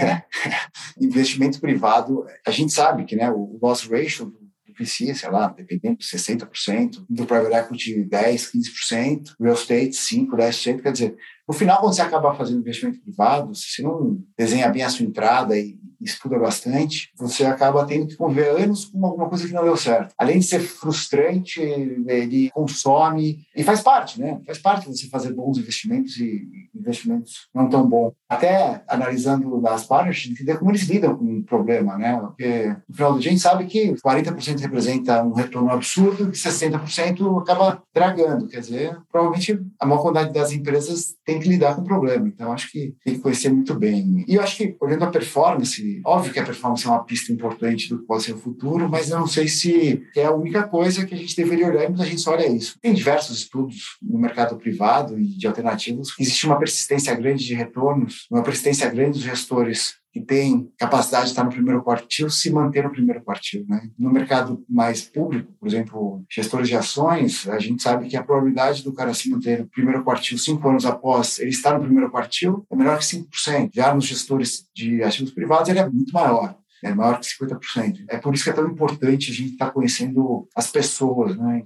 É. 0.00 0.22
Investimento 1.00 1.60
privado, 1.60 2.24
a 2.46 2.50
gente 2.50 2.72
sabe 2.72 3.04
que 3.04 3.16
né, 3.16 3.30
o 3.30 3.58
nosso 3.60 3.90
ratio 3.90 4.26
do 4.26 4.74
PC, 4.74 5.14
sei 5.14 5.30
lá, 5.30 5.48
dependendo 5.48 5.98
de 5.98 6.06
60%, 6.06 7.04
do 7.08 7.26
private 7.26 7.54
equity 7.54 8.04
10%, 8.04 8.50
15%, 8.90 9.34
real 9.40 9.54
estate 9.54 9.90
5%, 9.90 10.28
10%, 10.28 10.82
quer 10.82 10.92
dizer, 10.92 11.16
no 11.46 11.54
final, 11.54 11.80
quando 11.80 11.94
você 11.94 12.02
acaba 12.02 12.34
fazendo 12.34 12.60
investimento 12.60 13.00
privado, 13.00 13.54
se 13.54 13.68
você 13.68 13.82
não 13.82 14.18
desenha 14.36 14.68
bem 14.68 14.82
a 14.82 14.88
sua 14.88 15.04
entrada 15.04 15.58
e 15.58 15.78
estuda 16.00 16.38
bastante, 16.38 17.10
você 17.16 17.44
acaba 17.44 17.84
tendo 17.86 18.06
que 18.06 18.16
conviver 18.16 18.50
anos 18.50 18.86
com 18.86 19.04
alguma 19.04 19.28
coisa 19.28 19.46
que 19.46 19.52
não 19.52 19.64
deu 19.64 19.76
certo. 19.76 20.14
Além 20.18 20.38
de 20.38 20.44
ser 20.44 20.60
frustrante, 20.60 21.60
ele 21.60 22.50
consome 22.50 23.44
e 23.56 23.62
faz 23.62 23.80
parte, 23.80 24.20
né? 24.20 24.40
Faz 24.46 24.58
parte 24.58 24.86
você 24.86 25.08
fazer 25.08 25.32
bons 25.32 25.58
investimentos 25.58 26.16
e 26.18 26.46
investimentos 26.74 27.48
não 27.54 27.68
tão 27.68 27.88
bons. 27.88 28.12
Até 28.28 28.82
analisando 28.88 29.66
as 29.66 29.86
partners, 29.86 30.26
entender 30.28 30.58
como 30.58 30.70
eles 30.70 30.82
lidam 30.82 31.16
com 31.16 31.38
o 31.38 31.42
problema, 31.42 31.96
né? 31.96 32.18
Porque 32.18 32.76
no 32.88 32.94
final 32.94 33.12
do 33.14 33.20
dia 33.20 33.30
a 33.30 33.32
gente 33.32 33.42
sabe 33.42 33.66
que 33.66 33.94
40% 33.94 34.60
representa 34.60 35.22
um 35.22 35.32
retorno 35.32 35.70
absurdo 35.70 36.28
e 36.28 36.32
60% 36.32 37.40
acaba 37.40 37.82
dragando. 37.94 38.48
Quer 38.48 38.60
dizer, 38.60 38.98
provavelmente 39.10 39.60
a 39.80 39.86
maior 39.86 40.02
quantidade 40.02 40.32
das 40.32 40.52
empresas 40.52 41.14
tem 41.24 41.33
que 41.40 41.48
lidar 41.48 41.74
com 41.74 41.82
o 41.82 41.84
problema. 41.84 42.26
Então, 42.26 42.52
acho 42.52 42.70
que 42.70 42.94
tem 43.04 43.14
que 43.14 43.20
conhecer 43.20 43.50
muito 43.50 43.74
bem. 43.74 44.24
E 44.26 44.34
eu 44.34 44.42
acho 44.42 44.56
que, 44.56 44.76
olhando 44.80 45.04
a 45.04 45.10
performance, 45.10 46.00
óbvio 46.04 46.32
que 46.32 46.38
a 46.38 46.44
performance 46.44 46.86
é 46.86 46.90
uma 46.90 47.04
pista 47.04 47.32
importante 47.32 47.88
do 47.88 47.98
que 47.98 48.06
pode 48.06 48.24
ser 48.24 48.32
o 48.32 48.38
futuro, 48.38 48.88
mas 48.88 49.10
eu 49.10 49.18
não 49.18 49.26
sei 49.26 49.48
se 49.48 50.02
é 50.16 50.24
a 50.24 50.32
única 50.32 50.62
coisa 50.64 51.04
que 51.04 51.14
a 51.14 51.18
gente 51.18 51.36
deveria 51.36 51.68
olhar 51.68 51.84
e 51.84 51.88
muita 51.88 52.04
gente 52.04 52.20
só 52.20 52.32
olha 52.32 52.46
isso. 52.46 52.76
Tem 52.80 52.94
diversos 52.94 53.38
estudos 53.38 53.98
no 54.02 54.18
mercado 54.18 54.56
privado 54.56 55.18
e 55.18 55.24
de 55.24 55.46
alternativos 55.46 56.14
existe 56.18 56.46
uma 56.46 56.58
persistência 56.58 57.14
grande 57.14 57.44
de 57.44 57.54
retornos, 57.54 58.26
uma 58.30 58.42
persistência 58.42 58.88
grande 58.88 59.18
dos 59.18 59.22
gestores 59.22 59.94
que 60.14 60.20
tem 60.20 60.72
capacidade 60.78 61.24
de 61.24 61.30
estar 61.32 61.42
no 61.42 61.50
primeiro 61.50 61.82
quartil 61.82 62.30
se 62.30 62.48
manter 62.48 62.84
no 62.84 62.92
primeiro 62.92 63.20
quartil. 63.20 63.66
Né? 63.68 63.90
No 63.98 64.12
mercado 64.12 64.64
mais 64.70 65.02
público, 65.02 65.52
por 65.58 65.66
exemplo, 65.66 66.24
gestores 66.30 66.68
de 66.68 66.76
ações, 66.76 67.48
a 67.48 67.58
gente 67.58 67.82
sabe 67.82 68.06
que 68.06 68.16
a 68.16 68.22
probabilidade 68.22 68.84
do 68.84 68.92
cara 68.92 69.12
se 69.12 69.28
manter 69.28 69.58
no 69.58 69.66
primeiro 69.66 70.04
quartil 70.04 70.38
cinco 70.38 70.68
anos 70.68 70.86
após 70.86 71.40
ele 71.40 71.50
estar 71.50 71.76
no 71.76 71.84
primeiro 71.84 72.12
quartil 72.12 72.64
é 72.70 72.76
menor 72.76 72.96
que 72.96 73.04
5%. 73.04 73.70
Já 73.74 73.92
nos 73.92 74.04
gestores 74.04 74.68
de 74.72 75.02
ativos 75.02 75.32
privados, 75.32 75.68
ele 75.68 75.80
é 75.80 75.90
muito 75.90 76.12
maior 76.12 76.56
é 76.84 76.94
maior 76.94 77.18
que 77.18 77.26
50%. 77.26 78.04
É 78.08 78.18
por 78.18 78.34
isso 78.34 78.44
que 78.44 78.50
é 78.50 78.52
tão 78.52 78.68
importante 78.68 79.30
a 79.30 79.34
gente 79.34 79.52
estar 79.52 79.70
gente 79.70 80.46
as 80.54 80.70
pessoas, 80.70 81.34
né? 81.34 81.62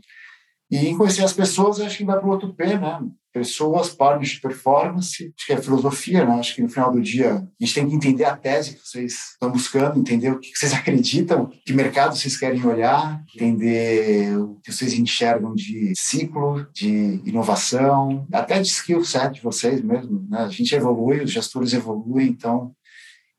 E 0.70 0.88
em 0.88 0.96
conhecer 0.96 1.24
as 1.24 1.33
pessoas, 1.33 1.81
acho 1.81 1.96
que 1.96 2.04
vai 2.04 2.18
para 2.18 2.26
o 2.26 2.31
outro 2.31 2.52
P, 2.52 2.76
né? 2.76 3.00
Pessoas, 3.33 3.90
partners 3.90 4.31
de 4.31 4.40
performance, 4.40 5.33
acho 5.37 5.46
que 5.46 5.52
é 5.52 5.62
filosofia, 5.62 6.24
né? 6.24 6.35
Acho 6.35 6.54
que 6.54 6.62
no 6.62 6.68
final 6.68 6.90
do 6.90 7.00
dia 7.00 7.37
a 7.37 7.64
gente 7.64 7.74
tem 7.74 7.88
que 7.88 7.94
entender 7.94 8.24
a 8.24 8.37
tese 8.37 8.74
que 8.74 8.87
vocês 8.87 9.33
estão 9.33 9.50
buscando, 9.50 9.98
entender 9.98 10.31
o 10.31 10.40
que 10.40 10.50
vocês 10.54 10.72
acreditam, 10.74 11.50
que 11.64 11.72
mercado 11.72 12.16
vocês 12.16 12.37
querem 12.37 12.64
olhar, 12.64 13.22
entender 13.35 14.37
o 14.38 14.59
que 14.62 14.72
vocês 14.72 14.92
enxergam 14.94 15.54
de 15.54 15.92
ciclo, 15.96 16.66
de 16.74 17.20
inovação, 17.24 18.26
até 18.33 18.61
de 18.61 18.68
skill 18.68 19.04
set 19.04 19.35
de 19.35 19.42
vocês 19.42 19.83
mesmo, 19.83 20.26
né? 20.28 20.40
A 20.40 20.48
gente 20.48 20.74
evolui, 20.74 21.22
os 21.22 21.31
gestores 21.31 21.72
evoluem, 21.72 22.28
então 22.28 22.72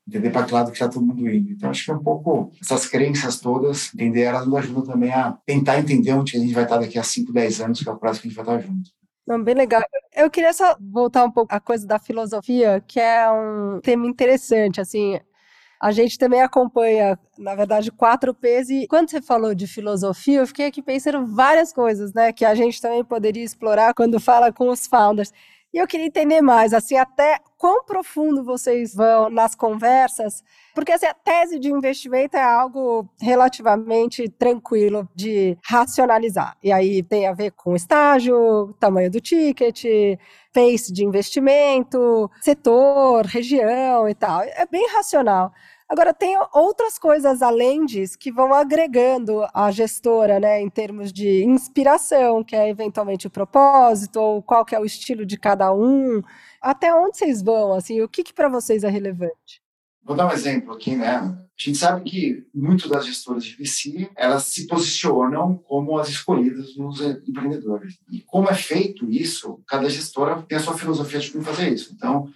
entender 0.09 0.31
para 0.31 0.45
que 0.45 0.53
lado 0.53 0.71
que 0.71 0.77
está 0.77 0.89
todo 0.89 1.05
mundo 1.05 1.27
indo. 1.29 1.51
Então, 1.51 1.69
acho 1.69 1.85
que 1.85 1.91
é 1.91 1.93
um 1.93 2.03
pouco 2.03 2.51
essas 2.61 2.85
crenças 2.87 3.39
todas, 3.39 3.93
entender 3.93 4.23
elas 4.23 4.45
nos 4.45 4.57
ajudam 4.57 4.83
também 4.83 5.11
a 5.11 5.37
tentar 5.45 5.79
entender 5.79 6.13
onde 6.13 6.35
a 6.35 6.39
gente 6.39 6.53
vai 6.53 6.63
estar 6.63 6.77
daqui 6.77 6.97
a 6.97 7.03
5, 7.03 7.31
10 7.31 7.61
anos, 7.61 7.81
que 7.81 7.89
é 7.89 7.91
o 7.91 7.97
prazo 7.97 8.21
que 8.21 8.27
a 8.27 8.29
gente 8.29 8.43
vai 8.43 8.57
estar 8.57 8.67
junto. 8.67 8.89
Não, 9.25 9.43
bem 9.43 9.55
legal. 9.55 9.81
Eu 10.15 10.29
queria 10.29 10.51
só 10.53 10.75
voltar 10.79 11.23
um 11.23 11.31
pouco 11.31 11.53
à 11.53 11.59
coisa 11.59 11.85
da 11.85 11.99
filosofia, 11.99 12.83
que 12.87 12.99
é 12.99 13.29
um 13.31 13.79
tema 13.79 14.07
interessante, 14.07 14.81
assim, 14.81 15.19
a 15.81 15.93
gente 15.93 16.17
também 16.17 16.41
acompanha, 16.41 17.17
na 17.37 17.55
verdade, 17.55 17.89
quatro 17.89 18.33
P's. 18.33 18.69
E 18.69 18.85
quando 18.87 19.09
você 19.09 19.21
falou 19.21 19.55
de 19.55 19.65
filosofia, 19.65 20.39
eu 20.39 20.47
fiquei 20.47 20.65
aqui 20.65 20.81
pensando 20.81 21.25
várias 21.25 21.71
coisas, 21.71 22.13
né? 22.13 22.33
Que 22.33 22.43
a 22.43 22.53
gente 22.53 22.81
também 22.81 23.03
poderia 23.03 23.43
explorar 23.43 23.93
quando 23.93 24.19
fala 24.19 24.51
com 24.51 24.69
os 24.69 24.85
founders. 24.85 25.31
E 25.73 25.77
eu 25.77 25.87
queria 25.87 26.07
entender 26.07 26.41
mais, 26.41 26.73
assim, 26.73 26.97
até 26.97 27.39
quão 27.57 27.83
profundo 27.83 28.43
vocês 28.43 28.95
vão 28.95 29.29
nas 29.29 29.53
conversas, 29.53 30.43
porque 30.73 30.91
assim, 30.91 31.05
a 31.05 31.13
tese 31.13 31.59
de 31.59 31.69
investimento 31.71 32.37
é 32.37 32.41
algo 32.41 33.07
relativamente 33.21 34.29
tranquilo 34.29 35.07
de 35.13 35.57
racionalizar. 35.63 36.57
E 36.63 36.71
aí 36.71 37.03
tem 37.03 37.27
a 37.27 37.33
ver 37.33 37.51
com 37.51 37.75
estágio, 37.75 38.73
tamanho 38.79 39.11
do 39.11 39.19
ticket, 39.19 39.83
pace 40.53 40.91
de 40.91 41.05
investimento, 41.05 42.31
setor, 42.41 43.25
região 43.25 44.07
e 44.09 44.15
tal. 44.15 44.41
É 44.41 44.65
bem 44.65 44.87
racional. 44.91 45.51
Agora, 45.89 46.13
tem 46.13 46.37
outras 46.53 46.99
coisas 46.99 47.41
além 47.41 47.83
disso 47.83 48.19
que 48.19 48.31
vão 48.31 48.53
agregando 48.53 49.43
a 49.51 49.71
gestora, 49.71 50.39
né, 50.39 50.61
em 50.61 50.69
termos 50.69 51.11
de 51.11 51.43
inspiração, 51.43 52.43
que 52.43 52.55
é 52.55 52.69
eventualmente 52.69 53.25
o 53.25 53.29
propósito, 53.31 54.19
ou 54.19 54.43
qual 54.43 54.63
que 54.63 54.75
é 54.75 54.79
o 54.79 54.85
estilo 54.85 55.25
de 55.25 55.35
cada 55.35 55.73
um. 55.73 56.21
Até 56.61 56.93
onde 56.93 57.17
vocês 57.17 57.41
vão, 57.41 57.73
assim, 57.73 58.03
o 58.03 58.07
que, 58.07 58.23
que 58.23 58.33
para 58.33 58.47
vocês 58.47 58.83
é 58.83 58.89
relevante? 58.89 59.63
Vou 60.03 60.15
dar 60.15 60.27
um 60.27 60.31
exemplo 60.31 60.73
aqui, 60.73 60.95
né? 60.95 61.17
A 61.17 61.37
gente 61.57 61.77
sabe 61.77 62.09
que 62.09 62.47
muitas 62.53 62.89
das 62.89 63.05
gestoras 63.05 63.43
de 63.43 63.55
VC, 63.55 64.09
elas 64.15 64.43
se 64.43 64.65
posicionam 64.65 65.57
como 65.67 65.97
as 65.97 66.07
escolhidas 66.07 66.73
dos 66.73 67.01
empreendedores. 67.27 67.99
E 68.11 68.21
como 68.21 68.49
é 68.49 68.53
feito 68.53 69.09
isso, 69.09 69.61
cada 69.67 69.89
gestora 69.89 70.41
tem 70.43 70.57
a 70.57 70.61
sua 70.61 70.77
filosofia 70.77 71.19
de 71.19 71.31
como 71.31 71.43
fazer 71.43 71.73
isso. 71.73 71.93
Então, 71.93 72.29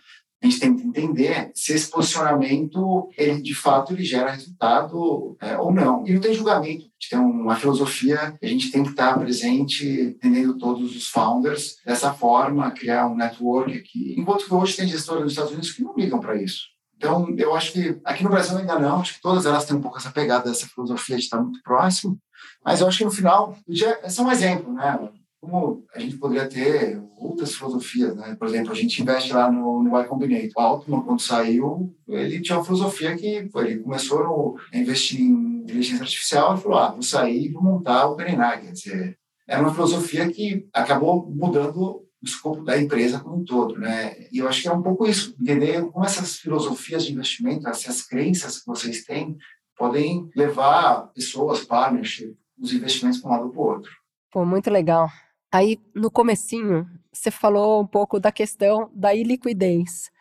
a 0.44 0.46
gente 0.46 0.60
tem 0.60 0.76
que 0.76 0.86
entender 0.86 1.52
se 1.56 1.72
esse 1.74 1.90
posicionamento, 1.90 3.10
ele 3.18 3.42
de 3.42 3.56
fato 3.56 3.94
ele 3.94 4.04
gera 4.04 4.32
resultado 4.32 5.38
é, 5.42 5.58
ou 5.58 5.72
não. 5.72 6.06
E 6.06 6.12
não 6.12 6.20
tem 6.20 6.34
julgamento. 6.34 6.82
A 6.82 7.00
gente 7.00 7.10
tem 7.10 7.20
uma 7.20 7.56
filosofia, 7.56 8.38
a 8.42 8.46
gente 8.46 8.70
tem 8.70 8.84
que 8.84 8.90
estar 8.90 9.18
presente, 9.18 9.86
entendendo 9.86 10.58
todos 10.58 10.94
os 10.96 11.08
founders 11.08 11.78
dessa 11.86 12.14
forma, 12.14 12.72
criar 12.72 13.08
um 13.08 13.16
network 13.16 13.72
aqui. 13.72 14.16
Enquanto 14.18 14.46
que 14.46 14.54
hoje 14.54 14.76
tem 14.76 14.88
gestoras 14.88 15.24
nos 15.24 15.32
Estados 15.32 15.52
Unidos 15.52 15.72
que 15.72 15.82
não 15.82 15.96
ligam 15.96 16.20
para 16.20 16.36
isso. 16.36 16.74
Então, 16.98 17.34
eu 17.38 17.56
acho 17.56 17.72
que 17.72 18.00
aqui 18.04 18.24
no 18.24 18.30
Brasil 18.30 18.58
ainda 18.58 18.78
não, 18.78 19.00
acho 19.00 19.16
que 19.16 19.22
todas 19.22 19.46
elas 19.46 19.66
têm 19.66 19.78
um 19.78 19.82
pouco 19.82 19.98
essa 19.98 20.12
pegada 20.12 20.50
dessa 20.50 20.68
filosofia 20.68 21.18
de 21.18 21.24
estar 21.24 21.42
muito 21.42 21.62
próximo, 21.64 22.18
mas 22.64 22.82
eu 22.82 22.88
acho 22.88 22.98
que 22.98 23.06
no 23.06 23.12
final, 23.12 23.58
é 23.68 24.22
um 24.22 24.32
exemplo, 24.32 24.74
né? 24.74 25.10
Como 25.44 25.86
a 25.94 26.00
gente 26.00 26.16
poderia 26.16 26.48
ter 26.48 27.04
outras 27.18 27.54
filosofias, 27.54 28.16
né? 28.16 28.34
Por 28.40 28.48
exemplo, 28.48 28.72
a 28.72 28.76
gente 28.76 29.02
investe 29.02 29.34
lá 29.34 29.52
no, 29.52 29.84
no 29.84 29.90
Y 29.90 30.08
Combinator. 30.08 30.52
O 30.56 30.62
Altman, 30.62 31.02
quando 31.02 31.22
saiu, 31.22 31.94
ele 32.08 32.40
tinha 32.40 32.58
uma 32.58 32.64
filosofia 32.64 33.14
que 33.18 33.50
ele 33.54 33.80
começou 33.80 34.24
no, 34.24 34.58
a 34.74 34.78
investir 34.78 35.20
em 35.20 35.64
inteligência 35.64 36.02
artificial 36.02 36.56
e 36.56 36.62
falou, 36.62 36.78
ah, 36.78 36.92
vou 36.92 37.02
sair 37.02 37.46
e 37.46 37.52
vou 37.52 37.62
montar 37.62 38.08
o 38.08 38.14
OpenAI. 38.14 38.62
Quer 38.62 38.72
dizer, 38.72 39.20
era 39.46 39.62
uma 39.62 39.74
filosofia 39.74 40.30
que 40.30 40.66
acabou 40.72 41.30
mudando 41.30 41.82
o 41.82 42.06
escopo 42.24 42.64
da 42.64 42.82
empresa 42.82 43.20
como 43.20 43.42
um 43.42 43.44
todo, 43.44 43.78
né? 43.78 44.16
E 44.32 44.38
eu 44.38 44.48
acho 44.48 44.62
que 44.62 44.70
é 44.70 44.72
um 44.72 44.82
pouco 44.82 45.06
isso, 45.06 45.36
entender 45.42 45.86
como 45.92 46.06
essas 46.06 46.38
filosofias 46.38 47.06
de 47.06 47.12
investimento, 47.12 47.68
essas 47.68 48.02
crenças 48.02 48.60
que 48.60 48.66
vocês 48.66 49.04
têm, 49.04 49.38
podem 49.78 50.30
levar 50.34 51.12
pessoas, 51.14 51.66
partners, 51.66 52.24
os 52.58 52.72
investimentos 52.72 53.20
para 53.20 53.30
um 53.30 53.34
lado 53.34 53.46
ou 53.48 53.52
para 53.52 53.60
o 53.60 53.66
outro. 53.66 53.92
Pô, 54.32 54.44
muito 54.46 54.72
legal. 54.72 55.10
Aí, 55.54 55.80
no 55.94 56.10
comecinho, 56.10 56.90
você 57.12 57.30
falou 57.30 57.80
um 57.80 57.86
pouco 57.86 58.20
da 58.20 58.32
questão 58.32 58.90
da 58.92 59.14
iliquidez. 59.14 60.12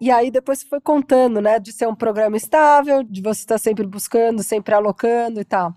E 0.00 0.08
aí 0.08 0.30
depois 0.30 0.60
você 0.60 0.66
foi 0.66 0.80
contando, 0.80 1.40
né, 1.40 1.58
de 1.58 1.72
ser 1.72 1.88
um 1.88 1.96
programa 1.96 2.36
estável, 2.36 3.02
de 3.02 3.20
você 3.20 3.40
estar 3.40 3.58
sempre 3.58 3.84
buscando, 3.84 4.40
sempre 4.44 4.72
alocando 4.72 5.40
e 5.40 5.44
tal. 5.44 5.74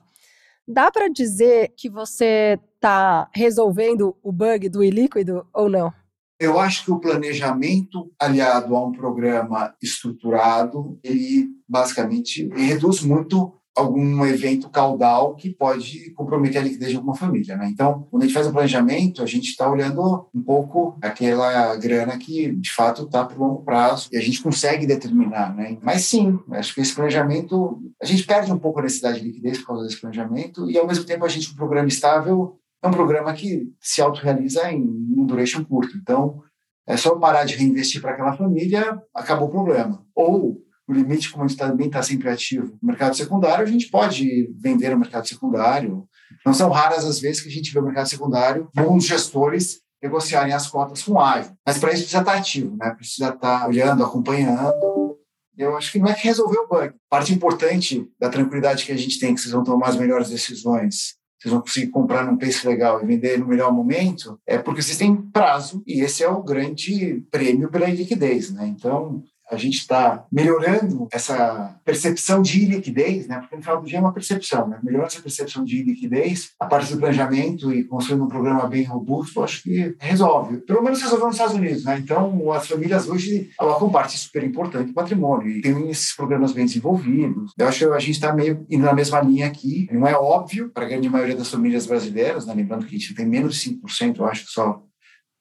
Dá 0.67 0.91
para 0.91 1.07
dizer 1.07 1.73
que 1.75 1.89
você 1.89 2.59
está 2.75 3.27
resolvendo 3.33 4.15
o 4.21 4.31
bug 4.31 4.69
do 4.69 4.83
ilíquido 4.83 5.47
ou 5.51 5.67
não? 5.67 5.91
Eu 6.39 6.59
acho 6.59 6.85
que 6.85 6.91
o 6.91 6.99
planejamento 6.99 8.11
aliado 8.19 8.75
a 8.75 8.85
um 8.85 8.91
programa 8.91 9.75
estruturado, 9.81 10.99
ele 11.03 11.49
basicamente 11.67 12.47
reduz 12.49 13.01
muito 13.01 13.60
algum 13.75 14.25
evento 14.25 14.69
caudal 14.69 15.35
que 15.35 15.49
pode 15.49 16.11
comprometer 16.11 16.61
a 16.61 16.63
liquidez 16.63 16.91
de 16.91 16.97
alguma 16.97 17.15
família, 17.15 17.55
né? 17.55 17.69
Então, 17.71 18.07
quando 18.11 18.23
a 18.23 18.25
gente 18.25 18.33
faz 18.33 18.47
o 18.47 18.51
planejamento, 18.51 19.23
a 19.23 19.25
gente 19.25 19.49
está 19.49 19.69
olhando 19.69 20.27
um 20.33 20.41
pouco 20.41 20.97
aquela 21.01 21.75
grana 21.77 22.17
que, 22.17 22.51
de 22.51 22.71
fato, 22.71 23.03
está 23.03 23.23
para 23.23 23.37
o 23.37 23.39
longo 23.39 23.63
prazo 23.63 24.09
e 24.11 24.17
a 24.17 24.21
gente 24.21 24.43
consegue 24.43 24.85
determinar, 24.85 25.55
né? 25.55 25.77
Mas 25.81 26.03
sim, 26.05 26.37
acho 26.51 26.75
que 26.75 26.81
esse 26.81 26.93
planejamento, 26.93 27.81
a 28.01 28.05
gente 28.05 28.25
perde 28.25 28.51
um 28.51 28.59
pouco 28.59 28.79
a 28.79 28.83
necessidade 28.83 29.21
de 29.21 29.27
liquidez 29.27 29.59
por 29.59 29.67
causa 29.67 29.83
desse 29.85 30.01
planejamento 30.01 30.69
e, 30.69 30.77
ao 30.77 30.85
mesmo 30.87 31.05
tempo, 31.05 31.23
a 31.23 31.29
gente, 31.29 31.51
um 31.51 31.55
programa 31.55 31.87
estável, 31.87 32.57
é 32.83 32.87
um 32.87 32.91
programa 32.91 33.33
que 33.33 33.71
se 33.79 34.01
autorrealiza 34.01 34.69
em 34.71 34.81
um 34.81 35.25
duration 35.25 35.63
curto. 35.63 35.97
Então, 35.97 36.41
é 36.87 36.97
só 36.97 37.15
parar 37.15 37.45
de 37.45 37.55
reinvestir 37.55 38.01
para 38.01 38.11
aquela 38.11 38.35
família, 38.35 39.01
acabou 39.13 39.47
o 39.47 39.51
problema. 39.51 40.03
Ou 40.13 40.57
o 40.91 40.95
limite, 40.95 41.31
como 41.31 41.43
a 41.43 41.47
gente 41.47 41.57
também 41.57 41.87
está 41.87 42.01
sempre 42.01 42.29
ativo 42.29 42.77
no 42.81 42.87
mercado 42.87 43.15
secundário, 43.15 43.65
a 43.65 43.69
gente 43.69 43.89
pode 43.89 44.51
vender 44.59 44.89
no 44.89 44.99
mercado 44.99 45.27
secundário. 45.27 46.07
Não 46.45 46.53
são 46.53 46.69
raras 46.69 47.05
as 47.05 47.19
vezes 47.19 47.41
que 47.41 47.49
a 47.49 47.51
gente 47.51 47.71
vê 47.71 47.79
o 47.79 47.83
mercado 47.83 48.07
secundário, 48.07 48.69
bons 48.73 49.05
gestores 49.05 49.81
negociarem 50.01 50.53
as 50.53 50.67
cotas 50.67 51.03
com 51.03 51.19
ágio. 51.19 51.53
Mas 51.65 51.77
para 51.77 51.91
isso 51.91 52.03
precisa 52.03 52.21
estar 52.21 52.37
ativo, 52.37 52.75
né? 52.77 52.89
precisa 52.91 53.29
estar 53.29 53.67
olhando, 53.67 54.03
acompanhando. 54.03 55.17
Eu 55.57 55.77
acho 55.77 55.91
que 55.91 55.99
não 55.99 56.07
é 56.07 56.13
que 56.13 56.27
resolver 56.27 56.57
o 56.57 56.67
bug. 56.67 56.93
Parte 57.09 57.33
importante 57.33 58.09
da 58.19 58.29
tranquilidade 58.29 58.85
que 58.85 58.91
a 58.91 58.97
gente 58.97 59.19
tem, 59.19 59.35
que 59.35 59.41
vocês 59.41 59.53
vão 59.53 59.63
tomar 59.63 59.89
as 59.89 59.97
melhores 59.97 60.29
decisões 60.29 61.19
vocês 61.41 61.51
vão 61.51 61.61
conseguir 61.61 61.87
comprar 61.87 62.23
num 62.23 62.37
preço 62.37 62.67
legal 62.69 63.01
e 63.01 63.05
vender 63.05 63.39
no 63.39 63.47
melhor 63.47 63.73
momento, 63.73 64.39
é 64.45 64.59
porque 64.59 64.81
vocês 64.81 64.97
têm 64.97 65.15
prazo 65.15 65.81
e 65.87 66.01
esse 66.01 66.23
é 66.23 66.29
o 66.29 66.43
grande 66.43 67.25
prêmio 67.31 67.69
pela 67.71 67.87
liquidez, 67.87 68.51
né? 68.51 68.67
Então, 68.67 69.23
a 69.51 69.57
gente 69.57 69.77
está 69.77 70.25
melhorando 70.31 71.07
essa 71.11 71.77
percepção 71.83 72.41
de 72.41 72.65
liquidez, 72.65 73.27
né? 73.27 73.39
porque 73.39 73.55
no 73.55 73.61
final 73.61 73.81
do 73.81 73.87
dia 73.87 73.97
é 73.97 74.01
uma 74.01 74.13
percepção, 74.13 74.67
né? 74.67 74.79
melhorando 74.81 75.11
essa 75.11 75.21
percepção 75.21 75.63
de 75.63 75.83
liquidez 75.83 76.51
a 76.59 76.65
partir 76.65 76.93
do 76.93 76.99
planejamento 76.99 77.73
e 77.73 77.83
construindo 77.83 78.23
um 78.23 78.27
programa 78.27 78.65
bem 78.67 78.83
robusto, 78.83 79.43
acho 79.43 79.63
que 79.63 79.95
resolve. 79.99 80.57
Pelo 80.61 80.81
menos 80.81 81.01
resolveu 81.01 81.27
nos 81.27 81.35
Estados 81.35 81.55
Unidos. 81.55 81.83
Né? 81.83 81.99
Então, 81.99 82.51
as 82.51 82.67
famílias 82.67 83.07
hoje 83.07 83.49
alocam 83.59 83.89
parte 83.89 84.17
super 84.17 84.43
importante 84.43 84.87
do 84.87 84.93
patrimônio 84.93 85.49
e 85.49 85.61
tem 85.61 85.89
esses 85.89 86.15
programas 86.15 86.53
bem 86.53 86.65
desenvolvidos. 86.65 87.51
Eu 87.57 87.67
acho 87.67 87.79
que 87.79 87.85
a 87.85 87.99
gente 87.99 88.11
está 88.11 88.33
meio 88.33 88.65
indo 88.69 88.85
na 88.85 88.93
mesma 88.93 89.19
linha 89.19 89.47
aqui. 89.47 89.87
Não 89.91 90.07
é 90.07 90.15
óbvio 90.15 90.69
para 90.69 90.85
a 90.85 90.89
grande 90.89 91.09
maioria 91.09 91.35
das 91.35 91.49
famílias 91.49 91.85
brasileiras, 91.85 92.45
né? 92.45 92.53
lembrando 92.53 92.85
que 92.85 92.95
a 92.95 92.99
gente 92.99 93.13
tem 93.13 93.25
menos 93.25 93.55
de 93.55 93.71
5%, 93.71 94.19
eu 94.19 94.25
acho 94.25 94.45
que 94.45 94.51
só 94.51 94.81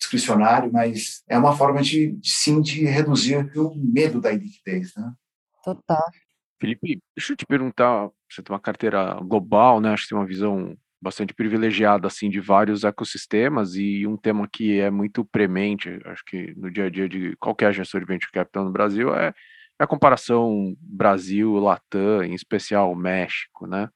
discricionário, 0.01 0.73
mas 0.73 1.23
é 1.29 1.39
uma 1.39 1.57
forma 1.57 1.83
de, 1.83 2.13
de 2.13 2.31
sim 2.31 2.61
de 2.61 2.85
reduzir 2.85 3.37
o 3.57 3.75
medo 3.77 4.21
da 4.21 4.33
iliquidez, 4.33 4.93
né? 4.97 5.13
Total. 5.63 6.03
Felipe, 6.59 7.01
deixa 7.17 7.33
eu 7.33 7.37
te 7.37 7.47
perguntar, 7.47 8.09
você 8.31 8.43
tem 8.43 8.53
uma 8.53 8.61
carteira 8.61 9.15
global, 9.23 9.81
né? 9.81 9.93
Acho 9.93 10.05
que 10.05 10.09
tem 10.11 10.19
uma 10.19 10.27
visão 10.27 10.77
bastante 11.01 11.33
privilegiada 11.33 12.07
assim 12.07 12.29
de 12.29 12.41
vários 12.41 12.85
ecossistemas 12.85 13.75
e 13.75 14.07
um 14.07 14.17
tema 14.17 14.47
que 14.47 14.79
é 14.79 14.91
muito 14.91 15.25
premente, 15.25 15.99
acho 16.05 16.23
que 16.27 16.55
no 16.57 16.71
dia 16.71 16.85
a 16.85 16.91
dia 16.91 17.09
de 17.09 17.35
qualquer 17.37 17.73
gestor 17.73 18.01
de 18.01 18.07
venture 18.07 18.31
capital 18.31 18.65
no 18.65 18.73
Brasil 18.73 19.15
é 19.15 19.33
a 19.79 19.87
comparação 19.87 20.77
Brasil-Latam, 20.79 22.23
em 22.23 22.35
especial 22.35 22.95
México, 22.95 23.67
né? 23.67 23.89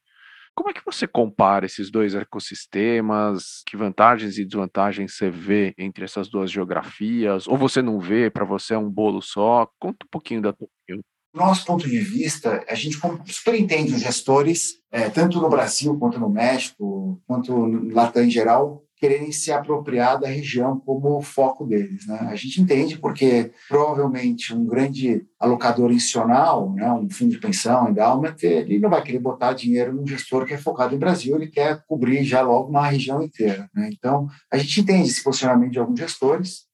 Como 0.55 0.69
é 0.69 0.73
que 0.73 0.85
você 0.85 1.05
compara 1.05 1.65
esses 1.65 1.91
dois 1.91 2.15
ecossistemas? 2.15 3.61
Que 3.67 3.75
vantagens 3.75 4.37
e 4.37 4.45
desvantagens 4.45 5.17
você 5.17 5.29
vê 5.29 5.73
entre 5.77 6.05
essas 6.05 6.29
duas 6.29 6.49
geografias? 6.49 7.45
Ou 7.45 7.57
você 7.57 7.81
não 7.81 7.99
vê, 7.99 8.29
para 8.29 8.45
você 8.45 8.73
é 8.73 8.77
um 8.77 8.89
bolo 8.89 9.21
só? 9.21 9.69
Conta 9.77 10.05
um 10.05 10.09
pouquinho 10.09 10.41
da 10.41 10.53
tua 10.53 10.67
opinião. 10.67 11.03
Nosso 11.33 11.65
ponto 11.65 11.89
de 11.89 11.99
vista, 11.99 12.63
a 12.69 12.75
gente 12.75 12.97
super 13.25 13.53
entende 13.55 13.93
os 13.93 13.99
gestores, 13.99 14.79
é, 14.89 15.09
tanto 15.09 15.41
no 15.41 15.49
Brasil 15.49 15.97
quanto 15.99 16.17
no 16.17 16.29
México, 16.29 17.21
quanto 17.27 17.67
no 17.67 17.93
Latam 17.93 18.23
em 18.23 18.29
geral, 18.29 18.84
quererem 19.05 19.31
se 19.31 19.51
apropriar 19.51 20.19
da 20.19 20.27
região 20.27 20.79
como 20.79 21.21
foco 21.21 21.63
deles. 21.63 22.07
Né? 22.07 22.27
A 22.31 22.35
gente 22.35 22.59
entende 22.59 22.97
porque 22.97 23.51
provavelmente 23.69 24.53
um 24.53 24.65
grande 24.65 25.23
alocador 25.39 25.91
institucional, 25.91 26.73
né, 26.73 26.91
um 26.91 27.07
fundo 27.07 27.31
de 27.31 27.37
pensão, 27.37 27.87
endowment, 27.87 28.35
ele 28.41 28.79
não 28.79 28.89
vai 28.89 29.03
querer 29.03 29.19
botar 29.19 29.53
dinheiro 29.53 29.93
num 29.93 30.07
gestor 30.07 30.45
que 30.45 30.55
é 30.55 30.57
focado 30.57 30.95
em 30.95 30.99
Brasil, 30.99 31.35
ele 31.35 31.47
quer 31.47 31.83
cobrir 31.87 32.23
já 32.23 32.41
logo 32.41 32.69
uma 32.69 32.87
região 32.87 33.21
inteira. 33.21 33.69
Né? 33.75 33.91
Então, 33.93 34.27
a 34.51 34.57
gente 34.57 34.81
entende 34.81 35.09
esse 35.09 35.23
posicionamento 35.23 35.71
de 35.71 35.79
alguns 35.79 35.99
gestores, 35.99 36.64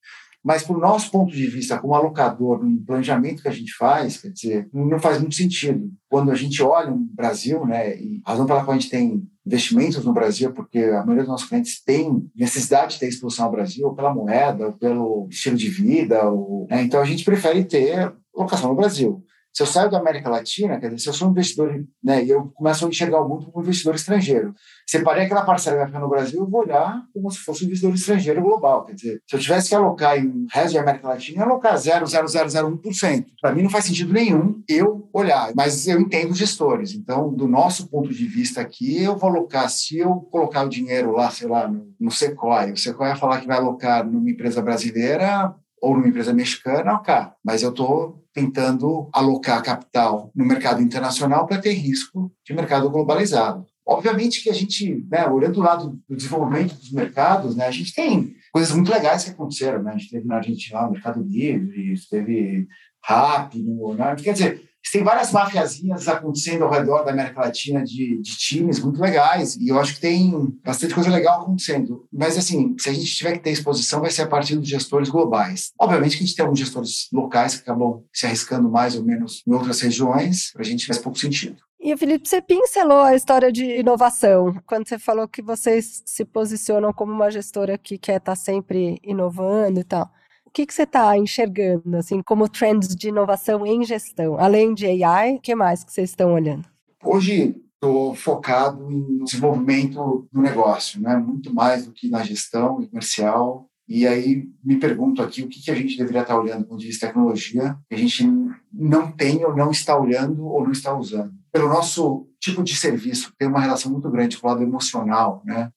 mas, 0.44 0.64
por 0.64 0.78
nosso 0.80 1.12
ponto 1.12 1.32
de 1.32 1.46
vista, 1.48 1.78
como 1.78 1.94
alocador, 1.94 2.64
no 2.64 2.84
planejamento 2.84 3.44
que 3.44 3.48
a 3.48 3.54
gente 3.54 3.74
faz, 3.76 4.18
quer 4.18 4.30
dizer, 4.30 4.70
não 4.74 5.00
faz 5.00 5.20
muito 5.20 5.36
sentido. 5.36 5.92
Quando 6.10 6.32
a 6.32 6.36
gente 6.36 6.62
olha 6.64 6.92
o 6.92 6.98
Brasil, 6.98 7.66
né, 7.66 7.96
e 7.96 8.22
a 8.26 8.32
razão 8.32 8.48
pela 8.48 8.64
qual 8.64 8.76
a 8.76 8.80
gente 8.80 8.90
tem 8.90 9.24
investimentos 9.46 10.04
no 10.04 10.14
Brasil, 10.14 10.50
é 10.50 10.52
porque 10.52 10.80
a 10.80 11.06
maioria 11.06 11.24
dos 11.24 11.28
nossos 11.28 11.48
clientes 11.48 11.84
tem 11.84 12.28
necessidade 12.36 12.94
de 12.94 13.00
ter 13.00 13.08
exposição 13.08 13.46
ao 13.46 13.52
Brasil, 13.52 13.88
ou 13.88 13.96
pela 13.96 14.14
moeda, 14.14 14.68
ou 14.68 14.74
pelo 14.74 15.28
estilo 15.30 15.56
de 15.56 15.70
vida. 15.70 16.28
Ou, 16.28 16.68
né, 16.70 16.82
então, 16.82 17.00
a 17.00 17.06
gente 17.06 17.24
prefere 17.24 17.64
ter 17.64 18.12
locação 18.36 18.70
no 18.70 18.76
Brasil. 18.76 19.24
Se 19.54 19.64
eu 19.64 19.68
saio 19.68 19.92
da 19.92 19.98
América 19.98 20.30
Latina, 20.30 20.80
quer 20.80 20.88
dizer, 20.88 21.00
se 21.00 21.10
eu 21.10 21.14
sou 21.14 21.28
um 21.28 21.32
investidor, 21.32 21.84
né, 22.02 22.24
e 22.24 22.30
eu 22.30 22.52
começo 22.56 22.86
a 22.86 22.90
enxergar 22.90 23.22
o 23.22 23.28
mundo 23.28 23.52
como 23.52 23.64
investidor 23.64 23.96
estrangeiro, 23.96 24.54
separei 24.88 25.26
aquela 25.26 25.44
parcela 25.44 25.76
que 25.76 25.80
vai 25.82 25.88
ficar 25.88 26.00
no 26.00 26.10
Brasil, 26.10 26.40
eu 26.40 26.50
vou 26.50 26.62
olhar 26.62 27.04
como 27.14 27.30
se 27.30 27.40
fosse 27.40 27.64
um 27.64 27.68
investidor 27.68 27.94
estrangeiro 27.94 28.42
global. 28.42 28.86
Quer 28.86 28.94
dizer, 28.94 29.22
se 29.28 29.36
eu 29.36 29.40
tivesse 29.40 29.70
que 29.70 29.76
alocar 29.76 30.18
em 30.18 30.48
resto 30.50 30.72
de 30.72 30.78
América 30.78 31.08
Latina, 31.10 31.40
ia 31.40 31.44
alocar 31.44 31.76
0,0001%. 31.76 33.26
Para 33.42 33.54
mim 33.54 33.64
não 33.64 33.70
faz 33.70 33.86
sentido 33.86 34.14
nenhum 34.14 34.64
eu 34.70 35.10
olhar, 35.14 35.52
mas 35.56 35.86
eu 35.86 36.00
entendo 36.00 36.34
gestores. 36.34 36.94
Então, 36.94 37.34
do 37.34 37.48
nosso 37.48 37.88
ponto 37.90 38.14
de 38.14 38.26
vista 38.26 38.62
aqui, 38.62 39.04
eu 39.04 39.18
vou 39.18 39.30
alocar, 39.30 39.70
se 39.70 39.98
eu 39.98 40.16
colocar 40.32 40.64
o 40.64 40.70
dinheiro 40.70 41.12
lá, 41.12 41.30
sei 41.30 41.48
lá, 41.48 41.68
no, 41.68 41.94
no 42.00 42.12
Sequoia, 42.12 42.72
o 42.72 42.78
Sequoia 42.78 43.16
falar 43.18 43.42
que 43.42 43.48
vai 43.48 43.58
alocar 43.58 44.06
numa 44.06 44.30
empresa 44.30 44.62
brasileira, 44.62 45.54
ou 45.82 45.96
numa 45.96 46.08
empresa 46.08 46.32
mexicana, 46.32 46.94
ok. 46.94 47.14
Mas 47.44 47.64
eu 47.64 47.72
estou 47.72 48.21
tentando 48.34 49.10
alocar 49.14 49.62
capital 49.64 50.32
no 50.36 50.46
mercado 50.46 50.82
internacional 50.82 51.46
para 51.46 51.62
ter 51.62 51.74
risco 51.74 52.32
de 52.46 52.54
mercado 52.54 52.90
globalizado. 52.90 53.66
Obviamente 53.86 54.42
que 54.42 54.50
a 54.50 54.54
gente, 54.54 55.06
né, 55.10 55.28
olhando 55.28 55.56
do 55.56 55.62
lado 55.62 56.00
do 56.08 56.16
desenvolvimento 56.16 56.76
dos 56.76 56.92
mercados, 56.92 57.56
né, 57.56 57.66
a 57.66 57.72
gente 57.72 57.94
tem 57.94 58.36
coisas 58.52 58.74
muito 58.74 58.92
legais 58.92 59.24
que 59.24 59.32
aconteceram. 59.32 59.84
Né? 59.84 59.92
A 59.92 59.98
gente 59.98 60.12
teve 60.12 60.28
na 60.28 60.38
Argentina 60.38 60.88
o 60.88 60.92
Mercado 60.92 61.22
Livre, 61.22 61.94
teve 62.10 62.68
Rápido, 63.04 63.96
né? 63.96 64.16
quer 64.16 64.34
dizer, 64.34 64.71
tem 64.90 65.04
várias 65.04 65.32
mafiazinhas 65.32 66.08
acontecendo 66.08 66.64
ao 66.64 66.72
redor 66.72 67.04
da 67.04 67.12
América 67.12 67.42
Latina 67.42 67.84
de, 67.84 68.22
de, 68.22 68.38
times 68.38 68.80
muito 68.80 69.02
legais 69.02 69.56
e 69.56 69.70
eu 69.70 69.80
acho 69.80 69.96
que 69.96 70.02
tem 70.02 70.32
bastante 70.64 70.94
coisa 70.94 71.10
legal 71.10 71.42
acontecendo. 71.42 72.06
Mas, 72.12 72.38
assim, 72.38 72.76
se 72.80 72.90
a 72.90 72.94
gente 72.94 73.06
tiver 73.06 73.34
que 73.34 73.40
ter 73.40 73.52
exposição, 73.52 74.02
vai 74.02 74.12
ser 74.12 74.24
a 74.24 74.28
partir 74.28 74.56
dos 74.56 74.68
gestores 74.68 75.10
globais. 75.10 75.72
Obviamente 75.80 76.18
que 76.18 76.24
a 76.24 76.26
gente 76.26 76.36
tem 76.36 76.44
alguns 76.44 76.60
gestores 76.60 77.08
locais 77.12 77.56
que 77.56 77.62
acabam 77.62 78.04
se 78.14 78.26
arriscando 78.26 78.70
mais 78.70 78.96
ou 78.96 79.04
menos 79.04 79.44
em 79.48 79.54
outras 79.54 79.82
regiões, 79.82 80.52
para 80.52 80.62
a 80.62 80.66
gente 80.66 80.86
faz 80.86 80.98
pouco 80.98 81.18
sentido. 81.18 81.58
E, 81.84 81.98
Felipe, 81.98 82.30
você 82.30 82.40
pincelou 82.40 83.02
a 83.02 83.16
história 83.16 83.52
de 83.52 83.66
inovação, 83.80 84.54
quando 84.68 84.88
você 84.88 85.00
falou 85.00 85.28
que 85.28 85.42
vocês 85.42 86.04
se 86.06 86.24
posicionam 86.24 86.94
como 86.94 87.12
uma 87.12 87.32
gestora 87.32 87.76
que 87.76 87.98
quer 87.98 88.18
estar 88.18 88.36
sempre 88.36 89.00
inovando 89.04 89.80
e 89.80 89.84
tal. 89.84 90.12
O 90.52 90.54
que, 90.54 90.66
que 90.66 90.74
você 90.74 90.84
está 90.84 91.18
enxergando, 91.18 91.96
assim, 91.96 92.22
como 92.22 92.50
trends 92.50 92.94
de 92.94 93.08
inovação 93.08 93.66
em 93.66 93.86
gestão? 93.86 94.38
Além 94.38 94.74
de 94.74 94.86
AI, 94.86 95.36
o 95.36 95.40
que 95.40 95.56
mais 95.56 95.82
que 95.82 95.94
vocês 95.94 96.10
estão 96.10 96.34
olhando? 96.34 96.66
Hoje, 97.02 97.56
estou 97.76 98.14
focado 98.14 98.92
em 98.92 99.24
desenvolvimento 99.24 100.28
do 100.30 100.42
negócio, 100.42 101.00
né? 101.00 101.16
muito 101.16 101.56
mais 101.56 101.86
do 101.86 101.94
que 101.94 102.10
na 102.10 102.22
gestão 102.22 102.86
comercial. 102.86 103.70
E 103.88 104.06
aí 104.06 104.44
me 104.62 104.76
pergunto 104.76 105.22
aqui 105.22 105.42
o 105.42 105.48
que, 105.48 105.62
que 105.64 105.72
a 105.72 105.76
gente 105.76 105.98
deveria 105.98 106.24
estar 106.24 106.38
olhando 106.38 106.66
com 106.66 106.76
de 106.76 107.00
tecnologia 107.00 107.78
que 107.88 107.96
a 107.96 107.98
gente 107.98 108.28
não 108.74 109.10
tem 109.10 109.46
ou 109.46 109.56
não 109.56 109.72
está 109.72 109.98
olhando 109.98 110.46
ou 110.46 110.66
não 110.66 110.74
está 110.74 110.94
usando. 110.94 111.32
Pelo 111.50 111.70
nosso 111.70 112.28
tipo 112.42 112.62
de 112.62 112.76
serviço, 112.76 113.32
tem 113.40 113.48
uma 113.48 113.62
relação 113.62 113.90
muito 113.90 114.12
grande 114.12 114.38
com 114.38 114.48
o 114.48 114.50
lado 114.50 114.64
emocional, 114.64 115.42
né? 115.46 115.72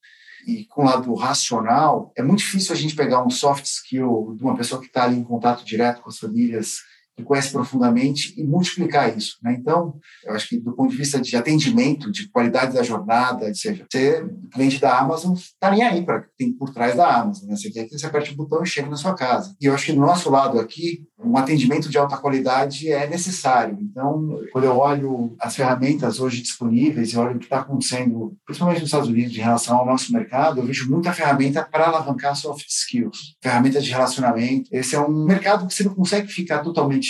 E 0.46 0.64
com 0.66 0.82
o 0.82 0.84
lado 0.84 1.14
racional, 1.14 2.12
é 2.16 2.22
muito 2.22 2.40
difícil 2.40 2.72
a 2.72 2.76
gente 2.76 2.94
pegar 2.94 3.24
um 3.24 3.30
soft 3.30 3.64
skill 3.64 4.34
de 4.36 4.42
uma 4.42 4.56
pessoa 4.56 4.80
que 4.80 4.86
está 4.86 5.04
ali 5.04 5.16
em 5.16 5.24
contato 5.24 5.64
direto 5.64 6.02
com 6.02 6.08
as 6.08 6.18
famílias, 6.18 6.78
que 7.16 7.22
conhece 7.22 7.52
profundamente 7.52 8.34
e 8.36 8.44
multiplicar 8.44 9.16
isso. 9.16 9.36
Né? 9.42 9.56
Então, 9.58 9.98
eu 10.24 10.34
acho 10.34 10.48
que 10.48 10.58
do 10.58 10.74
ponto 10.74 10.90
de 10.90 10.96
vista 10.96 11.20
de 11.20 11.36
atendimento, 11.36 12.10
de 12.10 12.28
qualidade 12.28 12.74
da 12.74 12.82
jornada, 12.82 13.52
seja, 13.54 13.86
você, 13.90 14.26
cliente 14.52 14.80
da 14.80 14.98
Amazon, 14.98 15.34
está 15.34 15.70
nem 15.70 15.82
aí 15.82 16.04
para 16.04 16.24
tem 16.36 16.52
por 16.52 16.70
trás 16.70 16.96
da 16.96 17.20
Amazon. 17.20 17.48
Né? 17.48 17.56
Você 17.56 17.70
quer 17.70 17.84
que 17.84 17.96
você 17.96 18.06
aperte 18.06 18.32
o 18.32 18.36
botão 18.36 18.62
e 18.62 18.66
chegue 18.66 18.88
na 18.88 18.96
sua 18.96 19.14
casa. 19.14 19.54
E 19.60 19.66
eu 19.66 19.74
acho 19.74 19.86
que 19.86 19.92
do 19.92 20.00
nosso 20.00 20.28
lado 20.30 20.58
aqui, 20.58 21.04
um 21.18 21.36
atendimento 21.36 21.88
de 21.88 21.96
alta 21.96 22.16
qualidade 22.16 22.90
é 22.90 23.08
necessário. 23.08 23.78
Então, 23.80 24.40
quando 24.52 24.64
eu 24.64 24.76
olho 24.76 25.36
as 25.40 25.54
ferramentas 25.54 26.20
hoje 26.20 26.42
disponíveis 26.42 27.12
e 27.12 27.16
olho 27.16 27.36
o 27.36 27.38
que 27.38 27.44
está 27.44 27.60
acontecendo, 27.60 28.36
principalmente 28.44 28.80
nos 28.80 28.88
Estados 28.88 29.08
Unidos, 29.08 29.36
em 29.36 29.40
relação 29.40 29.78
ao 29.78 29.86
nosso 29.86 30.12
mercado, 30.12 30.60
eu 30.60 30.66
vejo 30.66 30.90
muita 30.90 31.12
ferramenta 31.12 31.62
para 31.62 31.86
alavancar 31.86 32.36
soft 32.36 32.66
skills, 32.68 33.36
ferramentas 33.42 33.84
de 33.84 33.90
relacionamento. 33.90 34.68
Esse 34.72 34.96
é 34.96 35.00
um 35.00 35.24
mercado 35.24 35.66
que 35.66 35.74
você 35.74 35.84
não 35.84 35.94
consegue 35.94 36.28
ficar 36.28 36.58
totalmente 36.58 37.03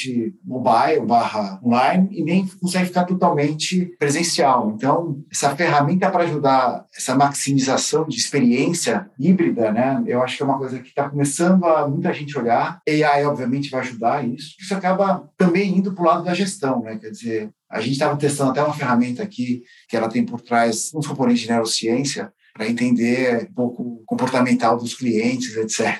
mobile 0.44 1.06
barra 1.06 1.60
online 1.64 2.08
e 2.12 2.22
nem 2.22 2.46
consegue 2.60 2.86
ficar 2.86 3.04
totalmente 3.04 3.94
presencial. 3.98 4.72
Então, 4.74 5.22
essa 5.30 5.54
ferramenta 5.54 6.10
para 6.10 6.24
ajudar 6.24 6.86
essa 6.94 7.14
maximização 7.14 8.06
de 8.06 8.16
experiência 8.16 9.10
híbrida, 9.18 9.72
né? 9.72 10.02
Eu 10.06 10.22
acho 10.22 10.36
que 10.36 10.42
é 10.42 10.46
uma 10.46 10.58
coisa 10.58 10.78
que 10.78 10.88
está 10.88 11.08
começando 11.08 11.64
a 11.64 11.88
muita 11.88 12.12
gente 12.12 12.38
olhar. 12.38 12.80
AI, 12.88 13.24
obviamente, 13.24 13.70
vai 13.70 13.80
ajudar 13.80 14.26
isso. 14.26 14.56
Isso 14.60 14.74
acaba 14.74 15.28
também 15.36 15.78
indo 15.78 15.92
para 15.92 16.02
o 16.02 16.06
lado 16.06 16.24
da 16.24 16.34
gestão, 16.34 16.82
né? 16.82 16.96
Quer 16.96 17.10
dizer, 17.10 17.50
a 17.70 17.80
gente 17.80 17.92
estava 17.92 18.16
testando 18.16 18.50
até 18.50 18.62
uma 18.62 18.74
ferramenta 18.74 19.22
aqui 19.22 19.62
que 19.88 19.96
ela 19.96 20.08
tem 20.08 20.24
por 20.24 20.40
trás 20.40 20.90
uns 20.94 21.06
componentes 21.06 21.42
de 21.42 21.48
neurociência 21.48 22.32
para 22.54 22.68
entender 22.68 23.48
um 23.50 23.54
pouco 23.54 24.02
comportamental 24.06 24.78
dos 24.78 24.94
clientes, 24.94 25.56
etc. 25.56 25.98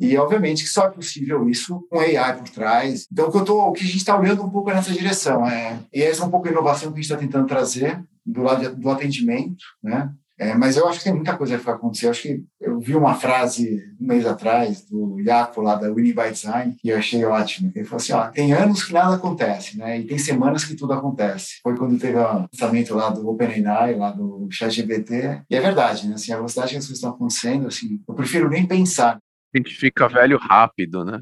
E, 0.00 0.16
obviamente, 0.16 0.64
que 0.64 0.70
só 0.70 0.86
é 0.86 0.90
possível 0.90 1.48
isso 1.48 1.86
com 1.90 2.00
AI 2.00 2.36
por 2.38 2.48
trás. 2.48 3.06
Então, 3.12 3.28
o 3.28 3.30
que, 3.30 3.38
eu 3.38 3.44
tô, 3.44 3.68
o 3.68 3.72
que 3.72 3.84
a 3.84 3.86
gente 3.86 3.98
está 3.98 4.18
olhando 4.18 4.42
um 4.42 4.50
pouco 4.50 4.70
é 4.70 4.74
nessa 4.74 4.92
direção. 4.92 5.46
É, 5.46 5.78
e 5.92 6.02
essa 6.02 6.22
é 6.22 6.26
um 6.26 6.30
pouco 6.30 6.48
a 6.48 6.50
inovação 6.50 6.90
que 6.90 6.98
a 6.98 7.02
gente 7.02 7.10
está 7.10 7.16
tentando 7.16 7.46
trazer 7.46 8.02
do 8.24 8.42
lado 8.42 8.74
do 8.74 8.90
atendimento, 8.90 9.64
né? 9.82 10.10
É, 10.40 10.54
mas 10.54 10.78
eu 10.78 10.88
acho 10.88 10.98
que 10.98 11.04
tem 11.04 11.12
muita 11.12 11.36
coisa 11.36 11.58
que 11.58 11.64
vai 11.64 11.74
acontecer. 11.74 12.06
Eu 12.06 12.10
acho 12.12 12.22
que 12.22 12.42
eu 12.58 12.80
vi 12.80 12.96
uma 12.96 13.14
frase 13.14 13.78
um 14.00 14.06
mês 14.06 14.24
atrás 14.24 14.80
do 14.86 15.20
Iaco 15.20 15.60
lá 15.60 15.74
da 15.74 15.92
Winnie 15.92 16.14
by 16.14 16.30
Design 16.32 16.74
e 16.82 16.88
eu 16.88 16.96
achei 16.96 17.22
ótimo. 17.26 17.70
Ele 17.74 17.84
falou 17.84 17.98
assim: 17.98 18.14
ó, 18.14 18.26
tem 18.28 18.54
anos 18.54 18.82
que 18.82 18.94
nada 18.94 19.16
acontece, 19.16 19.76
né? 19.76 20.00
E 20.00 20.04
tem 20.06 20.16
semanas 20.16 20.64
que 20.64 20.74
tudo 20.74 20.94
acontece. 20.94 21.60
Foi 21.62 21.76
quando 21.76 21.98
teve 21.98 22.16
o 22.16 22.46
lançamento 22.50 22.94
lá 22.94 23.10
do 23.10 23.28
OpenAI, 23.28 23.96
lá 23.96 24.12
do 24.12 24.48
ChatGPT. 24.50 25.42
E 25.50 25.54
é 25.54 25.60
verdade, 25.60 26.08
né? 26.08 26.14
Assim, 26.14 26.32
a 26.32 26.36
velocidade 26.36 26.70
que 26.70 26.78
as 26.78 26.84
coisas 26.86 26.96
estão 26.96 27.10
acontecendo, 27.10 27.66
assim, 27.66 28.00
eu 28.08 28.14
prefiro 28.14 28.48
nem 28.48 28.66
pensar. 28.66 29.18
A 29.54 29.58
gente 29.58 29.74
fica 29.74 30.08
velho 30.08 30.38
rápido, 30.38 31.04
né? 31.04 31.20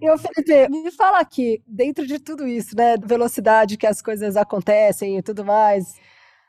E, 0.00 0.10
ô 0.10 0.16
Felipe, 0.16 0.68
me 0.70 0.90
fala 0.90 1.20
aqui, 1.20 1.62
dentro 1.66 2.06
de 2.06 2.18
tudo 2.18 2.46
isso, 2.46 2.74
né, 2.74 2.96
velocidade 2.96 3.76
que 3.76 3.86
as 3.86 4.00
coisas 4.00 4.34
acontecem 4.34 5.18
e 5.18 5.22
tudo 5.22 5.44
mais, 5.44 6.00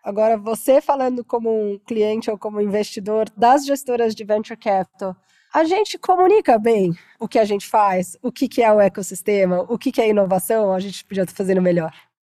agora 0.02 0.38
você 0.38 0.80
falando 0.80 1.22
como 1.24 1.50
um 1.50 1.78
cliente 1.80 2.32
ou 2.32 2.38
como 2.38 2.62
investidor 2.62 3.30
das 3.36 3.66
gestoras 3.66 4.16
de 4.16 4.24
venture 4.24 4.58
capital, 4.58 5.18
a 5.54 5.66
gente 5.66 5.98
comunica 5.98 6.58
bem 6.58 6.94
o 7.20 7.28
que 7.28 7.38
a 7.38 7.44
gente 7.44 7.68
faz, 7.68 8.18
o 8.22 8.32
que, 8.32 8.48
que 8.48 8.64
é 8.64 8.72
o 8.72 8.80
ecossistema, 8.80 9.66
o 9.68 9.78
que, 9.78 9.92
que 9.92 10.00
é 10.00 10.08
inovação, 10.08 10.74
a 10.74 10.80
gente 10.80 11.04
podia 11.04 11.24
estar 11.24 11.36
fazendo 11.36 11.62
melhor. 11.62 11.94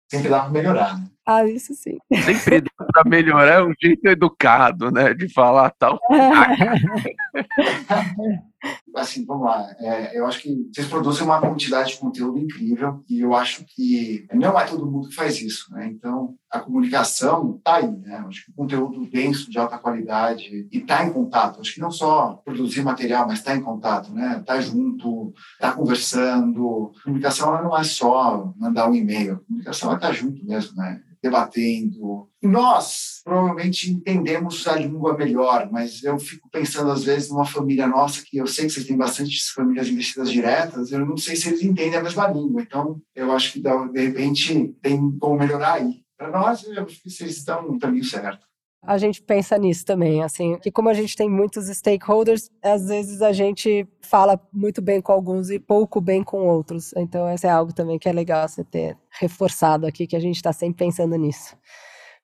Sempre 0.10 0.30
dá 0.30 0.42
para 0.42 0.50
melhorar, 0.50 1.00
né? 1.00 1.06
Ah, 1.26 1.46
isso 1.46 1.74
sim. 1.74 1.98
Sempre 2.22 2.62
dá 2.62 2.86
para 2.94 3.10
melhorar, 3.10 3.54
é 3.54 3.64
um 3.64 3.74
jeito 3.82 4.06
educado, 4.08 4.92
né, 4.92 5.14
de 5.14 5.32
falar 5.32 5.72
tal. 5.72 6.00
assim, 8.96 9.26
vamos 9.26 9.46
lá. 9.46 9.76
É, 9.80 10.18
eu 10.18 10.26
acho 10.26 10.42
que 10.42 10.70
vocês 10.74 10.88
produzem 10.88 11.24
uma 11.24 11.40
quantidade 11.40 11.92
de 11.92 11.98
conteúdo 11.98 12.40
incrível 12.40 13.04
e 13.10 13.20
eu 13.20 13.34
acho 13.34 13.66
que 13.66 14.26
não 14.34 14.60
é 14.60 14.66
todo 14.66 14.90
mundo 14.90 15.10
que 15.10 15.16
faz 15.16 15.42
isso, 15.42 15.72
né? 15.74 15.88
Então, 15.88 16.36
a 16.50 16.60
comunicação 16.60 17.56
está 17.58 17.78
aí, 17.78 17.92
né? 17.92 18.20
Eu 18.22 18.28
acho 18.28 18.46
que 18.46 18.52
o 18.52 18.56
conteúdo 18.56 19.10
denso, 19.10 19.50
de 19.50 19.58
alta 19.58 19.78
qualidade 19.78 20.68
e 20.72 20.78
está 20.78 21.06
em 21.06 21.12
contato. 21.12 21.58
Eu 21.58 21.62
acho 21.62 21.74
que 21.74 21.82
não 21.82 21.92
só 21.92 22.42
produzir 22.46 22.84
material, 22.84 23.28
mas 23.28 23.40
está 23.40 23.56
em 23.56 23.62
contato, 23.62 24.14
né? 24.14 24.42
Tá 24.46 24.60
junto, 24.62 25.34
tá 25.60 25.72
conversando. 25.72 26.92
A 27.00 27.04
comunicação 27.04 27.64
não 27.64 27.78
é 27.78 27.84
só 27.84 28.54
mandar 28.58 28.90
um 28.90 28.96
e-mail. 28.96 29.36
A 29.36 29.48
comunicação 29.48 29.92
é 29.92 29.96
estar 29.96 30.08
tá 30.08 30.14
junto 30.14 30.46
mesmo, 30.46 30.76
né? 30.78 31.02
Debatendo. 31.24 32.30
Nós 32.42 33.22
provavelmente 33.24 33.90
entendemos 33.90 34.68
a 34.68 34.76
língua 34.76 35.18
melhor, 35.18 35.70
mas 35.72 36.04
eu 36.04 36.20
fico 36.20 36.50
pensando 36.52 36.92
às 36.92 37.06
vezes 37.06 37.30
numa 37.30 37.46
família 37.46 37.88
nossa 37.88 38.22
que 38.24 38.38
eu 38.38 38.46
sei 38.46 38.66
que 38.66 38.74
vocês 38.74 38.86
têm 38.86 38.98
bastante 38.98 39.54
famílias 39.54 39.88
investidas 39.88 40.30
diretas, 40.30 40.92
eu 40.92 41.06
não 41.06 41.16
sei 41.16 41.38
se 41.38 41.48
eles 41.48 41.64
entendem 41.64 41.96
a 41.96 42.04
mesma 42.04 42.28
língua. 42.28 42.62
Então, 42.62 43.02
eu 43.16 43.32
acho 43.32 43.54
que 43.54 43.62
de 43.62 44.02
repente 44.02 44.76
tem 44.82 45.18
como 45.18 45.40
melhorar 45.40 45.76
aí. 45.76 46.04
Para 46.18 46.30
nós, 46.30 46.64
eu 46.64 46.84
acho 46.84 47.02
que 47.02 47.10
vocês 47.10 47.38
estão 47.38 47.64
no 47.64 47.80
caminho 47.80 48.04
certo 48.04 48.46
a 48.86 48.98
gente 48.98 49.22
pensa 49.22 49.58
nisso 49.58 49.86
também, 49.86 50.22
assim, 50.22 50.58
que 50.60 50.72
como 50.72 50.90
a 50.90 50.94
gente 50.94 51.16
tem 51.16 51.30
muitos 51.30 51.68
stakeholders, 51.68 52.50
às 52.62 52.88
vezes 52.88 53.22
a 53.22 53.32
gente 53.32 53.88
fala 54.02 54.40
muito 54.52 54.82
bem 54.82 55.02
com 55.02 55.12
alguns 55.12 55.50
e 55.50 55.60
pouco 55.60 56.02
bem 56.02 56.24
com 56.24 56.48
outros. 56.48 56.94
Então, 56.96 57.30
esse 57.32 57.48
é 57.48 57.50
algo 57.50 57.74
também 57.74 57.98
que 57.98 58.10
é 58.10 58.12
legal 58.12 58.48
você 58.48 58.64
ter 58.64 58.98
reforçado 59.10 59.88
aqui, 59.88 60.06
que 60.06 60.16
a 60.16 60.20
gente 60.20 60.36
está 60.36 60.52
sempre 60.52 60.86
pensando 60.86 61.16
nisso. 61.16 61.58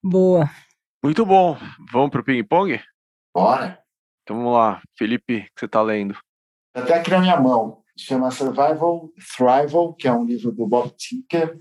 Boa. 0.04 0.50
Muito 1.04 1.26
bom. 1.26 1.58
Vamos 1.92 2.10
para 2.10 2.22
o 2.22 2.24
ping-pong? 2.24 2.80
Bora. 3.34 3.80
Então 4.24 4.38
vamos 4.38 4.54
lá. 4.54 4.82
Felipe, 4.98 5.38
o 5.38 5.44
que 5.44 5.52
você 5.58 5.66
está 5.66 5.82
lendo? 5.82 6.16
Até 6.76 6.96
aqui 6.96 7.10
na 7.10 7.20
minha 7.20 7.40
mão. 7.40 7.82
Chama 7.98 8.32
Survival 8.32 9.10
Thrival, 9.36 9.94
que 9.94 10.08
é 10.08 10.14
um 10.14 10.26
livro 10.26 10.52
do 10.52 10.68
Bob 10.68 10.92
Tinker. 10.98 11.58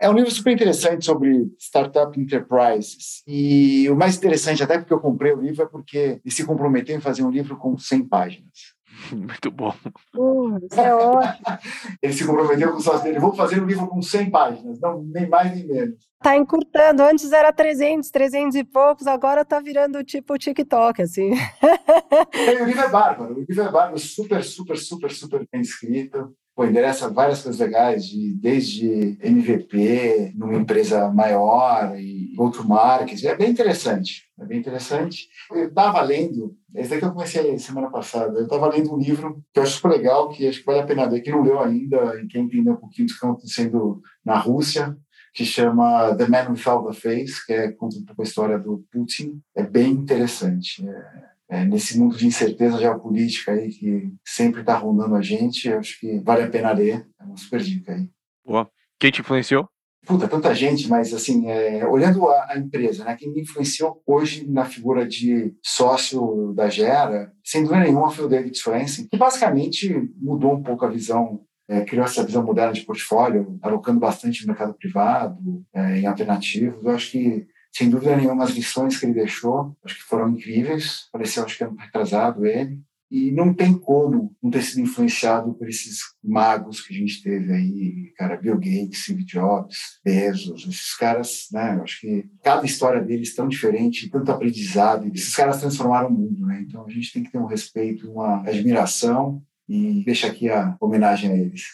É 0.00 0.08
um 0.08 0.14
livro 0.14 0.30
super 0.30 0.52
interessante 0.52 1.04
sobre 1.04 1.52
startup 1.58 2.18
enterprises. 2.18 3.22
E 3.26 3.86
o 3.90 3.94
mais 3.94 4.16
interessante, 4.16 4.62
até 4.62 4.78
porque 4.78 4.94
eu 4.94 4.98
comprei 4.98 5.32
o 5.32 5.40
livro, 5.40 5.62
é 5.62 5.66
porque 5.66 6.20
ele 6.24 6.34
se 6.34 6.44
comprometeu 6.44 6.96
em 6.96 7.00
fazer 7.00 7.22
um 7.22 7.30
livro 7.30 7.54
com 7.58 7.76
100 7.76 8.08
páginas. 8.08 8.80
Muito 9.12 9.50
bom. 9.50 9.74
Uh, 10.16 10.58
é 10.74 10.94
ótimo. 10.94 11.58
ele 12.02 12.12
se 12.14 12.26
comprometeu 12.26 12.72
com 12.72 12.78
o 12.78 12.80
sócio 12.80 13.02
dele, 13.02 13.18
vou 13.18 13.34
fazer 13.34 13.60
um 13.60 13.66
livro 13.66 13.86
com 13.88 14.00
100 14.00 14.30
páginas, 14.30 14.80
não, 14.80 15.02
nem 15.02 15.28
mais 15.28 15.54
nem 15.54 15.66
menos. 15.66 16.08
Tá 16.22 16.36
encurtando, 16.36 17.02
antes 17.02 17.30
era 17.32 17.52
300, 17.52 18.10
300 18.10 18.56
e 18.56 18.64
poucos, 18.64 19.06
agora 19.06 19.44
tá 19.44 19.60
virando 19.60 20.02
tipo 20.02 20.36
TikTok, 20.36 21.02
assim. 21.02 21.30
e 22.34 22.62
o 22.62 22.64
livro 22.64 22.82
é 22.82 22.88
bárbaro, 22.88 23.34
o 23.34 23.38
livro 23.38 23.62
é 23.62 23.70
bárbaro, 23.70 23.98
super, 23.98 24.42
super, 24.42 24.76
super, 24.76 25.10
super 25.10 25.46
bem 25.50 25.60
escrito 25.60 26.34
pô, 26.60 26.66
endereça 26.66 27.08
várias 27.08 27.42
coisas 27.42 27.58
legais, 27.58 28.04
de, 28.04 28.34
desde 28.34 29.16
MVP 29.22 30.34
numa 30.34 30.56
empresa 30.56 31.10
maior 31.10 31.98
e 31.98 32.34
outro 32.36 32.68
marketing. 32.68 33.28
É 33.28 33.34
bem 33.34 33.50
interessante, 33.50 34.28
é 34.38 34.44
bem 34.44 34.58
interessante. 34.58 35.26
Eu 35.50 35.68
estava 35.68 36.02
lendo, 36.02 36.54
esse 36.74 36.90
daqui 36.90 37.06
eu 37.06 37.12
comecei 37.12 37.58
semana 37.58 37.88
passada, 37.88 38.38
eu 38.38 38.44
estava 38.44 38.68
lendo 38.68 38.94
um 38.94 38.98
livro 38.98 39.42
que 39.54 39.58
eu 39.58 39.62
acho 39.62 39.76
super 39.76 39.88
legal, 39.88 40.28
que 40.28 40.46
acho 40.46 40.58
que 40.60 40.66
vale 40.66 40.80
a 40.80 40.86
pena 40.86 41.08
ver, 41.08 41.22
que 41.22 41.30
não 41.30 41.42
leu 41.42 41.60
ainda, 41.60 42.20
e 42.20 42.26
quem 42.26 42.44
entender 42.44 42.72
um 42.72 42.76
pouquinho 42.76 43.06
do 43.06 43.10
que 43.10 43.14
está 43.14 43.26
acontecendo 43.26 44.02
na 44.22 44.36
Rússia, 44.36 44.94
que 45.32 45.46
chama 45.46 46.14
The 46.14 46.28
Man 46.28 46.50
Without 46.50 46.90
a 46.90 46.92
Face, 46.92 47.46
que 47.46 47.54
é 47.54 47.72
conta 47.72 47.96
um 47.96 48.04
pouco 48.04 48.20
a 48.20 48.24
história 48.24 48.58
do 48.58 48.84
Putin. 48.92 49.40
É 49.56 49.62
bem 49.62 49.92
interessante. 49.92 50.86
É, 50.86 51.29
é, 51.50 51.64
nesse 51.64 51.98
mundo 51.98 52.16
de 52.16 52.26
incerteza 52.26 52.78
geopolítica 52.78 53.52
aí 53.52 53.68
que 53.68 54.12
sempre 54.24 54.60
está 54.60 54.76
rondando 54.76 55.16
a 55.16 55.20
gente, 55.20 55.68
eu 55.68 55.78
acho 55.78 55.98
que 55.98 56.20
vale 56.20 56.42
a 56.42 56.48
pena 56.48 56.70
ler. 56.72 57.06
É 57.20 57.24
uma 57.24 57.36
super 57.36 57.60
dica 57.60 57.92
aí. 57.92 58.08
Boa. 58.46 58.70
Quem 58.98 59.10
te 59.10 59.20
influenciou? 59.20 59.68
Puta, 60.06 60.28
tanta 60.28 60.54
gente, 60.54 60.88
mas 60.88 61.12
assim, 61.12 61.50
é, 61.50 61.86
olhando 61.86 62.26
a, 62.26 62.52
a, 62.52 62.58
empresa, 62.58 63.04
né, 63.04 63.16
quem 63.18 63.30
me 63.32 63.42
influenciou 63.42 64.00
hoje 64.06 64.48
na 64.48 64.64
figura 64.64 65.06
de 65.06 65.54
sócio 65.62 66.54
da 66.54 66.70
Gera, 66.70 67.32
sem 67.44 67.62
dúvida 67.62 67.82
nenhuma 67.82 68.10
foi 68.10 68.24
o 68.24 68.28
David 68.28 68.56
Swensen, 68.56 69.08
que 69.08 69.18
basicamente 69.18 70.10
mudou 70.16 70.54
um 70.54 70.62
pouco 70.62 70.86
a 70.86 70.88
visão 70.88 71.40
é, 71.70 71.84
criou 71.84 72.04
essa 72.04 72.24
visão 72.24 72.44
moderna 72.44 72.72
de 72.72 72.80
portfólio, 72.80 73.56
alocando 73.62 74.00
bastante 74.00 74.42
no 74.42 74.48
mercado 74.48 74.74
privado, 74.74 75.64
é, 75.72 75.98
em 75.98 76.06
alternativos. 76.06 76.84
Eu 76.84 76.90
acho 76.90 77.12
que 77.12 77.46
sem 77.72 77.88
dúvida 77.88 78.16
nenhuma, 78.16 78.44
as 78.44 78.50
lições 78.50 78.98
que 78.98 79.06
ele 79.06 79.14
deixou, 79.14 79.76
acho 79.84 79.96
que 79.96 80.02
foram 80.02 80.30
incríveis. 80.30 81.08
Pareceu, 81.12 81.44
acho 81.44 81.56
que 81.56 81.64
ano 81.64 81.76
retrasado 81.76 82.44
ele. 82.44 82.80
E 83.10 83.32
não 83.32 83.52
tem 83.52 83.76
como 83.76 84.36
não 84.40 84.50
ter 84.52 84.62
sido 84.62 84.82
influenciado 84.82 85.52
por 85.54 85.68
esses 85.68 85.98
magos 86.22 86.80
que 86.80 86.94
a 86.94 86.96
gente 86.96 87.20
teve 87.20 87.52
aí, 87.52 88.12
cara, 88.16 88.36
Bill 88.36 88.54
Gates, 88.54 89.02
Steve 89.02 89.24
Jobs, 89.24 89.98
Bezos, 90.04 90.62
esses 90.62 90.94
caras, 90.94 91.48
né? 91.50 91.74
Eu 91.76 91.82
acho 91.82 92.00
que 92.00 92.30
cada 92.44 92.64
história 92.64 93.02
deles 93.02 93.32
é 93.32 93.36
tão 93.36 93.48
diferente, 93.48 94.08
tanto 94.08 94.30
aprendizado, 94.30 95.08
e 95.08 95.10
esses 95.10 95.34
caras 95.34 95.58
transformaram 95.58 96.08
o 96.08 96.12
mundo, 96.12 96.46
né? 96.46 96.64
Então 96.64 96.86
a 96.86 96.88
gente 96.88 97.12
tem 97.12 97.24
que 97.24 97.32
ter 97.32 97.38
um 97.38 97.46
respeito, 97.46 98.08
uma 98.12 98.42
admiração 98.48 99.42
e 99.68 100.04
deixa 100.04 100.28
aqui 100.28 100.48
a 100.48 100.76
homenagem 100.80 101.32
a 101.32 101.36
eles. 101.36 101.64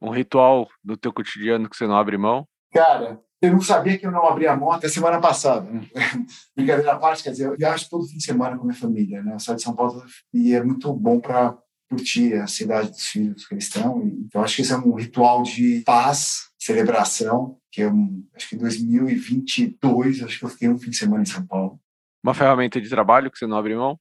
Um 0.00 0.10
ritual 0.10 0.68
do 0.82 0.96
teu 0.96 1.12
cotidiano 1.12 1.68
que 1.68 1.76
você 1.76 1.88
não 1.88 1.96
abre 1.96 2.16
mão? 2.16 2.46
Cara, 2.72 3.20
eu 3.42 3.52
não 3.52 3.60
sabia 3.60 3.98
que 3.98 4.06
eu 4.06 4.10
não 4.10 4.26
abria 4.26 4.56
mão 4.56 4.72
até 4.72 4.88
semana 4.88 5.20
passada. 5.20 5.70
Né? 5.70 5.86
Brincadeira 6.56 6.92
à 6.92 6.98
parte, 6.98 7.22
quer 7.22 7.30
dizer, 7.30 7.46
eu 7.46 7.56
viajo 7.56 7.88
todo 7.88 8.06
fim 8.06 8.16
de 8.16 8.24
semana 8.24 8.56
com 8.56 8.64
minha 8.64 8.78
família, 8.78 9.22
né? 9.22 9.34
Eu 9.34 9.40
saio 9.40 9.56
de 9.56 9.62
São 9.62 9.74
Paulo 9.74 10.04
e 10.32 10.54
é 10.54 10.62
muito 10.62 10.92
bom 10.92 11.20
para 11.20 11.56
curtir 11.88 12.34
a 12.34 12.46
cidade 12.46 12.90
dos 12.90 13.06
filhos 13.06 13.46
que 13.46 13.54
eles 13.54 13.64
estão. 13.64 14.02
Então, 14.02 14.42
acho 14.42 14.56
que 14.56 14.62
esse 14.62 14.72
é 14.72 14.76
um 14.76 14.94
ritual 14.94 15.42
de 15.42 15.82
paz, 15.84 16.48
celebração, 16.58 17.58
que 17.70 17.82
é 17.82 17.88
um, 17.88 18.24
acho 18.34 18.48
que 18.48 18.56
em 18.56 18.58
2022, 18.58 20.22
acho 20.22 20.38
que 20.38 20.44
eu 20.44 20.48
fiquei 20.48 20.68
um 20.68 20.78
fim 20.78 20.90
de 20.90 20.96
semana 20.96 21.22
em 21.22 21.26
São 21.26 21.46
Paulo. 21.46 21.78
Uma 22.22 22.34
ferramenta 22.34 22.80
de 22.80 22.88
trabalho 22.88 23.30
que 23.30 23.38
você 23.38 23.46
não 23.46 23.58
abre 23.58 23.76
mão? 23.76 23.98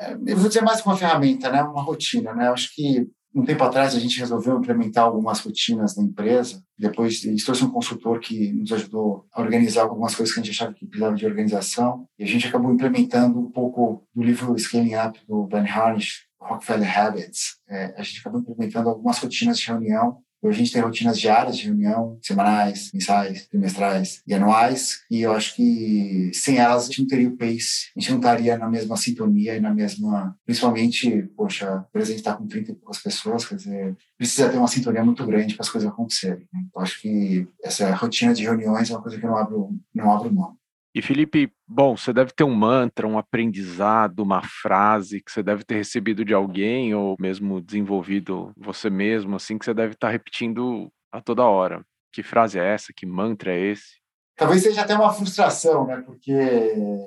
É, 0.00 0.12
eu 0.12 0.36
vou 0.36 0.48
dizer 0.48 0.62
mais 0.62 0.80
que 0.80 0.88
uma 0.88 0.96
ferramenta, 0.96 1.50
né? 1.50 1.62
Uma 1.62 1.82
rotina, 1.82 2.34
né? 2.34 2.48
Eu 2.48 2.52
acho 2.52 2.74
que 2.74 3.06
um 3.36 3.44
tempo 3.44 3.62
atrás, 3.62 3.94
a 3.94 4.00
gente 4.00 4.18
resolveu 4.18 4.58
implementar 4.58 5.04
algumas 5.04 5.40
rotinas 5.40 5.94
na 5.94 6.02
empresa. 6.02 6.62
Depois, 6.78 7.20
gente 7.20 7.44
trouxe 7.44 7.64
um 7.64 7.70
consultor 7.70 8.18
que 8.18 8.50
nos 8.54 8.72
ajudou 8.72 9.26
a 9.30 9.42
organizar 9.42 9.82
algumas 9.82 10.14
coisas 10.14 10.34
que 10.34 10.40
a 10.40 10.42
gente 10.42 10.54
achava 10.54 10.72
que 10.72 10.86
precisava 10.86 11.14
de 11.14 11.26
organização. 11.26 12.08
E 12.18 12.24
a 12.24 12.26
gente 12.26 12.48
acabou 12.48 12.72
implementando 12.72 13.38
um 13.38 13.50
pouco 13.50 14.02
do 14.14 14.22
livro 14.22 14.58
Scaling 14.58 14.94
Up, 14.96 15.20
do 15.28 15.46
Ben 15.46 15.68
Harnish, 15.68 16.24
Rockefeller 16.40 16.98
Habits. 16.98 17.58
É, 17.68 17.94
a 17.98 18.02
gente 18.02 18.20
acabou 18.20 18.40
implementando 18.40 18.88
algumas 18.88 19.18
rotinas 19.18 19.58
de 19.58 19.66
reunião 19.66 20.22
a 20.48 20.52
gente 20.52 20.72
tem 20.72 20.82
rotinas 20.82 21.18
diárias 21.18 21.56
de 21.56 21.66
reunião, 21.66 22.18
semanais, 22.22 22.90
mensais, 22.92 23.46
trimestrais 23.46 24.22
e 24.26 24.34
anuais, 24.34 25.02
e 25.10 25.22
eu 25.22 25.32
acho 25.32 25.54
que 25.54 26.30
sem 26.32 26.58
elas 26.58 26.84
a 26.84 26.86
gente 26.86 27.00
não 27.00 27.06
teria 27.06 27.28
o 27.28 27.36
pace, 27.36 27.90
a 27.96 28.00
gente 28.00 28.10
não 28.10 28.18
estaria 28.18 28.58
na 28.58 28.68
mesma 28.68 28.96
sintonia 28.96 29.56
e 29.56 29.60
na 29.60 29.72
mesma. 29.74 30.36
Principalmente, 30.44 31.22
poxa, 31.36 31.84
por 31.92 32.00
exemplo, 32.00 32.18
está 32.18 32.34
com 32.34 32.46
30 32.46 32.72
e 32.72 32.74
poucas 32.74 33.02
pessoas, 33.02 33.44
quer 33.44 33.56
dizer, 33.56 33.96
precisa 34.16 34.48
ter 34.48 34.58
uma 34.58 34.68
sintonia 34.68 35.04
muito 35.04 35.24
grande 35.26 35.54
para 35.54 35.64
as 35.64 35.70
coisas 35.70 35.88
acontecerem. 35.88 36.46
Né? 36.52 36.64
Eu 36.74 36.80
acho 36.80 37.00
que 37.00 37.46
essa 37.62 37.94
rotina 37.94 38.34
de 38.34 38.42
reuniões 38.42 38.90
é 38.90 38.94
uma 38.94 39.02
coisa 39.02 39.18
que 39.18 39.24
eu 39.24 39.30
não 39.30 39.36
abro, 39.36 39.70
não 39.94 40.12
abro 40.12 40.32
mão. 40.32 40.55
E 40.96 41.02
Felipe, 41.02 41.52
bom, 41.68 41.94
você 41.94 42.10
deve 42.10 42.32
ter 42.32 42.42
um 42.42 42.54
mantra, 42.54 43.06
um 43.06 43.18
aprendizado, 43.18 44.20
uma 44.20 44.40
frase 44.42 45.20
que 45.20 45.30
você 45.30 45.42
deve 45.42 45.62
ter 45.62 45.74
recebido 45.74 46.24
de 46.24 46.32
alguém 46.32 46.94
ou 46.94 47.18
mesmo 47.20 47.60
desenvolvido 47.60 48.50
você 48.56 48.88
mesmo, 48.88 49.36
assim, 49.36 49.58
que 49.58 49.66
você 49.66 49.74
deve 49.74 49.92
estar 49.92 50.08
repetindo 50.08 50.90
a 51.12 51.20
toda 51.20 51.44
hora. 51.44 51.84
Que 52.10 52.22
frase 52.22 52.58
é 52.58 52.64
essa? 52.64 52.94
Que 52.96 53.04
mantra 53.04 53.52
é 53.52 53.72
esse? 53.72 54.00
Talvez 54.38 54.62
seja 54.62 54.80
até 54.80 54.94
uma 54.94 55.12
frustração, 55.12 55.86
né? 55.86 56.00
Porque 56.00 56.32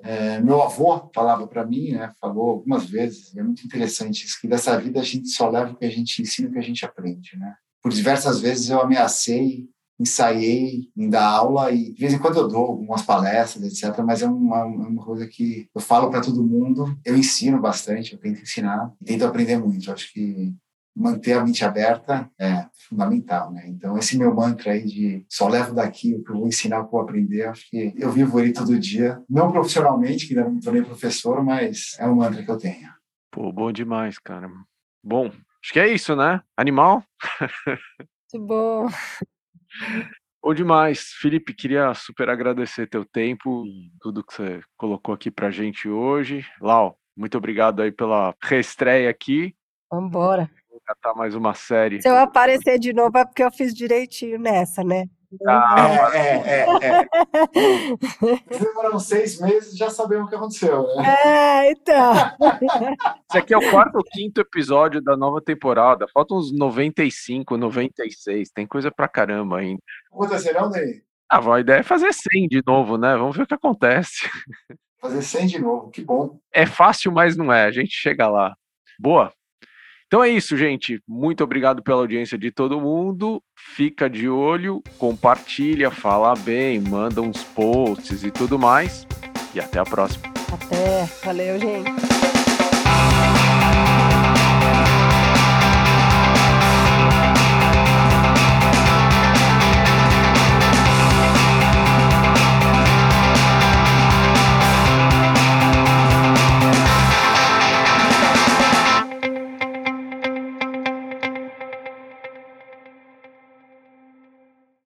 é, 0.04 0.40
meu 0.40 0.62
avô 0.62 1.10
falava 1.12 1.48
para 1.48 1.66
mim, 1.66 1.94
né? 1.94 2.14
Falou 2.22 2.52
algumas 2.52 2.88
vezes, 2.88 3.36
é 3.36 3.42
muito 3.42 3.66
interessante 3.66 4.24
isso, 4.24 4.38
que 4.40 4.48
dessa 4.48 4.80
vida 4.80 5.00
a 5.00 5.04
gente 5.04 5.30
só 5.30 5.50
leva 5.50 5.72
o 5.72 5.76
que 5.76 5.86
a 5.86 5.90
gente 5.90 6.22
ensina 6.22 6.48
o 6.48 6.52
que 6.52 6.60
a 6.60 6.64
gente 6.64 6.86
aprende, 6.86 7.36
né? 7.40 7.56
Por 7.82 7.92
diversas 7.92 8.40
vezes 8.40 8.70
eu 8.70 8.80
ameacei, 8.80 9.68
ensaiei 10.00 10.90
em 10.96 11.10
dar 11.10 11.28
aula 11.28 11.72
e 11.72 11.92
de 11.92 12.00
vez 12.00 12.14
em 12.14 12.20
quando 12.20 12.38
eu 12.38 12.48
dou 12.48 12.66
algumas 12.66 13.02
palestras, 13.02 13.64
etc. 13.64 14.00
Mas 14.04 14.22
é 14.22 14.28
uma, 14.28 14.64
uma 14.66 15.04
coisa 15.04 15.28
que 15.28 15.68
eu 15.76 15.82
falo 15.82 16.10
para 16.10 16.22
todo 16.22 16.44
mundo, 16.44 16.98
eu 17.04 17.18
ensino 17.18 17.60
bastante, 17.60 18.14
eu 18.14 18.20
tento 18.20 18.42
ensinar 18.42 18.92
e 19.02 19.06
tento 19.06 19.26
aprender 19.26 19.58
muito. 19.58 19.90
Eu 19.90 19.94
acho 19.94 20.12
que 20.14 20.54
manter 20.96 21.34
a 21.34 21.44
mente 21.44 21.64
aberta 21.64 22.30
é 22.38 22.66
fundamental, 22.88 23.52
né? 23.52 23.64
Então, 23.68 23.98
esse 23.98 24.18
meu 24.18 24.34
mantra 24.34 24.74
aí 24.74 24.86
de 24.86 25.26
só 25.30 25.48
levo 25.48 25.74
daqui 25.74 26.14
o 26.14 26.24
que 26.24 26.32
eu 26.32 26.38
vou 26.38 26.48
ensinar, 26.48 26.80
o 26.80 26.84
que 26.84 26.88
eu 26.88 26.92
vou 26.92 27.02
aprender, 27.02 27.48
acho 27.48 27.70
que 27.70 27.94
eu 27.98 28.12
vivo 28.12 28.40
ele 28.40 28.52
todo 28.52 28.80
dia, 28.80 29.22
não 29.30 29.52
profissionalmente, 29.52 30.28
que 30.28 30.38
ainda 30.38 30.50
não 30.50 30.60
tornei 30.60 30.82
professor, 30.82 31.44
mas 31.44 31.96
é 32.00 32.08
um 32.08 32.16
mantra 32.16 32.44
que 32.44 32.52
eu 32.52 32.58
tenho. 32.58 32.90
Pô, 33.32 33.52
bom 33.52 33.72
demais, 33.72 34.18
cara. 34.18 34.50
Bom, 35.04 35.28
acho 35.28 35.74
que 35.74 35.80
é 35.80 35.88
isso, 35.88 36.16
né? 36.16 36.42
Animal? 36.58 37.04
Muito 38.34 38.46
bom. 38.46 38.88
Bom 40.42 40.54
demais. 40.54 41.12
Felipe, 41.20 41.54
queria 41.54 41.94
super 41.94 42.30
agradecer 42.30 42.88
teu 42.88 43.06
tempo 43.06 43.66
tudo 44.00 44.24
que 44.24 44.34
você 44.34 44.62
colocou 44.78 45.14
aqui 45.14 45.30
pra 45.30 45.52
gente 45.52 45.90
hoje. 45.90 46.46
Lau, 46.62 46.98
muito 47.16 47.38
obrigado 47.38 47.82
aí 47.82 47.92
pela 47.92 48.34
reestreia 48.42 49.10
aqui. 49.10 49.54
Vambora 49.92 50.50
catar 50.90 51.14
mais 51.14 51.36
uma 51.36 51.54
série. 51.54 52.02
Se 52.02 52.10
eu 52.10 52.18
aparecer 52.18 52.80
de 52.80 52.94
novo 52.94 53.16
é 53.18 53.26
porque 53.26 53.44
eu 53.44 53.52
fiz 53.52 53.74
direitinho 53.74 54.40
nessa, 54.40 54.84
né? 54.84 55.06
Ah, 55.48 56.10
é, 56.14 56.20
é, 56.20 56.66
é. 56.82 58.58
Demoraram 58.58 59.00
seis 59.00 59.40
meses, 59.40 59.78
já 59.78 59.90
sabemos 59.90 60.26
o 60.26 60.30
que 60.30 60.36
aconteceu, 60.36 60.88
né? 60.96 61.16
É, 61.24 61.72
então. 61.72 62.14
Esse 63.30 63.38
aqui 63.38 63.54
é 63.54 63.58
o 63.58 63.70
quarto 63.70 63.96
ou 63.98 64.04
quinto 64.04 64.42
episódio 64.42 65.02
da 65.02 65.16
nova 65.16 65.40
temporada. 65.40 66.08
Faltam 66.12 66.38
uns 66.38 66.52
95, 66.52 67.58
96. 67.58 68.50
Tem 68.50 68.66
coisa 68.66 68.92
pra 68.92 69.08
caramba 69.08 69.60
ainda. 69.60 69.82
Quantas 70.10 70.42
serão, 70.42 70.70
Ney? 70.70 71.04
Ah, 71.30 71.54
a 71.54 71.60
ideia 71.60 71.80
é 71.80 71.84
fazer 71.84 72.12
100 72.12 72.48
de 72.48 72.64
novo, 72.66 72.98
né? 72.98 73.16
Vamos 73.16 73.38
ver 73.38 73.44
o 73.44 73.48
que 73.48 73.54
acontece. 73.54 74.28
Fazer 75.00 75.22
100 75.22 75.48
de 75.48 75.60
novo, 75.60 75.92
que 75.92 76.02
bom. 76.02 76.40
É 76.52 76.66
fácil, 76.66 77.12
mas 77.12 77.38
não 77.38 77.54
é. 77.54 77.66
A 77.66 77.72
gente 77.72 77.92
chega 77.92 78.28
lá. 78.28 78.56
Boa. 79.00 79.32
Então 80.10 80.24
é 80.24 80.30
isso, 80.30 80.58
gente. 80.58 81.00
Muito 81.08 81.44
obrigado 81.44 81.84
pela 81.84 82.00
audiência 82.00 82.36
de 82.36 82.50
todo 82.50 82.82
mundo. 82.82 83.44
Fica 83.56 84.10
de 84.10 84.28
olho, 84.28 84.82
compartilha, 84.98 85.92
fala 85.92 86.34
bem, 86.36 86.80
manda 86.80 87.22
uns 87.22 87.44
posts 87.44 88.24
e 88.24 88.32
tudo 88.32 88.58
mais. 88.58 89.06
E 89.54 89.60
até 89.60 89.78
a 89.78 89.84
próxima. 89.84 90.24
Até. 90.52 91.06
Valeu, 91.24 91.60
gente. 91.60 92.29